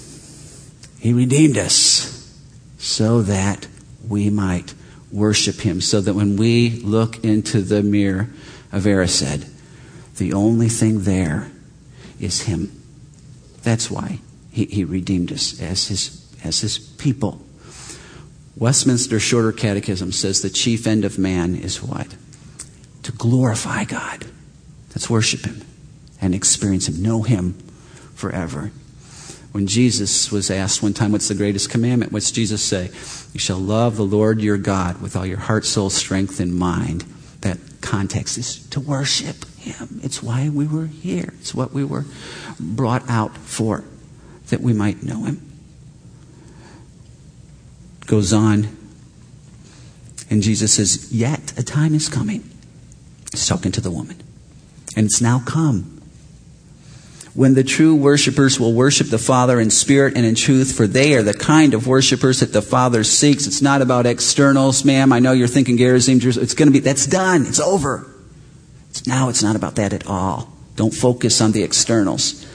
He 1.00 1.12
redeemed 1.12 1.58
us 1.58 2.38
so 2.78 3.22
that 3.22 3.66
we 4.08 4.30
might 4.30 4.74
worship 5.10 5.60
him, 5.60 5.80
so 5.80 6.00
that 6.00 6.14
when 6.14 6.36
we 6.36 6.70
look 6.70 7.22
into 7.24 7.60
the 7.60 7.82
mirror 7.82 8.28
of 8.72 8.84
Erised, 8.84 9.48
the 10.16 10.32
only 10.32 10.68
thing 10.68 11.02
there 11.02 11.50
is 12.18 12.42
him. 12.42 12.80
That's 13.62 13.90
why 13.90 14.20
he, 14.50 14.64
he 14.66 14.84
redeemed 14.84 15.32
us 15.32 15.60
as 15.60 15.88
his 15.88 16.21
as 16.44 16.60
his 16.60 16.78
people. 16.78 17.40
Westminster 18.56 19.18
Shorter 19.18 19.52
Catechism 19.52 20.12
says 20.12 20.42
the 20.42 20.50
chief 20.50 20.86
end 20.86 21.04
of 21.04 21.18
man 21.18 21.54
is 21.54 21.82
what? 21.82 22.14
to 23.02 23.12
glorify 23.12 23.84
God. 23.84 24.24
Let's 24.90 25.10
worship 25.10 25.44
Him 25.44 25.62
and 26.20 26.34
experience 26.34 26.88
Him, 26.88 27.02
know 27.02 27.22
Him 27.22 27.54
forever. 28.14 28.70
When 29.52 29.66
Jesus 29.66 30.32
was 30.32 30.50
asked 30.50 30.82
one 30.82 30.94
time, 30.94 31.12
What's 31.12 31.28
the 31.28 31.34
greatest 31.34 31.70
commandment? 31.70 32.12
What's 32.12 32.30
Jesus 32.30 32.62
say? 32.62 32.90
You 33.32 33.40
shall 33.40 33.58
love 33.58 33.96
the 33.96 34.04
Lord 34.04 34.40
your 34.40 34.58
God 34.58 35.00
with 35.02 35.16
all 35.16 35.26
your 35.26 35.38
heart, 35.38 35.64
soul, 35.64 35.90
strength, 35.90 36.40
and 36.40 36.54
mind. 36.54 37.04
That 37.40 37.58
context 37.80 38.38
is 38.38 38.66
to 38.68 38.80
worship 38.80 39.44
Him. 39.56 40.00
It's 40.02 40.22
why 40.22 40.48
we 40.48 40.66
were 40.66 40.86
here, 40.86 41.34
it's 41.40 41.54
what 41.54 41.72
we 41.72 41.84
were 41.84 42.04
brought 42.58 43.08
out 43.10 43.36
for, 43.36 43.84
that 44.48 44.60
we 44.60 44.72
might 44.72 45.02
know 45.02 45.24
Him. 45.24 45.51
Goes 48.06 48.32
on, 48.32 48.76
and 50.28 50.42
Jesus 50.42 50.74
says, 50.74 51.12
Yet 51.12 51.58
a 51.58 51.62
time 51.62 51.94
is 51.94 52.08
coming. 52.08 52.48
He's 53.30 53.46
talking 53.46 53.72
to 53.72 53.80
the 53.80 53.90
woman. 53.90 54.16
And 54.96 55.06
it's 55.06 55.20
now 55.20 55.42
come 55.44 56.02
when 57.34 57.54
the 57.54 57.64
true 57.64 57.94
worshipers 57.94 58.60
will 58.60 58.74
worship 58.74 59.08
the 59.08 59.18
Father 59.18 59.58
in 59.58 59.70
spirit 59.70 60.16
and 60.16 60.26
in 60.26 60.34
truth, 60.34 60.76
for 60.76 60.86
they 60.86 61.14
are 61.14 61.22
the 61.22 61.32
kind 61.32 61.72
of 61.72 61.86
worshipers 61.86 62.40
that 62.40 62.52
the 62.52 62.60
Father 62.60 63.04
seeks. 63.04 63.46
It's 63.46 63.62
not 63.62 63.80
about 63.80 64.04
externals, 64.04 64.84
ma'am. 64.84 65.12
I 65.12 65.18
know 65.18 65.32
you're 65.32 65.48
thinking 65.48 65.78
Gerizim, 65.78 66.20
it's 66.22 66.54
going 66.54 66.68
to 66.68 66.72
be, 66.72 66.80
that's 66.80 67.06
done. 67.06 67.46
It's 67.46 67.60
over. 67.60 68.06
Now 69.06 69.30
it's 69.30 69.42
not 69.42 69.56
about 69.56 69.76
that 69.76 69.94
at 69.94 70.06
all. 70.06 70.52
Don't 70.76 70.92
focus 70.92 71.40
on 71.40 71.52
the 71.52 71.62
externals. 71.62 72.46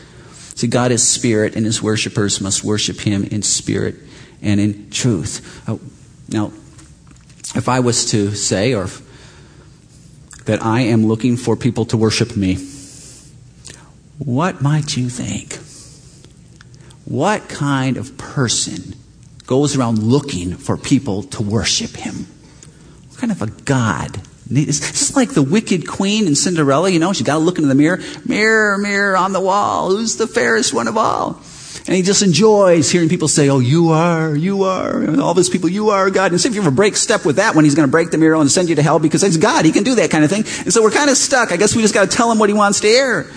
See, 0.55 0.67
God 0.67 0.91
is 0.91 1.07
spirit, 1.07 1.55
and 1.55 1.65
his 1.65 1.81
worshipers 1.81 2.39
must 2.39 2.63
worship 2.63 2.99
him 2.99 3.23
in 3.23 3.41
spirit 3.41 3.95
and 4.41 4.59
in 4.59 4.89
truth. 4.89 5.63
Oh, 5.67 5.79
now, 6.29 6.51
if 7.55 7.69
I 7.69 7.79
was 7.79 8.11
to 8.11 8.31
say, 8.31 8.73
or 8.73 8.87
that 10.45 10.63
I 10.63 10.81
am 10.81 11.05
looking 11.05 11.37
for 11.37 11.55
people 11.55 11.85
to 11.85 11.97
worship 11.97 12.35
me, 12.35 12.55
what 14.17 14.61
might 14.61 14.97
you 14.97 15.09
think? 15.09 15.59
What 17.05 17.47
kind 17.47 17.97
of 17.97 18.17
person 18.17 18.95
goes 19.45 19.77
around 19.77 20.03
looking 20.03 20.55
for 20.55 20.75
people 20.75 21.23
to 21.23 21.41
worship 21.41 21.91
him? 21.91 22.27
What 23.09 23.19
kind 23.19 23.31
of 23.31 23.41
a 23.41 23.47
God? 23.47 24.21
It's 24.49 24.79
just 24.79 25.15
like 25.15 25.33
the 25.33 25.41
wicked 25.41 25.87
queen 25.87 26.27
in 26.27 26.35
Cinderella, 26.35 26.89
you 26.89 26.99
know, 26.99 27.13
she 27.13 27.23
got 27.23 27.33
to 27.33 27.39
look 27.39 27.57
into 27.57 27.67
the 27.67 27.75
mirror. 27.75 27.99
Mirror, 28.25 28.77
mirror 28.77 29.17
on 29.17 29.33
the 29.33 29.41
wall, 29.41 29.89
who's 29.89 30.17
the 30.17 30.27
fairest 30.27 30.73
one 30.73 30.87
of 30.87 30.97
all? 30.97 31.41
And 31.87 31.95
he 31.95 32.01
just 32.01 32.21
enjoys 32.21 32.91
hearing 32.91 33.07
people 33.07 33.29
say, 33.29 33.49
Oh, 33.49 33.59
you 33.59 33.91
are, 33.91 34.35
you 34.35 34.63
are, 34.63 35.01
and 35.01 35.21
all 35.21 35.33
these 35.33 35.47
people, 35.47 35.69
you 35.69 35.91
are 35.91 36.09
God. 36.09 36.31
And 36.31 36.41
see 36.41 36.49
if 36.49 36.55
you 36.55 36.61
ever 36.61 36.69
break 36.69 36.97
step 36.97 37.25
with 37.25 37.37
that 37.37 37.55
one, 37.55 37.63
he's 37.63 37.75
going 37.75 37.87
to 37.87 37.91
break 37.91 38.11
the 38.11 38.17
mirror 38.17 38.35
and 38.35 38.51
send 38.51 38.67
you 38.67 38.75
to 38.75 38.83
hell 38.83 38.99
because 38.99 39.21
he's 39.21 39.37
God. 39.37 39.63
He 39.63 39.71
can 39.71 39.83
do 39.83 39.95
that 39.95 40.11
kind 40.11 40.25
of 40.25 40.29
thing. 40.29 40.43
And 40.65 40.73
so 40.73 40.83
we're 40.83 40.91
kind 40.91 41.09
of 41.09 41.15
stuck. 41.15 41.53
I 41.53 41.55
guess 41.55 41.77
we 41.77 41.81
just 41.81 41.93
got 41.93 42.09
to 42.09 42.15
tell 42.15 42.29
him 42.29 42.39
what 42.39 42.49
he 42.49 42.53
wants 42.53 42.81
to 42.81 42.87
hear. 42.87 43.31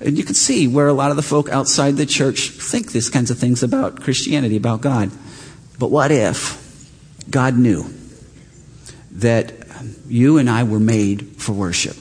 And 0.00 0.18
you 0.18 0.24
can 0.24 0.34
see 0.34 0.68
where 0.68 0.86
a 0.86 0.92
lot 0.92 1.10
of 1.10 1.16
the 1.16 1.22
folk 1.22 1.48
outside 1.48 1.96
the 1.96 2.04
church 2.04 2.50
think 2.50 2.92
these 2.92 3.08
kinds 3.08 3.30
of 3.30 3.38
things 3.38 3.62
about 3.62 4.02
Christianity, 4.02 4.56
about 4.56 4.82
God. 4.82 5.10
But 5.78 5.90
what 5.90 6.10
if 6.10 6.90
God 7.30 7.56
knew 7.56 7.86
that 9.12 9.54
you 10.08 10.36
and 10.36 10.50
I 10.50 10.64
were 10.64 10.80
made 10.80 11.36
for 11.36 11.52
worship? 11.52 11.96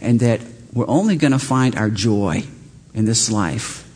And 0.00 0.18
that 0.20 0.40
we're 0.72 0.88
only 0.88 1.14
going 1.14 1.32
to 1.32 1.38
find 1.38 1.76
our 1.76 1.90
joy 1.90 2.44
in 2.94 3.04
this 3.04 3.30
life 3.30 3.86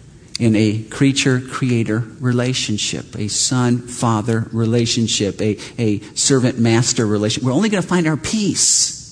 in 0.41 0.57
a 0.57 0.83
creature 0.85 1.41
creator 1.41 2.01
relationship, 2.19 3.17
a 3.17 3.29
son 3.29 3.79
father 3.79 4.49
relationship, 4.53 5.41
a, 5.41 5.57
a 5.79 6.01
servant 6.17 6.59
master 6.59 7.07
relationship. 7.07 7.47
We're 7.47 7.55
only 7.55 7.69
going 7.69 7.83
to 7.83 7.89
find 7.89 8.07
our 8.09 8.17
peace 8.17 9.05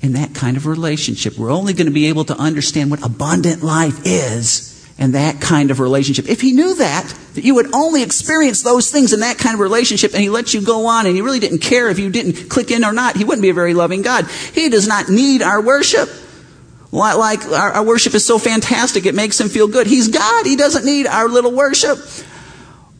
in 0.00 0.12
that 0.12 0.34
kind 0.34 0.56
of 0.56 0.66
relationship. 0.66 1.36
We're 1.36 1.50
only 1.50 1.72
going 1.72 1.86
to 1.86 1.92
be 1.92 2.06
able 2.06 2.24
to 2.26 2.36
understand 2.36 2.90
what 2.90 3.04
abundant 3.04 3.62
life 3.62 4.02
is 4.04 4.68
in 4.98 5.12
that 5.12 5.40
kind 5.40 5.72
of 5.72 5.80
relationship. 5.80 6.28
If 6.28 6.40
he 6.40 6.52
knew 6.52 6.76
that, 6.76 7.12
that 7.34 7.44
you 7.44 7.56
would 7.56 7.74
only 7.74 8.02
experience 8.04 8.62
those 8.62 8.90
things 8.92 9.12
in 9.12 9.20
that 9.20 9.38
kind 9.38 9.54
of 9.54 9.60
relationship 9.60 10.12
and 10.12 10.20
he 10.20 10.28
let 10.28 10.54
you 10.54 10.62
go 10.62 10.86
on 10.86 11.06
and 11.06 11.16
he 11.16 11.22
really 11.22 11.40
didn't 11.40 11.60
care 11.60 11.88
if 11.88 11.98
you 11.98 12.10
didn't 12.10 12.48
click 12.48 12.70
in 12.70 12.84
or 12.84 12.92
not, 12.92 13.16
he 13.16 13.24
wouldn't 13.24 13.42
be 13.42 13.48
a 13.48 13.54
very 13.54 13.74
loving 13.74 14.02
God. 14.02 14.28
He 14.52 14.68
does 14.68 14.86
not 14.86 15.08
need 15.08 15.42
our 15.42 15.60
worship. 15.60 16.08
Like 16.92 17.44
our, 17.46 17.82
worship 17.82 18.14
is 18.14 18.24
so 18.24 18.38
fantastic, 18.38 19.06
it 19.06 19.14
makes 19.14 19.40
him 19.40 19.48
feel 19.48 19.66
good. 19.66 19.86
He's 19.86 20.08
God. 20.08 20.44
He 20.44 20.56
doesn't 20.56 20.84
need 20.84 21.06
our 21.06 21.26
little 21.28 21.52
worship. 21.52 21.98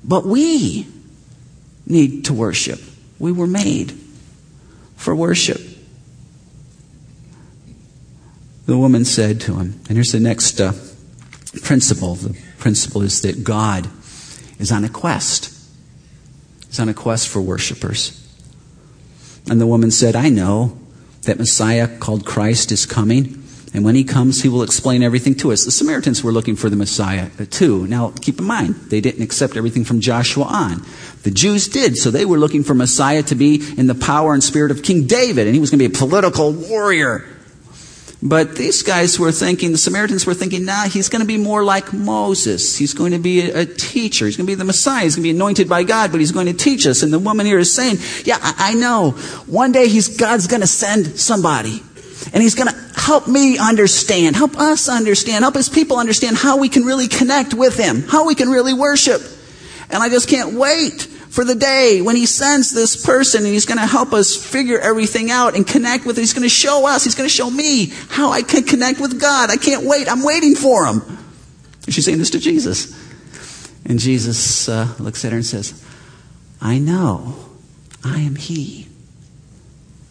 But 0.03 0.25
we 0.25 0.87
need 1.87 2.25
to 2.25 2.33
worship. 2.33 2.81
We 3.19 3.33
were 3.33 3.47
made 3.47 3.93
for 4.97 5.15
worship. 5.15 5.61
The 8.65 8.79
woman 8.79 9.05
said 9.05 9.41
to 9.43 9.57
him, 9.57 9.81
and 9.89 9.97
here's 9.97 10.13
the 10.13 10.21
next 10.21 10.61
uh, 10.61 10.73
principle. 11.63 12.15
The 12.15 12.37
principle 12.59 13.03
is 13.03 13.21
that 13.23 13.45
God 13.45 13.91
is 14.59 14.73
on 14.73 14.85
a 14.85 14.89
quest. 14.89 15.51
He's 16.67 16.81
on 16.81 16.89
a 16.89 16.95
quest 16.95 17.29
for 17.29 17.43
worshipers. 17.43 18.19
And 19.51 19.61
the 19.61 19.67
woman 19.67 19.91
said, 19.91 20.17
I 20.17 20.31
know 20.31 20.79
that 21.23 21.39
Messiah 21.39 21.99
called 21.99 22.25
Christ 22.25 22.73
is 22.73 22.87
coming. 22.87 23.42
And 23.75 23.85
when 23.85 23.95
he 23.95 24.05
comes, 24.05 24.43
he 24.43 24.51
will 24.51 24.63
explain 24.63 25.03
everything 25.03 25.35
to 25.37 25.51
us. 25.51 25.65
The 25.65 25.71
Samaritans 25.71 26.23
were 26.23 26.33
looking 26.33 26.57
for 26.57 26.69
the 26.69 26.77
Messiah 26.77 27.31
uh, 27.41 27.47
too. 27.49 27.87
Now, 27.87 28.11
keep 28.21 28.39
in 28.39 28.45
mind, 28.45 28.75
they 28.75 29.01
didn't 29.01 29.23
accept 29.23 29.57
everything 29.57 29.85
from 29.85 30.01
Joshua 30.01 30.45
on. 30.45 30.85
The 31.23 31.31
Jews 31.31 31.69
did, 31.69 31.97
so 31.97 32.11
they 32.11 32.27
were 32.27 32.39
looking 32.39 32.65
for 32.65 32.75
Messiah 32.75 33.23
to 33.25 33.35
be 33.35 33.63
in 33.79 33.87
the 33.87 33.95
power 33.95 34.35
and 34.35 34.45
spirit 34.45 34.73
of 34.73 34.83
King 34.83 35.07
David, 35.07 35.47
and 35.47 35.55
he 35.55 35.61
was 35.61 35.71
going 35.71 35.79
to 35.79 35.89
be 35.89 35.95
a 35.95 35.99
political 35.99 36.53
warrior. 36.53 37.27
But 38.23 38.55
these 38.55 38.83
guys 38.83 39.19
were 39.19 39.33
thinking, 39.33 39.73
the 39.73 39.79
Samaritans 39.79 40.27
were 40.27 40.35
thinking, 40.35 40.65
nah, 40.65 40.85
he's 40.85 41.09
going 41.09 41.23
to 41.23 41.27
be 41.27 41.39
more 41.39 41.65
like 41.65 41.93
Moses. 41.93 42.77
He's 42.77 42.95
going 42.95 43.11
to 43.13 43.19
be 43.19 43.41
a, 43.41 43.67
teacher. 43.67 44.27
He's 44.27 44.37
going 44.37 44.47
to 44.47 44.51
be 44.51 44.55
the 44.55 44.65
Messiah. 44.65 45.03
He's 45.03 45.17
going 45.17 45.25
to 45.25 45.33
be 45.33 45.37
anointed 45.37 45.69
by 45.69 45.83
God, 45.83 46.13
but 46.13 46.21
he's 46.21 46.31
going 46.31 46.47
to 46.47 46.53
teach 46.53 46.87
us. 46.87 47.03
And 47.03 47.13
the 47.13 47.19
woman 47.19 47.47
here 47.47 47.59
is 47.59 47.75
saying, 47.75 47.97
yeah, 48.25 48.39
I, 48.41 48.71
I 48.71 48.75
know. 48.75 49.11
One 49.47 49.73
day 49.73 49.89
he's, 49.89 50.17
God's 50.17 50.47
going 50.47 50.61
to 50.61 50.69
send 50.69 51.19
somebody. 51.19 51.83
And 52.33 52.43
he's 52.43 52.55
going 52.55 52.69
to 52.69 52.82
help 53.03 53.27
me 53.27 53.59
understand, 53.59 54.37
help 54.37 54.57
us 54.57 54.89
understand, 54.89 55.43
help 55.43 55.57
his 55.57 55.69
people 55.69 55.99
understand 55.99 56.37
how 56.37 56.59
we 56.59 56.69
can 56.69 56.85
really 56.85 57.09
connect 57.09 57.53
with 57.53 57.77
him, 57.77 58.03
how 58.03 58.27
we 58.27 58.35
can 58.35 58.49
really 58.49 58.73
worship. 58.73 59.21
And 59.91 60.03
I 60.03 60.09
just 60.09 60.29
can't 60.29 60.55
wait 60.55 61.03
for 61.03 61.45
the 61.45 61.57
day 61.57 62.01
when 62.01 62.15
he 62.15 62.27
sends 62.27 62.71
this 62.71 63.05
person 63.05 63.45
and 63.45 63.53
he's 63.53 63.67
going 63.67 63.79
to 63.79 63.87
help 63.87 64.13
us 64.13 64.37
figure 64.37 64.79
everything 64.79 65.31
out 65.31 65.57
and 65.57 65.67
connect 65.67 66.07
with 66.07 66.17
it. 66.17 66.21
He's 66.21 66.33
going 66.33 66.45
to 66.45 66.49
show 66.49 66.87
us, 66.87 67.03
he's 67.03 67.17
going 67.17 67.29
to 67.29 67.35
show 67.35 67.51
me 67.51 67.87
how 68.09 68.31
I 68.31 68.43
can 68.43 68.63
connect 68.63 69.01
with 69.01 69.21
God. 69.21 69.51
I 69.51 69.57
can't 69.57 69.85
wait. 69.85 70.11
I'm 70.11 70.23
waiting 70.23 70.55
for 70.55 70.87
him. 70.87 71.03
She's 71.89 72.05
saying 72.05 72.19
this 72.19 72.31
to 72.31 72.39
Jesus. 72.39 72.97
And 73.85 73.99
Jesus 73.99 74.69
uh, 74.69 74.95
looks 75.01 75.25
at 75.25 75.33
her 75.33 75.39
and 75.39 75.47
says, 75.47 75.85
I 76.61 76.79
know 76.79 77.35
I 78.05 78.21
am 78.21 78.37
he. 78.37 78.87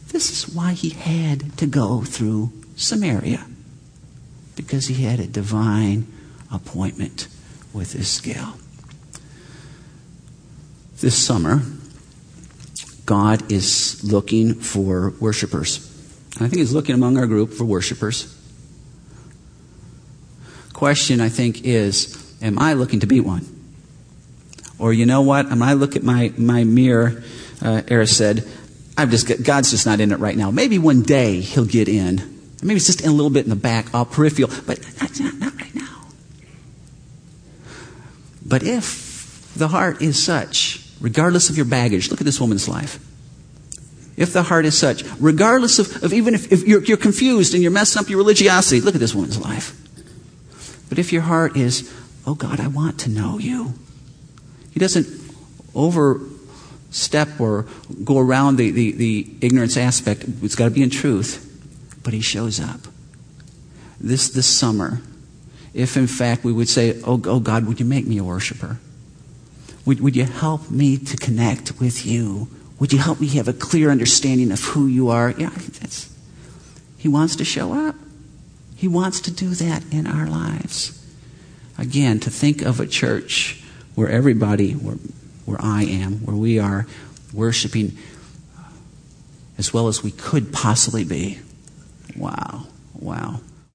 This 0.09 0.29
is 0.29 0.53
why 0.53 0.73
he 0.73 0.89
had 0.89 1.57
to 1.59 1.65
go 1.65 2.01
through 2.01 2.51
Samaria, 2.81 3.45
because 4.55 4.87
he 4.87 5.03
had 5.03 5.19
a 5.19 5.27
divine 5.27 6.07
appointment 6.51 7.27
with 7.73 7.93
this 7.93 8.19
gal 8.19 8.57
this 11.01 11.17
summer, 11.17 11.61
God 13.05 13.51
is 13.51 14.03
looking 14.03 14.53
for 14.53 15.13
worshipers. 15.19 15.87
I 16.35 16.47
think 16.47 16.57
He's 16.57 16.73
looking 16.73 16.95
among 16.95 17.17
our 17.17 17.27
group 17.27 17.51
for 17.51 17.65
worshipers. 17.65 18.37
Question, 20.73 21.19
I 21.19 21.29
think, 21.29 21.63
is 21.65 22.17
Am 22.41 22.57
I 22.57 22.73
looking 22.73 23.01
to 23.01 23.07
be 23.07 23.19
one? 23.19 23.45
Or 24.79 24.93
you 24.93 25.05
know 25.05 25.21
what? 25.21 25.49
When 25.49 25.61
I 25.61 25.73
look 25.73 25.95
at 25.95 26.03
my, 26.03 26.33
my 26.37 26.63
mirror, 26.63 27.23
uh, 27.61 27.81
Erised, 27.85 28.47
I've 28.97 29.11
just 29.11 29.27
got, 29.27 29.43
God's 29.43 29.71
just 29.71 29.85
not 29.85 29.99
in 29.99 30.11
it 30.11 30.19
right 30.19 30.35
now. 30.35 30.49
Maybe 30.49 30.79
one 30.79 31.01
day 31.01 31.41
He'll 31.41 31.65
get 31.65 31.87
in. 31.89 32.30
Maybe 32.61 32.75
it's 32.77 32.85
just 32.85 33.01
in 33.01 33.09
a 33.09 33.13
little 33.13 33.31
bit 33.31 33.43
in 33.43 33.49
the 33.49 33.55
back, 33.55 33.93
all 33.93 34.05
peripheral, 34.05 34.49
but 34.67 34.79
not, 35.01 35.19
not 35.39 35.55
right 35.55 35.75
now. 35.75 36.05
But 38.45 38.63
if 38.63 39.53
the 39.55 39.67
heart 39.67 40.01
is 40.01 40.23
such 40.23 40.81
regardless 41.01 41.49
of 41.49 41.57
your 41.57 41.65
baggage. 41.65 42.09
Look 42.09 42.21
at 42.21 42.25
this 42.25 42.39
woman's 42.39 42.69
life. 42.69 42.99
If 44.15 44.33
the 44.33 44.43
heart 44.43 44.65
is 44.65 44.77
such, 44.77 45.03
regardless 45.19 45.79
of, 45.79 46.03
of 46.03 46.13
even 46.13 46.35
if, 46.35 46.51
if 46.51 46.67
you're, 46.67 46.83
you're 46.83 46.97
confused 46.97 47.53
and 47.53 47.63
you're 47.63 47.71
messing 47.71 47.99
up 47.99 48.09
your 48.09 48.19
religiosity, 48.19 48.79
look 48.79 48.93
at 48.93 49.01
this 49.01 49.15
woman's 49.15 49.39
life. 49.39 49.75
But 50.89 50.99
if 50.99 51.11
your 51.11 51.23
heart 51.23 51.57
is, 51.57 51.91
oh 52.27 52.35
God, 52.35 52.59
I 52.59 52.67
want 52.67 52.99
to 53.01 53.09
know 53.09 53.39
you, 53.39 53.73
he 54.71 54.79
doesn't 54.79 55.07
overstep 55.73 57.39
or 57.39 57.65
go 58.03 58.19
around 58.19 58.57
the, 58.57 58.69
the, 58.71 58.91
the 58.91 59.35
ignorance 59.41 59.75
aspect. 59.77 60.25
It's 60.43 60.55
got 60.55 60.65
to 60.65 60.71
be 60.71 60.83
in 60.83 60.89
truth. 60.89 61.47
But 62.03 62.13
he 62.13 62.21
shows 62.21 62.59
up. 62.59 62.81
This, 63.99 64.29
this 64.29 64.47
summer, 64.47 65.01
if 65.73 65.95
in 65.95 66.07
fact 66.07 66.43
we 66.43 66.51
would 66.51 66.69
say, 66.69 66.99
oh, 67.05 67.21
oh 67.25 67.39
God, 67.39 67.67
would 67.67 67.79
you 67.79 67.85
make 67.85 68.07
me 68.07 68.17
a 68.17 68.23
worshiper? 68.23 68.79
Would, 69.85 70.01
would 70.01 70.15
you 70.15 70.25
help 70.25 70.71
me 70.71 70.97
to 70.97 71.17
connect 71.17 71.79
with 71.79 72.05
you 72.05 72.47
Would 72.81 72.91
you 72.91 72.97
help 72.97 73.21
me 73.21 73.27
have 73.37 73.47
a 73.47 73.53
clear 73.53 73.91
understanding 73.91 74.51
of 74.51 74.59
who 74.59 74.87
you 74.87 75.09
are? 75.09 75.29
Yeah, 75.37 75.51
that's, 75.51 76.11
he 76.97 77.07
wants 77.07 77.35
to 77.35 77.45
show 77.45 77.73
up. 77.73 77.93
He 78.75 78.87
wants 78.87 79.21
to 79.21 79.31
do 79.31 79.49
that 79.49 79.83
in 79.93 80.07
our 80.07 80.25
lives. 80.25 80.99
Again, 81.77 82.19
to 82.21 82.31
think 82.31 82.63
of 82.63 82.79
a 82.79 82.87
church 82.87 83.63
where 83.93 84.09
everybody, 84.09 84.71
where, 84.71 84.95
where 85.45 85.59
I 85.61 85.83
am, 85.83 86.25
where 86.25 86.35
we 86.35 86.57
are 86.57 86.87
worshiping 87.31 87.95
as 89.59 89.71
well 89.71 89.87
as 89.87 90.01
we 90.01 90.09
could 90.09 90.51
possibly 90.51 91.03
be. 91.03 91.37
Wow, 92.17 92.65
wow. 92.99 93.39